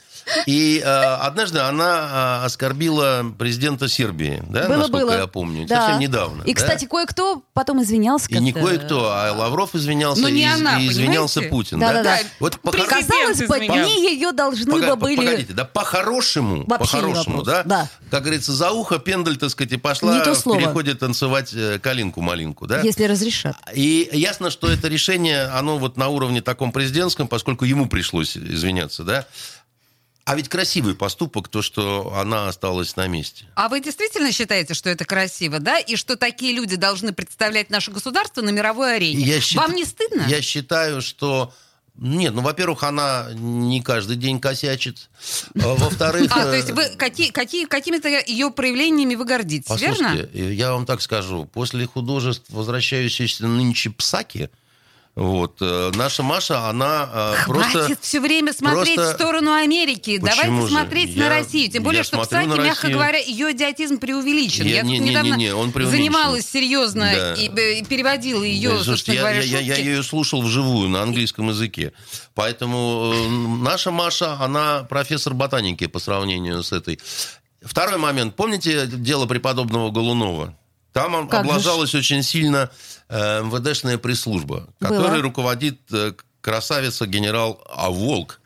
И 0.46 0.82
э, 0.84 0.88
однажды 0.88 1.60
она 1.60 2.40
э, 2.42 2.46
оскорбила 2.46 3.26
президента 3.38 3.88
Сербии, 3.88 4.44
да, 4.50 4.68
Было, 4.68 4.78
насколько 4.78 5.06
было. 5.06 5.18
я 5.20 5.28
помню, 5.28 5.66
Да. 5.66 5.82
совсем 5.82 6.00
недавно. 6.00 6.44
И, 6.44 6.54
да? 6.54 6.62
кстати, 6.62 6.86
кое-кто 6.86 7.44
потом 7.54 7.82
извинялся 7.82 8.28
И 8.30 8.38
не 8.40 8.52
кое-кто, 8.52 9.10
а 9.12 9.32
Лавров 9.32 9.74
извинялся, 9.74 10.22
Но 10.22 10.30
не 10.30 10.42
и, 10.42 10.46
она, 10.46 10.80
и 10.80 10.88
извинялся 10.90 11.40
понимаете? 11.40 11.56
Путин. 11.56 11.80
Да-да-да. 11.80 12.20
Вот 12.40 12.60
по- 12.60 12.72
Президент 12.72 13.08
Казалось 13.08 13.48
бы, 13.48 13.60
дни 13.68 14.12
ее 14.14 14.32
должны 14.34 14.70
Пога- 14.72 14.96
бы 14.96 15.02
были... 15.08 15.16
Погодите, 15.16 15.54
да 15.54 15.64
по-хорошему, 15.66 16.66
по-хорошему, 16.66 17.44
да? 17.44 17.64
да. 17.64 17.90
Как 18.12 18.24
говорится, 18.24 18.52
за 18.52 18.72
ухо 18.72 19.00
пендель, 19.00 19.38
так 19.38 19.50
сказать, 19.50 19.72
и 19.74 19.78
пошла 19.78 20.20
в 20.20 20.44
переходе 20.44 20.94
танцевать 20.94 21.52
э, 21.54 21.80
калинку-малинку, 21.80 22.68
да? 22.68 22.82
Если 22.82 23.06
разрешат. 23.06 23.56
И 23.74 24.10
ясно, 24.12 24.50
что 24.50 24.67
это 24.70 24.88
решение, 24.88 25.44
оно 25.46 25.78
вот 25.78 25.98
на 25.98 26.08
уровне 26.10 26.42
таком 26.42 26.72
президентском, 26.72 27.28
поскольку 27.28 27.66
ему 27.66 27.88
пришлось 27.88 28.36
извиняться, 28.38 29.04
да? 29.04 29.28
А 30.26 30.36
ведь 30.36 30.50
красивый 30.50 30.94
поступок, 30.94 31.48
то, 31.48 31.62
что 31.62 32.14
она 32.18 32.50
осталась 32.50 32.98
на 32.98 33.08
месте. 33.08 33.46
А 33.56 33.70
вы 33.70 33.80
действительно 33.80 34.34
считаете, 34.34 34.74
что 34.74 34.90
это 34.90 35.06
красиво, 35.06 35.60
да? 35.60 35.80
И 35.80 35.96
что 35.96 36.18
такие 36.18 36.52
люди 36.54 36.76
должны 36.76 37.14
представлять 37.14 37.70
наше 37.70 37.92
государство 37.92 38.42
на 38.42 38.50
мировой 38.50 38.98
арене? 38.98 39.24
Я 39.24 39.40
счит- 39.40 39.58
Вам 39.58 39.74
не 39.74 39.86
стыдно? 39.86 40.26
Я 40.28 40.42
считаю, 40.42 41.02
что... 41.02 41.54
Нет, 41.98 42.34
ну, 42.34 42.42
во-первых, 42.42 42.84
она 42.84 43.28
не 43.34 43.82
каждый 43.82 44.18
день 44.18 44.40
косячит. 44.40 45.10
А, 45.56 45.74
Во-вторых... 45.76 46.32
А, 46.32 46.44
то 46.44 46.54
э, 46.54 46.58
есть 46.58 46.72
вы 46.72 46.90
какие, 46.96 47.32
какие, 47.32 47.66
какими-то 47.66 48.08
ее 48.08 48.52
проявлениями 48.52 49.16
вы 49.16 49.26
гордитесь, 49.26 49.82
верно? 49.82 50.10
Послушайте, 50.10 50.30
э, 50.34 50.54
я 50.54 50.74
вам 50.74 50.86
так 50.86 51.02
скажу. 51.02 51.46
После 51.46 51.88
художеств, 51.88 52.46
возвращающейся 52.50 53.48
нынче 53.48 53.90
псаки, 53.90 54.52
вот, 55.18 55.58
э, 55.62 55.92
наша 55.96 56.22
Маша, 56.24 56.70
она 56.70 57.10
э, 57.12 57.36
Хватит 57.44 57.72
просто... 57.74 57.98
все 58.02 58.20
время 58.20 58.54
смотреть 58.54 58.96
просто- 58.96 59.14
в 59.14 59.16
сторону 59.16 59.54
Америки. 59.54 60.20
Почему 60.20 60.36
Давайте 60.42 60.62
же? 60.62 60.68
смотреть 60.68 61.10
Я- 61.16 61.24
на 61.24 61.30
Россию. 61.30 61.72
Тем 61.72 61.84
более, 61.84 62.04
что, 62.04 62.22
кстати, 62.22 62.46
на 62.48 62.56
мягко 62.56 62.88
говоря, 62.90 63.18
ее 63.18 63.52
идиотизм 63.52 63.98
преувеличен. 63.98 64.66
Я- 64.66 64.76
Я, 64.78 64.82
не- 64.84 65.00
не- 65.00 65.10
недавно 65.10 65.34
не- 65.36 65.46
не, 65.46 65.54
он 65.56 65.72
преувеличен. 65.72 66.04
занималась 66.04 66.46
серьезно 66.50 67.12
Да. 67.14 67.34
и, 67.34 67.50
э, 67.50 67.84
переводила 67.86 68.44
ее, 68.44 68.78
Да, 68.78 68.84
слушайте, 68.84 69.14
я, 69.16 69.20
говоря, 69.22 69.42
я, 69.42 69.60
я, 69.60 69.76
я 69.76 69.84
ее 69.84 70.04
слушал 70.04 70.42
вживую 70.42 70.90
на 70.90 71.02
английском 71.02 71.50
языке. 71.50 71.94
Поэтому 72.36 73.12
э, 73.16 73.28
наша 73.64 73.92
Маша, 73.92 74.38
она 74.40 74.84
профессор 74.84 75.34
ботаники 75.34 75.88
по 75.88 76.00
сравнению 76.00 76.62
с 76.64 76.72
этой. 76.72 77.00
Второй 77.64 77.98
момент. 77.98 78.36
Помните 78.36 78.86
дело 78.86 79.26
преподобного 79.26 79.90
Голунова? 79.90 80.56
Там 80.94 81.14
он 81.14 81.28
Как 81.28 81.44
же 81.46 81.50
облажалась 81.52 81.94
очень 81.96 82.24
сильно 82.24 82.70
э, 83.10 83.44
МВДшная 83.44 83.98
пресс-служба, 83.98 84.68
которой 84.80 85.22
руководит 85.22 85.80
э, 85.92 86.14
красавица 86.42 87.06
генерал 87.06 87.62
Аволк. 87.70 88.40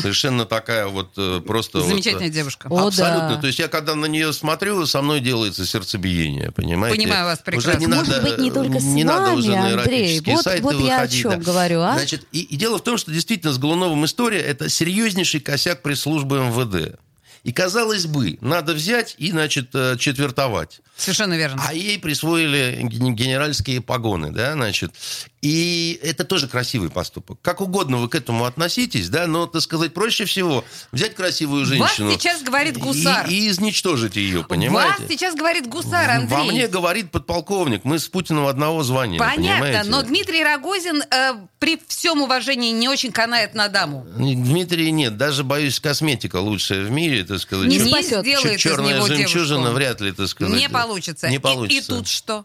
Совершенно 0.00 0.46
такая 0.46 0.86
вот 0.86 1.14
э, 1.16 1.40
просто... 1.44 1.78
вот, 1.80 1.88
Замечательная 1.88 2.28
девушка. 2.28 2.68
О, 2.70 2.86
Абсолютно. 2.86 3.30
да. 3.30 3.40
То 3.40 3.48
есть 3.48 3.58
я 3.58 3.66
когда 3.66 3.96
на 3.96 4.06
нее 4.06 4.32
смотрю, 4.32 4.86
со 4.86 5.02
мной 5.02 5.18
делается 5.20 5.66
сердцебиение, 5.66 6.52
понимаете? 6.52 6.96
Понимаю 6.96 7.24
вас 7.24 7.38
Уже 7.38 7.44
прекрасно. 7.44 7.80
не 7.80 7.86
Может 7.88 8.08
надо, 8.08 8.22
быть, 8.22 8.38
не 8.38 8.50
только 8.52 8.78
с 8.78 8.84
не 8.84 9.02
надо 9.02 9.32
уже 9.32 9.50
вами, 9.50 9.72
на 9.74 9.82
Андрей. 9.82 10.20
Вот- 10.20 10.44
сайты 10.44 10.62
вот 10.62 10.74
я 10.74 10.78
о 10.78 11.02
выходить, 11.02 11.20
чем 11.20 11.30
да. 11.32 11.36
говорю, 11.38 11.80
а? 11.80 11.94
Значит, 11.94 12.26
и, 12.30 12.42
и 12.42 12.56
дело 12.56 12.78
в 12.78 12.82
том, 12.82 12.96
что 12.96 13.10
действительно 13.10 13.52
с 13.52 13.58
Голуновым 13.58 14.04
история– 14.04 14.38
это 14.40 14.68
серьезнейший 14.68 15.40
косяк 15.40 15.82
пресс-службы 15.82 16.38
МВД. 16.46 17.00
И, 17.48 17.52
казалось 17.52 18.04
бы, 18.04 18.36
надо 18.42 18.74
взять 18.74 19.14
и, 19.16 19.30
значит, 19.30 19.70
э, 19.72 19.96
четвертовать. 19.98 20.82
Совершенно 20.98 21.32
верно. 21.32 21.62
А 21.66 21.72
ей 21.72 21.98
присвоили 21.98 22.80
ген- 22.82 23.14
генеральские 23.14 23.80
погоны, 23.80 24.30
да, 24.32 24.52
значит. 24.52 24.92
И 25.40 26.00
это 26.02 26.24
тоже 26.24 26.48
красивый 26.48 26.90
поступок. 26.90 27.38
Как 27.42 27.60
угодно 27.60 27.98
вы 27.98 28.08
к 28.08 28.14
этому 28.16 28.44
относитесь, 28.44 29.08
да, 29.08 29.26
но, 29.28 29.46
так 29.46 29.62
сказать, 29.62 29.94
проще 29.94 30.24
всего 30.24 30.64
взять 30.90 31.14
красивую 31.14 31.64
женщину... 31.64 32.10
сейчас 32.10 32.42
говорит 32.42 32.76
гусар. 32.76 33.28
И, 33.28 33.46
и 33.46 33.48
изничтожить 33.48 34.16
ее, 34.16 34.42
понимаете? 34.42 35.02
Вас 35.02 35.08
сейчас 35.08 35.34
говорит 35.36 35.68
гусар, 35.68 36.10
Андрей. 36.10 36.36
Во 36.36 36.44
мне 36.44 36.66
говорит 36.66 37.12
подполковник. 37.12 37.84
Мы 37.84 38.00
с 38.00 38.08
Путиным 38.08 38.46
одного 38.46 38.82
звания, 38.82 39.18
Понятно, 39.18 39.64
понимаете? 39.64 39.90
но 39.90 40.02
Дмитрий 40.02 40.42
Рогозин 40.42 41.02
э, 41.02 41.34
при 41.60 41.80
всем 41.86 42.22
уважении 42.22 42.72
не 42.72 42.88
очень 42.88 43.12
канает 43.12 43.54
на 43.54 43.68
даму. 43.68 44.06
Дмитрий 44.16 44.90
нет, 44.90 45.16
даже, 45.16 45.44
боюсь, 45.44 45.78
косметика 45.78 46.36
лучшая 46.36 46.84
в 46.84 46.90
мире, 46.90 47.24
так 47.24 47.38
сказать. 47.38 47.68
Не 47.68 47.78
спасет. 47.78 48.20
сделает 48.20 48.56
из 48.56 48.60
черная 48.60 48.96
него 48.96 49.06
жемчужина 49.06 49.60
девушку. 49.60 49.76
вряд 49.76 50.00
ли, 50.00 50.12
так 50.12 50.26
сказать. 50.28 50.56
Не 50.56 50.68
получится. 50.68 51.28
Не 51.28 51.36
И- 51.36 51.38
получится. 51.38 51.92
И, 51.92 51.96
тут 51.96 52.08
что? 52.08 52.44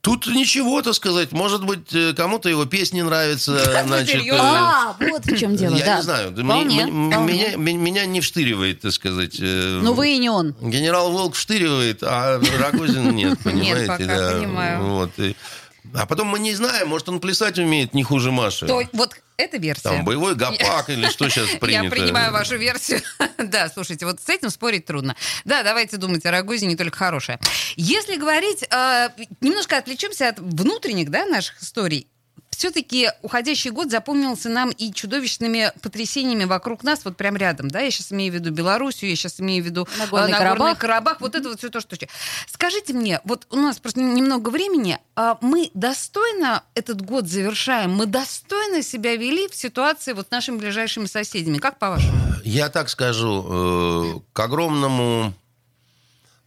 Тут 0.00 0.26
ничего, 0.28 0.80
так 0.80 0.94
сказать. 0.94 1.32
Может 1.32 1.64
быть, 1.66 1.92
э, 1.92 2.14
кому-то 2.14 2.48
его 2.48 2.64
песни 2.66 3.02
нравятся. 3.02 3.82
значит, 3.86 4.22
А, 4.32 4.94
вот 5.00 5.26
в 5.26 5.36
чем 5.36 5.56
дело, 5.56 5.74
Я 5.76 5.84
да. 5.84 5.96
не 5.96 6.02
знаю. 6.02 6.30
Вполне. 6.32 6.84
Меня, 6.84 7.52
м- 7.54 7.82
меня 7.82 8.06
не 8.06 8.20
вштыривает, 8.20 8.80
так 8.80 8.92
сказать. 8.92 9.36
э, 9.40 9.80
Ну, 9.82 9.92
вы 9.94 10.14
и 10.14 10.18
не 10.18 10.30
он. 10.30 10.54
Генерал 10.60 11.10
Волк 11.12 11.34
вштыривает, 11.34 12.02
а 12.02 12.40
Рогозин 12.60 13.10
нет, 13.14 13.38
понимаете? 13.44 13.86
пока, 13.86 14.06
да. 14.06 14.38
понимаю. 14.38 14.82
Вот. 14.84 15.10
А 15.94 16.06
потом 16.06 16.28
мы 16.28 16.38
не 16.38 16.54
знаем, 16.54 16.88
может, 16.88 17.08
он 17.08 17.20
плясать 17.20 17.58
умеет 17.58 17.94
не 17.94 18.02
хуже 18.02 18.30
Маши. 18.30 18.66
То, 18.66 18.82
вот 18.92 19.14
эта 19.36 19.56
версия. 19.56 19.84
Там 19.84 20.04
боевой 20.04 20.34
гопак 20.34 20.90
или 20.90 21.08
что 21.08 21.28
сейчас 21.28 21.48
принято. 21.60 21.84
Я 21.84 21.90
принимаю 21.90 22.32
вашу 22.32 22.56
версию. 22.56 23.02
да, 23.38 23.68
слушайте, 23.68 24.04
вот 24.04 24.20
с 24.20 24.28
этим 24.28 24.50
спорить 24.50 24.84
трудно. 24.84 25.16
Да, 25.44 25.62
давайте 25.62 25.96
думать 25.96 26.26
о 26.26 26.30
Рогозине, 26.30 26.76
только 26.76 26.98
хорошее. 26.98 27.38
Если 27.76 28.16
говорить, 28.16 28.64
э, 28.64 29.08
немножко 29.40 29.78
отвлечемся 29.78 30.28
от 30.28 30.38
внутренних 30.40 31.10
да, 31.10 31.24
наших 31.24 31.62
историй. 31.62 32.08
Все-таки 32.58 33.08
уходящий 33.22 33.70
год 33.70 33.88
запомнился 33.88 34.48
нам 34.48 34.70
и 34.70 34.92
чудовищными 34.92 35.72
потрясениями 35.80 36.42
вокруг 36.42 36.82
нас, 36.82 37.04
вот 37.04 37.16
прям 37.16 37.36
рядом, 37.36 37.68
да, 37.68 37.78
я 37.78 37.90
сейчас 37.92 38.10
имею 38.10 38.32
в 38.32 38.34
виду 38.34 38.50
Белоруссию, 38.50 39.10
я 39.10 39.14
сейчас 39.16 39.38
имею 39.38 39.62
в 39.62 39.66
виду 39.66 39.86
э, 39.86 39.98
Нагорный 40.00 40.32
Нагорный 40.32 40.56
Карабах. 40.56 40.78
Карабах, 40.78 41.20
вот 41.20 41.36
это 41.36 41.50
вот 41.50 41.58
все 41.58 41.68
то, 41.68 41.80
что... 41.80 41.96
Скажите 42.48 42.94
мне, 42.94 43.20
вот 43.22 43.46
у 43.50 43.56
нас 43.58 43.78
просто 43.78 44.00
немного 44.00 44.48
времени, 44.48 44.98
а 45.14 45.38
мы 45.40 45.70
достойно 45.74 46.64
этот 46.74 47.00
год 47.00 47.28
завершаем, 47.28 47.94
мы 47.94 48.06
достойно 48.06 48.82
себя 48.82 49.14
вели 49.14 49.46
в 49.46 49.54
ситуации 49.54 50.12
вот 50.12 50.26
с 50.26 50.30
нашими 50.32 50.56
ближайшими 50.56 51.06
соседями, 51.06 51.58
как 51.58 51.78
по-вашему? 51.78 52.18
Я 52.42 52.70
так 52.70 52.88
скажу, 52.88 53.46
э, 53.48 54.20
к 54.32 54.40
огромному 54.40 55.32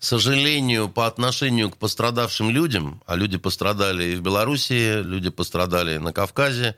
сожалению 0.06 0.90
по 0.90 1.06
отношению 1.06 1.70
к 1.70 1.78
пострадавшим 1.78 2.50
людям, 2.50 3.02
а 3.06 3.16
люди 3.16 3.38
пострадали 3.38 4.06
и 4.06 4.16
в 4.16 4.22
Белоруссии, 4.22 5.02
люди 5.02 5.30
пострадали 5.30 5.98
на 5.98 6.12
Кавказе, 6.12 6.76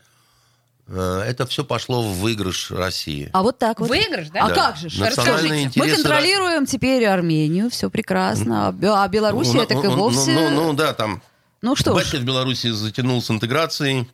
э, 0.88 1.23
это 1.25 1.47
все 1.47 1.63
пошло 1.63 2.03
в 2.03 2.17
выигрыш 2.17 2.71
России. 2.71 3.29
А 3.31 3.41
вот 3.41 3.57
так 3.57 3.79
вот. 3.79 3.88
Выигрыш, 3.88 4.29
да? 4.29 4.43
А 4.43 4.49
Да. 4.49 4.55
как 4.55 4.77
же? 4.77 4.89
Расскажите. 5.01 5.71
Мы 5.79 5.89
контролируем 5.89 6.65
теперь 6.65 7.05
Армению, 7.05 7.69
все 7.69 7.89
прекрасно. 7.89 8.67
А 8.67 9.03
А 9.03 9.07
Белоруссия 9.07 9.53
Ну, 9.62 9.65
так 9.65 9.77
и 9.77 9.88
ну, 9.88 9.95
ну, 9.95 9.97
вовсе... 9.97 10.31
Ну, 10.33 10.49
ну, 10.49 10.73
да, 10.73 10.93
там 10.93 11.21
Ну 11.62 11.77
что 11.77 11.93
батька 11.93 12.17
в 12.17 12.23
Беларуси 12.23 12.71
затянул 12.71 13.21
с 13.21 13.31
интеграцией 13.31 14.09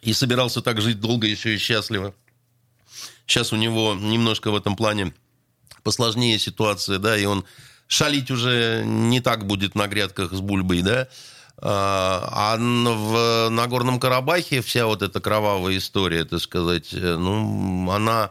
и 0.00 0.14
собирался 0.14 0.62
так 0.62 0.80
жить 0.80 1.00
долго 1.00 1.26
еще 1.26 1.54
и 1.54 1.58
счастливо. 1.58 2.14
Сейчас 3.26 3.52
у 3.52 3.56
него 3.56 3.94
немножко 3.94 4.50
в 4.50 4.56
этом 4.56 4.74
плане 4.74 5.12
посложнее 5.82 6.38
ситуация, 6.38 6.98
да, 6.98 7.14
и 7.14 7.26
он 7.26 7.44
шалить 7.88 8.30
уже 8.30 8.84
не 8.86 9.20
так 9.20 9.46
будет 9.46 9.74
на 9.74 9.88
грядках 9.88 10.32
с 10.32 10.40
бульбой, 10.40 10.82
да. 10.82 11.08
А 11.60 12.28
а 12.30 12.56
в 12.56 13.48
Нагорном 13.50 13.98
Карабахе 13.98 14.62
вся 14.62 14.86
вот 14.86 15.02
эта 15.02 15.20
кровавая 15.20 15.78
история, 15.78 16.24
так 16.24 16.40
сказать, 16.40 16.90
э, 16.92 17.16
ну, 17.16 17.90
она... 17.90 18.30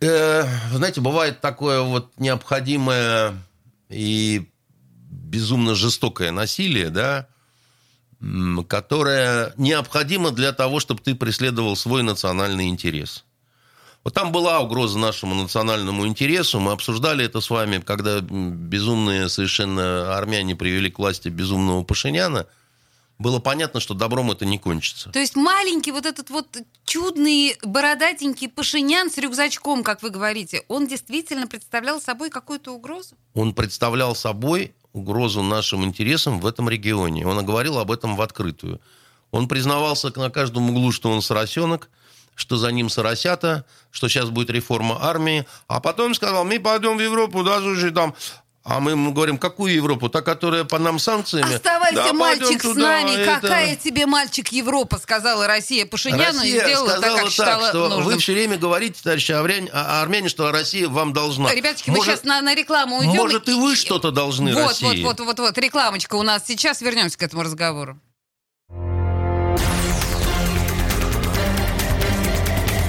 э, 0.00 0.44
знаете, 0.72 1.00
бывает 1.00 1.40
такое 1.40 1.80
вот 1.80 2.12
необходимое 2.18 3.34
и 3.88 4.48
безумно 5.10 5.74
жестокое 5.74 6.30
насилие, 6.30 6.90
да, 6.90 7.26
которое 8.68 9.52
необходимо 9.56 10.30
для 10.30 10.52
того, 10.52 10.78
чтобы 10.78 11.02
ты 11.02 11.16
преследовал 11.16 11.74
свой 11.74 12.04
национальный 12.04 12.68
интерес. 12.68 13.24
Вот 14.06 14.14
там 14.14 14.30
была 14.30 14.60
угроза 14.60 15.00
нашему 15.00 15.34
национальному 15.34 16.06
интересу. 16.06 16.60
Мы 16.60 16.70
обсуждали 16.70 17.24
это 17.24 17.40
с 17.40 17.50
вами, 17.50 17.80
когда 17.80 18.20
безумные 18.20 19.28
совершенно 19.28 20.16
армяне 20.16 20.54
привели 20.54 20.92
к 20.92 21.00
власти 21.00 21.28
безумного 21.28 21.82
Пашиняна. 21.82 22.46
Было 23.18 23.40
понятно, 23.40 23.80
что 23.80 23.94
добром 23.94 24.30
это 24.30 24.46
не 24.46 24.60
кончится. 24.60 25.10
То 25.10 25.18
есть 25.18 25.34
маленький 25.34 25.90
вот 25.90 26.06
этот 26.06 26.30
вот 26.30 26.46
чудный 26.84 27.56
бородатенький 27.64 28.48
Пашинян 28.48 29.10
с 29.10 29.18
рюкзачком, 29.18 29.82
как 29.82 30.04
вы 30.04 30.10
говорите, 30.10 30.62
он 30.68 30.86
действительно 30.86 31.48
представлял 31.48 32.00
собой 32.00 32.30
какую-то 32.30 32.70
угрозу? 32.70 33.16
Он 33.34 33.54
представлял 33.54 34.14
собой 34.14 34.72
угрозу 34.92 35.42
нашим 35.42 35.84
интересам 35.84 36.38
в 36.38 36.46
этом 36.46 36.68
регионе. 36.68 37.26
Он 37.26 37.44
говорил 37.44 37.76
об 37.78 37.90
этом 37.90 38.14
в 38.14 38.22
открытую. 38.22 38.80
Он 39.32 39.48
признавался 39.48 40.16
на 40.16 40.30
каждом 40.30 40.70
углу, 40.70 40.92
что 40.92 41.10
он 41.10 41.22
соросенок, 41.22 41.90
что 42.36 42.56
за 42.56 42.70
ним 42.70 42.88
соросята, 42.88 43.64
что 43.90 44.08
сейчас 44.08 44.30
будет 44.30 44.50
реформа 44.50 44.98
армии. 45.04 45.44
А 45.66 45.80
потом 45.80 46.14
сказал, 46.14 46.44
мы 46.44 46.60
пойдем 46.60 46.96
в 46.96 47.00
Европу, 47.00 47.42
да, 47.42 47.58
слушай, 47.58 47.90
там... 47.90 48.14
А 48.68 48.80
мы 48.80 48.90
ему 48.90 49.12
говорим, 49.12 49.38
какую 49.38 49.72
Европу? 49.72 50.08
Та, 50.08 50.22
которая 50.22 50.64
по 50.64 50.80
нам 50.80 50.98
санкциями? 50.98 51.54
Оставайся, 51.54 51.94
Да, 51.94 52.12
мальчик, 52.12 52.42
пойдем 52.46 52.58
с 52.58 52.62
туда, 52.62 52.82
нами. 52.82 53.10
это- 53.12 53.40
Какая 53.40 53.76
тебе, 53.76 54.06
мальчик, 54.06 54.48
Европа, 54.48 54.98
сказала 54.98 55.46
Россия 55.46 55.86
Пашиняну 55.86 56.42
и 56.42 56.50
Россия 56.50 56.64
сделала 56.64 57.00
так, 57.00 57.14
как 57.14 57.30
считала 57.30 57.68
что 57.68 57.88
нужным. 57.88 58.04
вы 58.06 58.18
все 58.18 58.32
время 58.32 58.58
говорите, 58.58 58.98
товарищи 59.00 59.30
армяне, 59.30 59.70
а- 59.72 60.02
армяне, 60.02 60.28
что 60.28 60.50
Россия 60.50 60.88
вам 60.88 61.12
должна. 61.12 61.54
Ребяточки, 61.54 61.90
мы 61.90 62.00
сейчас 62.00 62.24
на, 62.24 62.40
на 62.40 62.56
рекламу 62.56 62.96
уйдем. 62.98 63.14
Может, 63.14 63.48
и 63.48 63.54
вы 63.54 63.76
что-то 63.76 64.10
должны 64.10 64.52
вот, 64.52 64.66
России. 64.66 65.04
Вот, 65.04 65.20
вот, 65.20 65.26
вот, 65.26 65.38
вот, 65.38 65.58
рекламочка 65.58 66.16
у 66.16 66.22
нас 66.24 66.42
сейчас. 66.44 66.80
Вернемся 66.80 67.16
к 67.16 67.22
этому 67.22 67.44
разговору. 67.44 68.00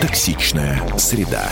Токсичная 0.00 0.80
среда. 0.96 1.50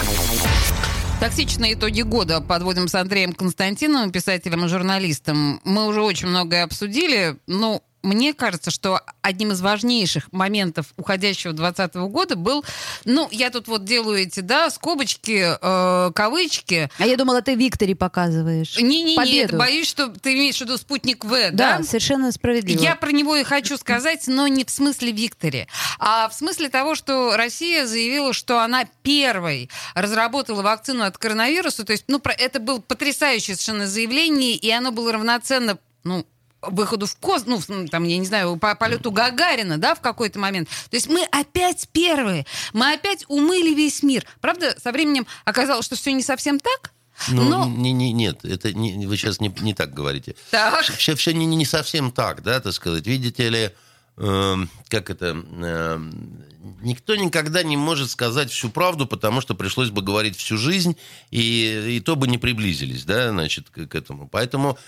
Токсичные 1.21 1.75
итоги 1.75 2.01
года 2.01 2.41
подводим 2.41 2.89
с 2.89 2.95
Андреем 2.95 3.35
Константиновым, 3.35 4.11
писателем 4.11 4.65
и 4.65 4.69
журналистом. 4.69 5.61
Мы 5.65 5.87
уже 5.87 6.01
очень 6.01 6.29
многое 6.29 6.65
обсудили. 6.65 7.37
Ну, 7.47 7.83
мне 8.03 8.33
кажется, 8.35 8.71
что 8.71 9.01
одним 9.23 9.53
из 9.53 9.61
важнейших 9.61 10.33
моментов 10.33 10.87
уходящего 10.97 11.53
2020 11.53 11.95
года 12.13 12.37
был, 12.37 12.65
ну, 13.05 13.29
я 13.31 13.51
тут 13.51 13.69
вот 13.69 13.85
делаю 13.85 14.19
эти, 14.19 14.41
да, 14.41 14.71
скобочки, 14.71 15.57
э, 15.61 16.13
кавычки. 16.15 16.91
А 16.99 17.07
я 17.07 17.17
думала, 17.17 17.43
ты 17.43 17.55
Викторе 17.55 17.95
показываешь. 17.97 18.79
Не-не-не, 18.79 19.47
боюсь, 19.49 19.89
что 19.89 20.09
ты 20.09 20.35
имеешь 20.35 20.57
в 20.59 20.61
виду 20.61 20.77
спутник 20.79 21.25
В, 21.25 21.51
Да, 21.53 21.79
да? 21.79 21.83
совершенно 21.83 22.31
справедливо. 22.33 22.81
Я 22.81 22.95
про 22.97 23.11
него 23.11 23.37
и 23.37 23.43
хочу 23.43 23.77
сказать, 23.79 24.27
но 24.29 24.47
не 24.49 24.65
в 24.65 24.71
смысле 24.71 25.13
Викторе, 25.13 25.67
а 25.99 26.29
в 26.29 26.35
смысле 26.35 26.69
того, 26.69 26.95
что 26.95 27.37
Россия 27.37 27.87
заявила, 27.87 28.33
что 28.33 28.61
она 28.61 28.85
первой 29.03 29.71
разработала 29.95 30.63
вакцину 30.63 31.05
от 31.05 31.19
коронавируса. 31.19 31.85
То 31.85 31.93
есть, 31.93 32.05
ну, 32.09 32.19
про- 32.21 32.33
это 32.33 32.61
было 32.61 32.79
потрясающее 32.79 33.57
совершенно 33.57 33.87
заявление, 33.87 34.55
и 34.55 34.71
оно 34.71 34.93
было 34.93 35.13
равноценно, 35.13 35.79
ну, 36.05 36.25
выходу 36.63 37.07
в 37.07 37.17
космос, 37.17 37.69
ну, 37.69 37.87
там, 37.87 38.05
я 38.05 38.19
не 38.19 38.27
знаю, 38.27 38.57
по 38.57 38.75
полету 38.75 39.11
Гагарина, 39.11 39.79
да, 39.79 39.95
в 39.95 40.01
какой-то 40.01 40.39
момент. 40.39 40.69
То 40.91 40.97
есть 40.97 41.09
мы 41.09 41.25
опять 41.31 41.89
первые, 41.93 42.47
мы 42.73 42.93
опять 42.93 43.25
умыли 43.29 43.75
весь 43.75 44.03
мир. 44.03 44.25
Правда, 44.41 44.77
со 44.83 44.93
временем 44.93 45.27
оказалось, 45.45 45.87
что 45.87 45.97
все 45.97 46.13
не 46.13 46.23
совсем 46.23 46.59
так, 46.59 46.93
Ну, 47.29 47.45
но... 47.49 47.65
не, 47.67 47.93
не, 47.93 48.13
нет, 48.13 48.45
это 48.45 48.73
не, 48.73 49.07
вы 49.07 49.17
сейчас 49.17 49.41
не, 49.41 49.55
не 49.61 49.75
так 49.75 49.95
говорите. 49.95 50.35
Так. 50.51 50.83
Все, 50.85 51.15
все 51.15 51.33
не, 51.33 51.47
не 51.47 51.65
совсем 51.65 52.11
так, 52.11 52.43
да, 52.43 52.61
так 52.61 52.73
сказать. 52.73 53.07
Видите 53.07 53.49
ли, 53.49 53.71
эм, 54.17 54.69
как 54.89 55.11
это... 55.11 55.27
эм, 55.27 56.45
никто 56.83 57.17
никогда 57.17 57.63
не 57.63 57.77
может 57.77 58.11
сказать 58.11 58.51
всю 58.51 58.69
правду, 58.69 59.07
потому 59.07 59.41
что 59.41 59.55
пришлось 59.55 59.91
бы 59.91 60.03
говорить 60.03 60.37
всю 60.37 60.57
жизнь, 60.57 60.97
и, 61.31 61.97
и 61.97 62.01
то 62.01 62.15
бы 62.17 62.29
не 62.29 62.39
приблизились, 62.39 63.05
да, 63.05 63.31
значит, 63.31 63.71
к, 63.71 63.87
к 63.87 63.95
этому. 63.95 64.29
Поэтому 64.29 64.79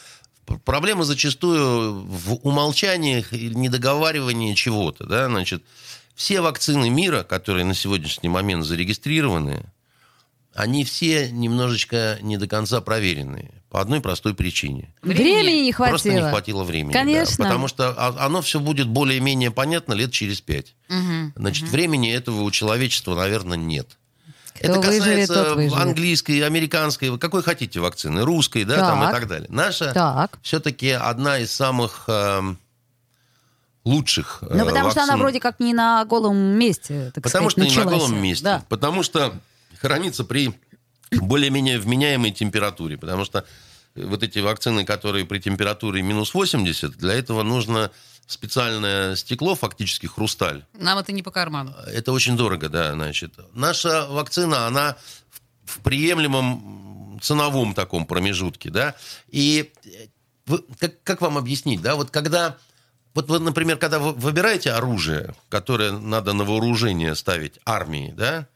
проблема 0.64 1.04
зачастую 1.04 2.02
в 2.02 2.34
умолчаниях 2.46 3.32
и 3.32 3.48
недоговаривании 3.48 4.54
чего-то, 4.54 5.06
да, 5.06 5.26
значит. 5.26 5.62
Все 6.14 6.40
вакцины 6.42 6.90
мира, 6.90 7.22
которые 7.22 7.64
на 7.64 7.74
сегодняшний 7.74 8.28
момент 8.28 8.66
зарегистрированы, 8.66 9.64
они 10.54 10.84
все 10.84 11.30
немножечко 11.30 12.18
не 12.20 12.36
до 12.36 12.46
конца 12.46 12.80
проверенные. 12.80 13.50
По 13.70 13.80
одной 13.80 14.00
простой 14.00 14.34
причине. 14.34 14.92
Времени 15.00 15.60
не 15.62 15.72
хватило. 15.72 15.92
Просто 15.92 16.12
не 16.12 16.20
хватило 16.20 16.64
времени. 16.64 16.92
да. 16.92 16.98
Конечно. 16.98 17.44
потому 17.44 17.68
что 17.68 17.94
оно 18.18 18.42
все 18.42 18.58
будет 18.58 18.88
более-менее 18.88 19.52
понятно 19.52 19.94
лет 19.94 20.10
через 20.10 20.40
пять. 20.40 20.74
Мгм. 20.88 21.32
Значит, 21.36 21.68
времени 21.68 22.12
этого 22.12 22.42
у 22.42 22.50
человечества, 22.50 23.14
наверное, 23.14 23.56
нет. 23.56 23.96
Кто 24.62 24.72
Это 24.74 24.80
касается 24.82 25.52
английской, 25.80 26.40
американской, 26.40 27.16
какой 27.18 27.42
хотите 27.42 27.80
вакцины, 27.80 28.22
русской, 28.24 28.64
да, 28.64 28.76
там 28.76 29.02
и 29.02 29.06
Так. 29.06 29.14
так 29.14 29.26
далее. 29.28 29.48
Наша 29.50 29.92
Так. 29.94 30.38
все-таки 30.42 30.90
одна 30.90 31.38
из 31.38 31.50
самых 31.50 32.04
эм, 32.08 32.58
лучших 33.84 34.38
э, 34.42 34.54
Ну, 34.54 34.66
потому 34.66 34.90
что 34.90 35.00
она 35.02 35.12
вакцин. 35.14 35.20
вроде 35.22 35.40
как 35.40 35.60
не 35.60 35.72
на 35.72 36.04
голом 36.04 36.36
месте, 36.36 37.10
так 37.14 37.24
Потому 37.24 37.48
сказать, 37.48 37.70
что 37.70 37.80
не 37.80 37.84
на 37.84 37.90
началась. 37.90 38.08
голом 38.10 38.22
месте. 38.22 38.44
Да. 38.44 38.64
Потому 38.68 39.02
что 39.02 39.32
хранится 39.80 40.24
при 40.24 40.54
более-менее 41.10 41.78
вменяемой 41.78 42.30
температуре. 42.30 42.98
Потому 42.98 43.24
что 43.24 43.46
вот 43.96 44.22
эти 44.22 44.38
вакцины, 44.40 44.84
которые 44.84 45.24
при 45.24 45.38
температуре 45.38 46.02
минус 46.02 46.34
80, 46.34 46.98
для 46.98 47.14
этого 47.14 47.42
нужно 47.42 47.90
специальное 48.30 49.16
стекло, 49.16 49.54
фактически 49.54 50.06
хрусталь. 50.06 50.64
Нам 50.74 50.98
это 50.98 51.12
не 51.12 51.22
по 51.22 51.30
карману. 51.30 51.74
Это 51.86 52.12
очень 52.12 52.36
дорого, 52.36 52.68
да, 52.68 52.92
значит. 52.92 53.34
Наша 53.54 54.06
вакцина, 54.06 54.66
она 54.66 54.96
в- 55.64 55.80
приемлемом 55.80 57.18
ценовом 57.22 57.74
таком 57.74 58.06
промежутке, 58.06 58.70
да. 58.70 58.94
И 59.28 59.72
э, 59.84 59.88
вы- 60.46 60.64
как, 60.78 61.02
как 61.02 61.20
вам 61.20 61.38
объяснить, 61.38 61.82
да, 61.82 61.96
вот 61.96 62.10
когда... 62.10 62.56
Вот 63.12 63.28
вы, 63.28 63.40
например, 63.40 63.76
когда 63.76 63.98
вы 63.98 64.12
выбираете 64.12 64.70
оружие, 64.70 65.34
которое 65.48 65.90
надо 65.90 66.32
на 66.32 66.44
вооружение 66.44 67.16
ставить 67.16 67.58
армии, 67.66 68.14
да, 68.16 68.46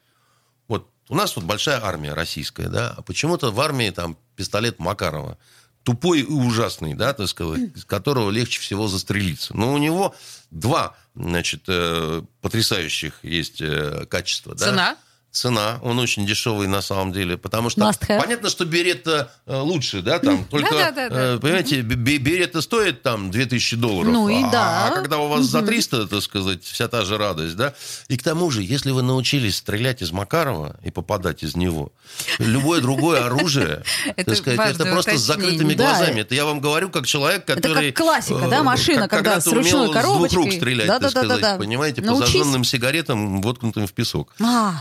вот 0.68 0.88
у 1.08 1.16
нас 1.16 1.34
вот 1.34 1.44
большая 1.44 1.82
армия 1.84 2.14
российская, 2.14 2.68
да, 2.68 2.94
а 2.96 3.02
почему-то 3.02 3.50
в 3.50 3.60
армии 3.60 3.90
там 3.90 4.16
пистолет 4.36 4.78
Макарова 4.78 5.38
тупой 5.84 6.20
и 6.20 6.24
ужасный, 6.24 6.94
да, 6.94 7.12
так 7.12 7.28
сказать, 7.28 7.70
из 7.76 7.84
которого 7.84 8.30
легче 8.30 8.60
всего 8.60 8.88
застрелиться. 8.88 9.56
Но 9.56 9.72
у 9.72 9.78
него 9.78 10.14
два, 10.50 10.96
значит, 11.14 11.64
э, 11.68 12.22
потрясающих 12.40 13.20
есть 13.22 13.60
э, 13.60 14.06
качества. 14.10 14.54
да. 14.72 14.96
Цена? 15.34 15.80
Он 15.82 15.98
очень 15.98 16.24
дешевый 16.26 16.68
на 16.68 16.80
самом 16.80 17.12
деле, 17.12 17.36
потому 17.36 17.68
что 17.68 17.90
понятно, 18.06 18.48
что 18.48 18.64
берет 18.64 19.06
лучше, 19.46 20.00
да, 20.00 20.20
там, 20.20 20.44
только, 20.50 20.70
Да-да-да-да. 20.70 21.34
э, 21.34 21.38
понимаете, 21.40 21.80
бе- 21.80 22.18
берет 22.18 22.54
стоит 22.62 23.02
там 23.02 23.32
2000 23.32 23.74
долларов, 23.76 24.12
Ну 24.12 24.28
и 24.28 24.42
а, 24.44 24.50
да. 24.50 24.86
а 24.86 24.94
когда 24.94 25.18
у 25.18 25.26
вас 25.26 25.44
за 25.46 25.62
300, 25.62 26.06
так 26.06 26.22
сказать, 26.22 26.62
вся 26.62 26.86
та 26.86 27.04
же 27.04 27.18
радость, 27.18 27.56
да, 27.56 27.74
и 28.06 28.16
к 28.16 28.22
тому 28.22 28.50
же, 28.52 28.62
если 28.62 28.92
вы 28.92 29.02
научились 29.02 29.56
стрелять 29.56 30.02
из 30.02 30.12
Макарова 30.12 30.76
и 30.84 30.92
попадать 30.92 31.42
из 31.42 31.56
него, 31.56 31.90
любое 32.38 32.80
другое 32.80 33.24
оружие, 33.26 33.82
Это 34.16 34.30
так 34.30 34.36
сказать, 34.36 34.74
это 34.76 34.84
просто 34.86 35.18
с 35.18 35.20
закрытыми 35.20 35.74
Да. 35.74 35.88
глазами. 35.88 36.20
Это 36.20 36.36
я 36.36 36.44
вам 36.44 36.60
говорю 36.60 36.90
как 36.90 37.06
человек, 37.06 37.42
Это 37.48 37.56
который... 37.60 37.90
как 37.90 38.04
классика, 38.04 38.46
да, 38.48 38.58
э, 38.58 38.62
машина, 38.62 39.08
когда 39.08 39.40
с 39.40 39.46
ручной 39.48 39.92
коробочкой. 39.92 40.44
рук 40.44 40.52
стрелять, 40.52 40.86
так 40.86 41.10
сказать, 41.10 41.58
понимаете, 41.58 42.02
по 42.02 42.14
зажженным 42.14 42.62
сигаретам, 42.62 43.42
воткнутым 43.42 43.88
в 43.88 43.92
песок. 43.92 44.32
А. 44.40 44.74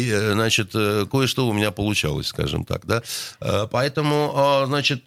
И, 0.00 0.10
э, 0.10 0.32
значит, 0.32 0.70
э, 0.74 1.06
кое-что 1.10 1.46
у 1.46 1.52
меня 1.52 1.70
получалось, 1.70 2.28
скажем 2.28 2.64
так, 2.64 2.86
да. 2.86 3.02
Э, 3.40 3.66
Поэтому, 3.70 4.64
значит, 4.66 5.04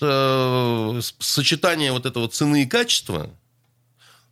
сочетание 1.20 1.92
вот 1.92 2.06
этого 2.06 2.28
цены 2.28 2.64
и 2.64 2.66
качества, 2.66 3.30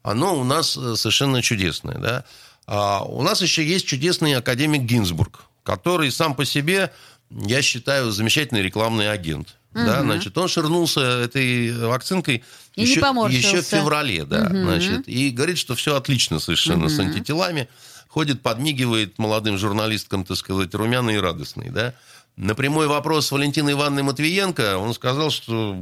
оно 0.03 0.39
у 0.39 0.43
нас 0.43 0.71
совершенно 0.71 1.41
чудесное, 1.41 1.97
да. 1.97 2.23
А 2.67 3.03
у 3.03 3.21
нас 3.23 3.41
еще 3.41 3.65
есть 3.65 3.85
чудесный 3.87 4.35
академик 4.35 4.81
Гинзбург, 4.81 5.45
который 5.63 6.11
сам 6.11 6.35
по 6.35 6.45
себе, 6.45 6.91
я 7.29 7.61
считаю, 7.61 8.11
замечательный 8.11 8.61
рекламный 8.61 9.11
агент. 9.11 9.55
Да, 9.73 10.01
значит, 10.01 10.37
он 10.37 10.49
ширнулся 10.49 10.99
этой 10.99 11.71
вакцинкой 11.71 12.43
И 12.75 12.81
еще, 12.81 12.99
еще 13.29 13.61
в 13.61 13.65
феврале, 13.65 14.25
да, 14.25 14.47
значит, 14.49 15.07
и 15.07 15.29
говорит, 15.29 15.57
что 15.57 15.75
все 15.75 15.95
отлично 15.95 16.39
совершенно 16.39 16.89
с 16.89 16.99
антителами, 16.99 17.69
ходит, 18.11 18.41
подмигивает 18.41 19.17
молодым 19.19 19.57
журналисткам, 19.57 20.25
так 20.25 20.35
сказать, 20.35 20.75
румяный 20.75 21.15
и 21.15 21.19
радостный, 21.19 21.69
да. 21.69 21.93
На 22.35 22.55
прямой 22.55 22.87
вопрос 22.87 23.31
Валентины 23.31 23.71
Ивановны 23.71 24.03
Матвиенко 24.03 24.77
он 24.77 24.93
сказал, 24.93 25.31
что, 25.31 25.77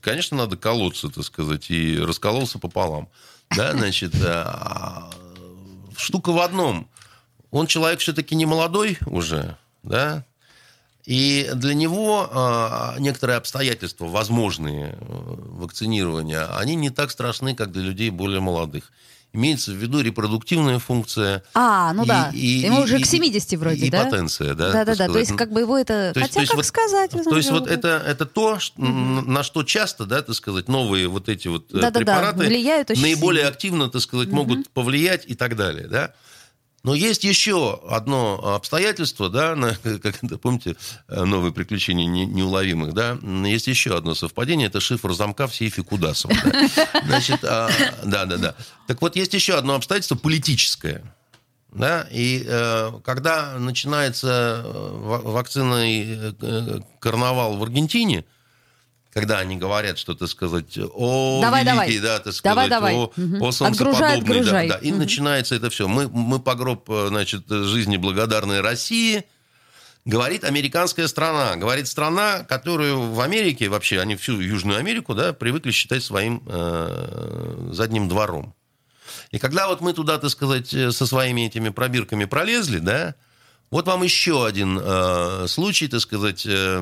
конечно, 0.00 0.36
надо 0.36 0.56
колоться, 0.56 1.10
так 1.10 1.24
сказать, 1.24 1.70
и 1.70 1.98
раскололся 1.98 2.58
пополам. 2.58 3.08
Да, 3.56 3.72
значит, 3.72 4.14
а, 4.24 5.10
штука 5.96 6.32
в 6.32 6.40
одном. 6.40 6.88
Он 7.50 7.66
человек 7.66 8.00
все-таки 8.00 8.34
не 8.34 8.46
молодой 8.46 8.98
уже, 9.06 9.56
да, 9.82 10.24
и 11.04 11.50
для 11.54 11.74
него 11.74 12.28
а, 12.30 12.96
некоторые 12.98 13.36
обстоятельства, 13.36 14.06
возможные 14.06 14.92
э, 14.92 14.96
вакцинирования, 15.00 16.46
они 16.56 16.74
не 16.74 16.90
так 16.90 17.10
страшны, 17.10 17.54
как 17.54 17.72
для 17.72 17.82
людей 17.82 18.10
более 18.10 18.40
молодых. 18.40 18.92
Имеется 19.32 19.70
в 19.72 19.74
виду 19.76 20.00
репродуктивная 20.00 20.78
функция. 20.78 21.42
А, 21.54 21.92
ну 21.92 22.04
и- 22.04 22.06
да. 22.06 22.30
и- 22.34 22.38
Ему 22.66 22.80
и- 22.80 22.84
уже 22.84 22.98
и- 22.98 23.02
к 23.02 23.06
70 23.06 23.56
вроде, 23.56 23.86
и 23.86 23.90
да? 23.90 24.04
потенция, 24.04 24.54
да. 24.54 24.72
Да-да-да, 24.72 25.06
то 25.08 25.18
есть 25.18 25.36
как 25.36 25.52
бы 25.52 25.60
его 25.60 25.78
это... 25.78 26.12
То 26.14 26.20
есть- 26.20 26.30
Хотя 26.32 26.34
то 26.34 26.40
есть 26.40 26.48
как 26.50 26.56
вот- 26.56 26.66
сказать? 26.66 27.10
То 27.10 27.36
есть 27.36 27.50
вот 27.50 27.68
это, 27.68 28.02
это 28.06 28.26
то, 28.26 28.58
что- 28.58 28.80
на 28.80 29.42
что 29.42 29.62
часто, 29.62 30.04
да, 30.06 30.22
так 30.22 30.34
сказать, 30.34 30.68
новые 30.68 31.08
вот 31.08 31.28
эти 31.28 31.48
вот 31.48 31.70
э, 31.72 31.74
Да-да-да, 31.80 31.98
препараты 32.00 32.38
влияют 32.46 32.90
очень 32.90 33.02
наиболее 33.02 33.42
сильно. 33.42 33.50
активно, 33.50 33.88
так 33.90 34.02
сказать, 34.02 34.28
могут 34.28 34.68
повлиять 34.70 35.24
и 35.26 35.34
так 35.34 35.56
далее, 35.56 35.86
да. 35.86 36.12
Но 36.82 36.94
есть 36.94 37.24
еще 37.24 37.78
одно 37.90 38.54
обстоятельство, 38.54 39.28
да, 39.28 39.54
на- 39.54 39.74
как 40.02 40.22
это, 40.24 40.38
помните, 40.38 40.76
э, 41.08 41.24
новые 41.24 41.52
приключения 41.52 42.06
не- 42.06 42.24
неуловимых, 42.26 42.94
да, 42.94 43.18
есть 43.46 43.66
еще 43.66 43.96
одно 43.96 44.14
совпадение, 44.14 44.68
это 44.68 44.80
шифр 44.80 45.12
замка 45.12 45.46
в 45.46 45.54
сейфе 45.54 45.82
Кудасова. 45.82 46.34
да. 46.42 47.00
Значит, 47.06 47.44
а, 47.44 47.68
да-да-да. 48.04 48.54
Так 48.86 49.00
вот, 49.02 49.14
есть 49.16 49.34
еще 49.34 49.54
одно 49.56 49.74
обстоятельство 49.74 50.16
политическое. 50.16 51.02
Да, 51.72 52.08
и 52.10 52.42
э, 52.44 52.90
когда 53.04 53.56
начинается 53.58 54.62
э, 54.64 54.70
ва- 54.72 55.20
вакцинный 55.22 56.02
э, 56.02 56.32
э, 56.40 56.80
карнавал 56.98 57.56
в 57.58 57.62
Аргентине, 57.62 58.24
когда 59.12 59.38
они 59.38 59.56
говорят, 59.56 59.98
что, 59.98 60.14
так 60.14 60.28
сказать, 60.28 60.78
о, 60.78 61.40
Давай, 61.42 61.64
великий, 61.64 61.98
давай. 61.98 62.18
да, 62.18 62.18
так 62.20 62.32
сказать, 62.32 62.42
Давай, 62.42 62.68
давай. 62.68 62.94
о, 62.94 63.12
Мгм. 63.16 63.42
о 63.42 63.52
солнцеподобный, 63.52 64.18
Отгружай, 64.18 64.68
да, 64.68 64.74
да. 64.74 64.80
И 64.80 64.90
Мгм. 64.90 64.98
начинается 65.00 65.54
это 65.54 65.68
все. 65.70 65.88
Мы, 65.88 66.08
мы 66.08 66.38
по 66.38 66.54
гроб, 66.54 66.88
э, 66.88 67.06
значит, 67.08 67.44
жизни 67.48 67.96
благодарной 67.96 68.60
России, 68.60 69.24
говорит 70.04 70.44
американская 70.44 71.08
страна, 71.08 71.56
говорит 71.56 71.88
страна, 71.88 72.44
которую 72.44 73.10
в 73.12 73.20
Америке, 73.20 73.68
вообще, 73.68 74.00
они 74.00 74.14
всю 74.16 74.38
Южную 74.40 74.78
Америку, 74.78 75.14
да, 75.14 75.32
привыкли 75.32 75.72
считать 75.72 76.04
своим 76.04 76.42
э, 76.46 77.68
задним 77.72 78.08
двором. 78.08 78.54
И 79.32 79.38
когда 79.38 79.66
вот 79.68 79.80
мы 79.80 79.92
туда, 79.92 80.18
так 80.18 80.30
сказать, 80.30 80.72
э, 80.72 80.92
со 80.92 81.06
своими 81.06 81.46
этими 81.46 81.70
пробирками 81.70 82.26
пролезли, 82.26 82.78
да, 82.78 83.14
вот 83.70 83.86
вам 83.86 84.02
еще 84.02 84.46
один 84.46 84.78
э, 84.82 85.46
случай, 85.48 85.88
так 85.88 86.00
сказать, 86.00 86.44
э, 86.46 86.78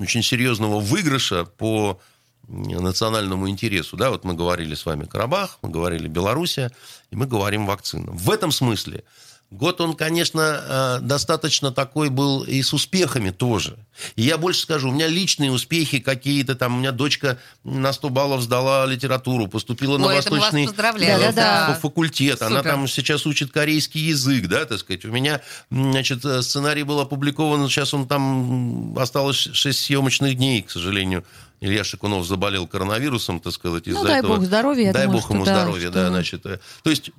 очень 0.00 0.22
серьезного 0.22 0.80
выигрыша 0.80 1.44
по 1.44 2.00
национальному 2.48 3.48
интересу. 3.48 3.96
Да, 3.96 4.10
вот 4.10 4.24
мы 4.24 4.34
говорили 4.34 4.74
с 4.74 4.86
вами 4.86 5.04
Карабах, 5.04 5.58
мы 5.62 5.70
говорили 5.70 6.08
Белоруссия, 6.08 6.70
и 7.10 7.16
мы 7.16 7.26
говорим 7.26 7.66
вакцина. 7.66 8.10
В 8.12 8.30
этом 8.30 8.50
смысле 8.52 9.04
год 9.50 9.80
он, 9.80 9.94
конечно, 9.94 10.98
э, 11.00 11.00
достаточно 11.00 11.72
такой 11.72 12.10
был 12.10 12.42
и 12.42 12.60
с 12.62 12.72
успехами 12.74 13.30
тоже. 13.30 13.78
И 14.14 14.22
я 14.22 14.36
больше 14.38 14.60
скажу, 14.60 14.90
у 14.90 14.92
меня 14.92 15.06
личные 15.08 15.50
успехи 15.50 15.98
какие-то, 15.98 16.54
там, 16.54 16.76
у 16.76 16.78
меня 16.78 16.92
дочка 16.92 17.38
на 17.64 17.92
100 17.92 18.10
баллов 18.10 18.42
сдала 18.42 18.84
литературу, 18.86 19.48
поступила 19.48 19.96
на 19.98 20.06
Ой, 20.06 20.16
вас 20.16 20.26
восточный 20.30 20.66
Да-да-да. 20.66 21.66
фа- 21.74 21.80
факультет, 21.80 22.42
она 22.42 22.58
Супер. 22.58 22.70
там 22.70 22.88
сейчас 22.88 23.26
учит 23.26 23.50
корейский 23.50 24.02
язык, 24.02 24.46
да, 24.48 24.64
так 24.66 24.78
сказать. 24.78 25.04
У 25.04 25.10
меня, 25.10 25.40
значит, 25.70 26.24
э, 26.24 26.42
сценарий 26.42 26.82
был 26.82 27.00
опубликован, 27.00 27.68
сейчас 27.68 27.94
он 27.94 28.06
там, 28.06 28.96
осталось 28.98 29.48
6 29.52 29.78
съемочных 29.78 30.34
дней, 30.36 30.62
к 30.62 30.70
сожалению. 30.70 31.24
Илья 31.60 31.82
Шикунов 31.82 32.24
заболел 32.26 32.66
коронавирусом, 32.68 33.40
так 33.40 33.52
сказать, 33.52 33.88
из-за 33.88 33.98
Ну, 34.00 34.04
дай 34.06 34.18
этого. 34.20 34.36
бог 34.36 34.44
здоровья, 34.44 34.92
Дай 34.92 35.06
думаю, 35.06 35.20
бог 35.20 35.30
ему 35.30 35.44
да, 35.44 35.54
здоровья, 35.60 35.90
да, 35.90 36.08
значит. 36.08 36.46
э, 36.46 36.58
То 36.84 36.90
есть 36.90 37.10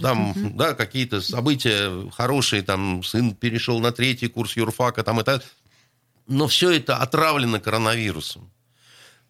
там, 0.00 0.28
Мгм. 0.36 0.56
да, 0.56 0.74
какие-то 0.74 1.20
события 1.20 1.90
хорошие, 2.16 2.62
там, 2.62 3.02
сын 3.02 3.34
перешел 3.34 3.80
на 3.80 3.90
третий 3.90 4.28
курс 4.28 4.56
юрфака, 4.56 5.02
там, 5.02 5.18
это... 5.18 5.42
Но 6.28 6.46
все 6.46 6.70
это 6.70 6.96
отравлено 6.98 7.58
коронавирусом 7.58 8.50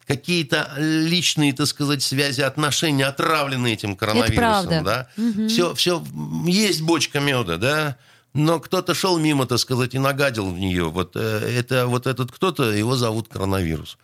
какие-то 0.06 0.74
личные, 0.76 1.52
так 1.52 1.68
сказать, 1.68 2.02
связи, 2.02 2.40
отношения 2.40 3.06
отравлены 3.06 3.72
этим 3.72 3.94
коронавирусом, 3.94 4.36
правда. 4.36 4.82
да. 5.16 5.46
Все, 5.46 5.72
все 5.74 6.04
есть 6.46 6.82
бочка 6.82 7.20
меда, 7.20 7.58
да. 7.58 7.96
Но 8.34 8.58
кто-то 8.58 8.92
шел 8.92 9.18
мимо, 9.18 9.46
так 9.46 9.60
сказать, 9.60 9.94
и 9.94 9.98
нагадил 10.00 10.50
в 10.50 10.58
нее. 10.58 10.90
Вот 10.90 11.12
э, 11.14 11.20
это 11.58 11.86
вот 11.86 12.08
этот 12.08 12.32
кто-то, 12.32 12.64
его 12.72 12.96
зовут 12.96 13.28
коронавирус. 13.28 13.98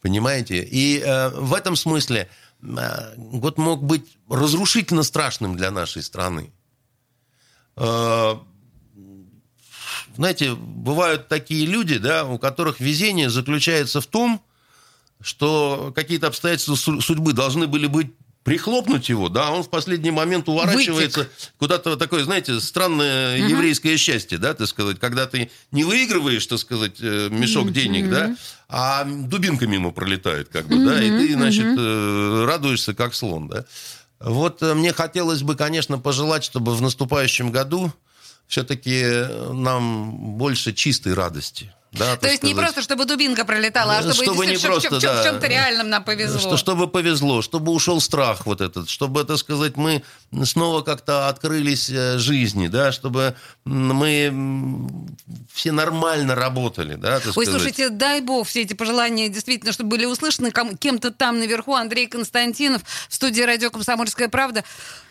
Понимаете? 0.00 0.62
И 0.62 0.98
э, 0.98 1.28
в 1.28 1.52
этом 1.54 1.76
смысле 1.76 2.28
э, 2.62 3.14
год 3.16 3.58
мог 3.58 3.82
быть 3.82 4.16
разрушительно 4.28 5.02
страшным 5.02 5.56
для 5.56 5.70
нашей 5.70 6.02
страны. 6.02 6.52
Э, 7.76 8.36
знаете, 10.16 10.54
бывают 10.54 11.28
такие 11.28 11.66
люди, 11.66 11.98
да, 11.98 12.24
у 12.24 12.38
которых 12.38 12.80
везение 12.80 13.30
заключается 13.30 14.00
в 14.00 14.06
том, 14.06 14.42
что 15.20 15.92
какие-то 15.94 16.28
обстоятельства 16.28 16.74
су- 16.74 17.00
судьбы 17.00 17.32
должны 17.32 17.66
были 17.66 17.86
быть 17.86 18.08
прихлопнуть 18.42 19.08
его, 19.08 19.28
да, 19.28 19.48
а 19.48 19.50
он 19.52 19.62
в 19.62 19.68
последний 19.68 20.10
момент 20.10 20.48
уворачивается 20.48 21.28
куда-то 21.58 21.96
такое, 21.96 22.24
знаете, 22.24 22.58
странное 22.60 23.36
еврейское 23.36 23.96
счастье, 23.96 24.38
да, 24.38 24.54
так 24.54 24.66
сказать, 24.66 24.98
когда 24.98 25.26
ты 25.26 25.50
не 25.72 25.84
выигрываешь, 25.84 26.46
так 26.46 26.58
сказать, 26.58 26.96
э, 27.00 27.28
мешок 27.30 27.72
денег, 27.72 28.08
да, 28.10 28.36
а 28.68 29.04
дубинка 29.04 29.66
мимо 29.66 29.90
пролетает, 29.90 30.48
как 30.48 30.66
бы, 30.68 30.84
да, 30.84 31.02
и 31.02 31.10
ты, 31.10 31.34
значит, 31.34 31.66
э, 31.76 32.44
радуешься, 32.46 32.94
как 32.94 33.14
слон, 33.14 33.48
да. 33.48 33.64
Вот 34.20 34.62
э, 34.62 34.74
мне 34.74 34.92
хотелось 34.92 35.42
бы, 35.42 35.54
конечно, 35.54 35.98
пожелать, 35.98 36.44
чтобы 36.44 36.74
в 36.74 36.80
наступающем 36.80 37.50
году 37.50 37.92
все-таки 38.46 39.04
нам 39.52 40.36
больше 40.36 40.72
чистой 40.72 41.14
радости. 41.14 41.72
Да, 41.92 42.16
То 42.16 42.28
есть 42.28 42.44
не 42.44 42.54
просто, 42.54 42.82
чтобы 42.82 43.04
дубинка 43.04 43.44
пролетала, 43.44 43.98
а 43.98 44.02
чтобы, 44.02 44.14
Чтобы 44.14 44.46
не 44.46 44.52
действительно, 44.52 44.80
просто, 44.80 44.96
в, 44.98 45.00
чем- 45.00 45.10
в 45.10 45.16
да. 45.16 45.24
чем-то 45.24 45.46
реальном 45.48 45.88
нам 45.88 46.04
повезло. 46.04 46.38
Что, 46.38 46.56
чтобы 46.56 46.86
повезло, 46.86 47.42
чтобы 47.42 47.72
ушел 47.72 48.00
страх 48.00 48.46
вот 48.46 48.60
этот, 48.60 48.88
чтобы, 48.88 49.24
так 49.24 49.38
сказать, 49.38 49.76
мы 49.76 50.04
снова 50.44 50.82
как-то 50.82 51.28
открылись 51.28 51.90
э, 51.90 52.18
жизни, 52.18 52.68
да, 52.68 52.92
чтобы 52.92 53.34
мы 53.64 54.32
все 55.52 55.72
нормально 55.72 56.36
работали, 56.36 56.94
да, 56.94 57.18
так 57.18 57.36
Ой, 57.36 57.44
сказать. 57.44 57.48
слушайте, 57.50 57.88
дай 57.88 58.20
бог 58.20 58.46
все 58.46 58.62
эти 58.62 58.74
пожелания 58.74 59.28
действительно, 59.28 59.72
чтобы 59.72 59.90
были 59.90 60.04
услышаны 60.04 60.52
ком- 60.52 60.76
кем-то 60.76 61.10
там 61.10 61.40
наверху. 61.40 61.74
Андрей 61.74 62.06
Константинов 62.06 62.82
в 63.08 63.14
студии 63.14 63.42
«Радио 63.42 63.70
Комсомольская 63.70 64.28
правда». 64.28 64.62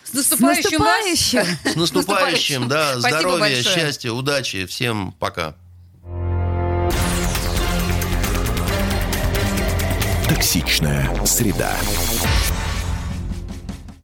С 0.05 0.13
наступающим, 0.13 0.80
вас! 0.80 1.05
наступающим! 1.05 1.57
С 1.73 1.75
наступающим, 1.75 2.67
да, 2.69 2.91
Спасибо 2.99 3.09
здоровья, 3.19 3.39
большое. 3.39 3.63
счастья, 3.75 4.11
удачи, 4.11 4.65
всем 4.65 5.11
пока. 5.19 5.55
Токсичная 10.30 11.09
среда. 11.25 11.75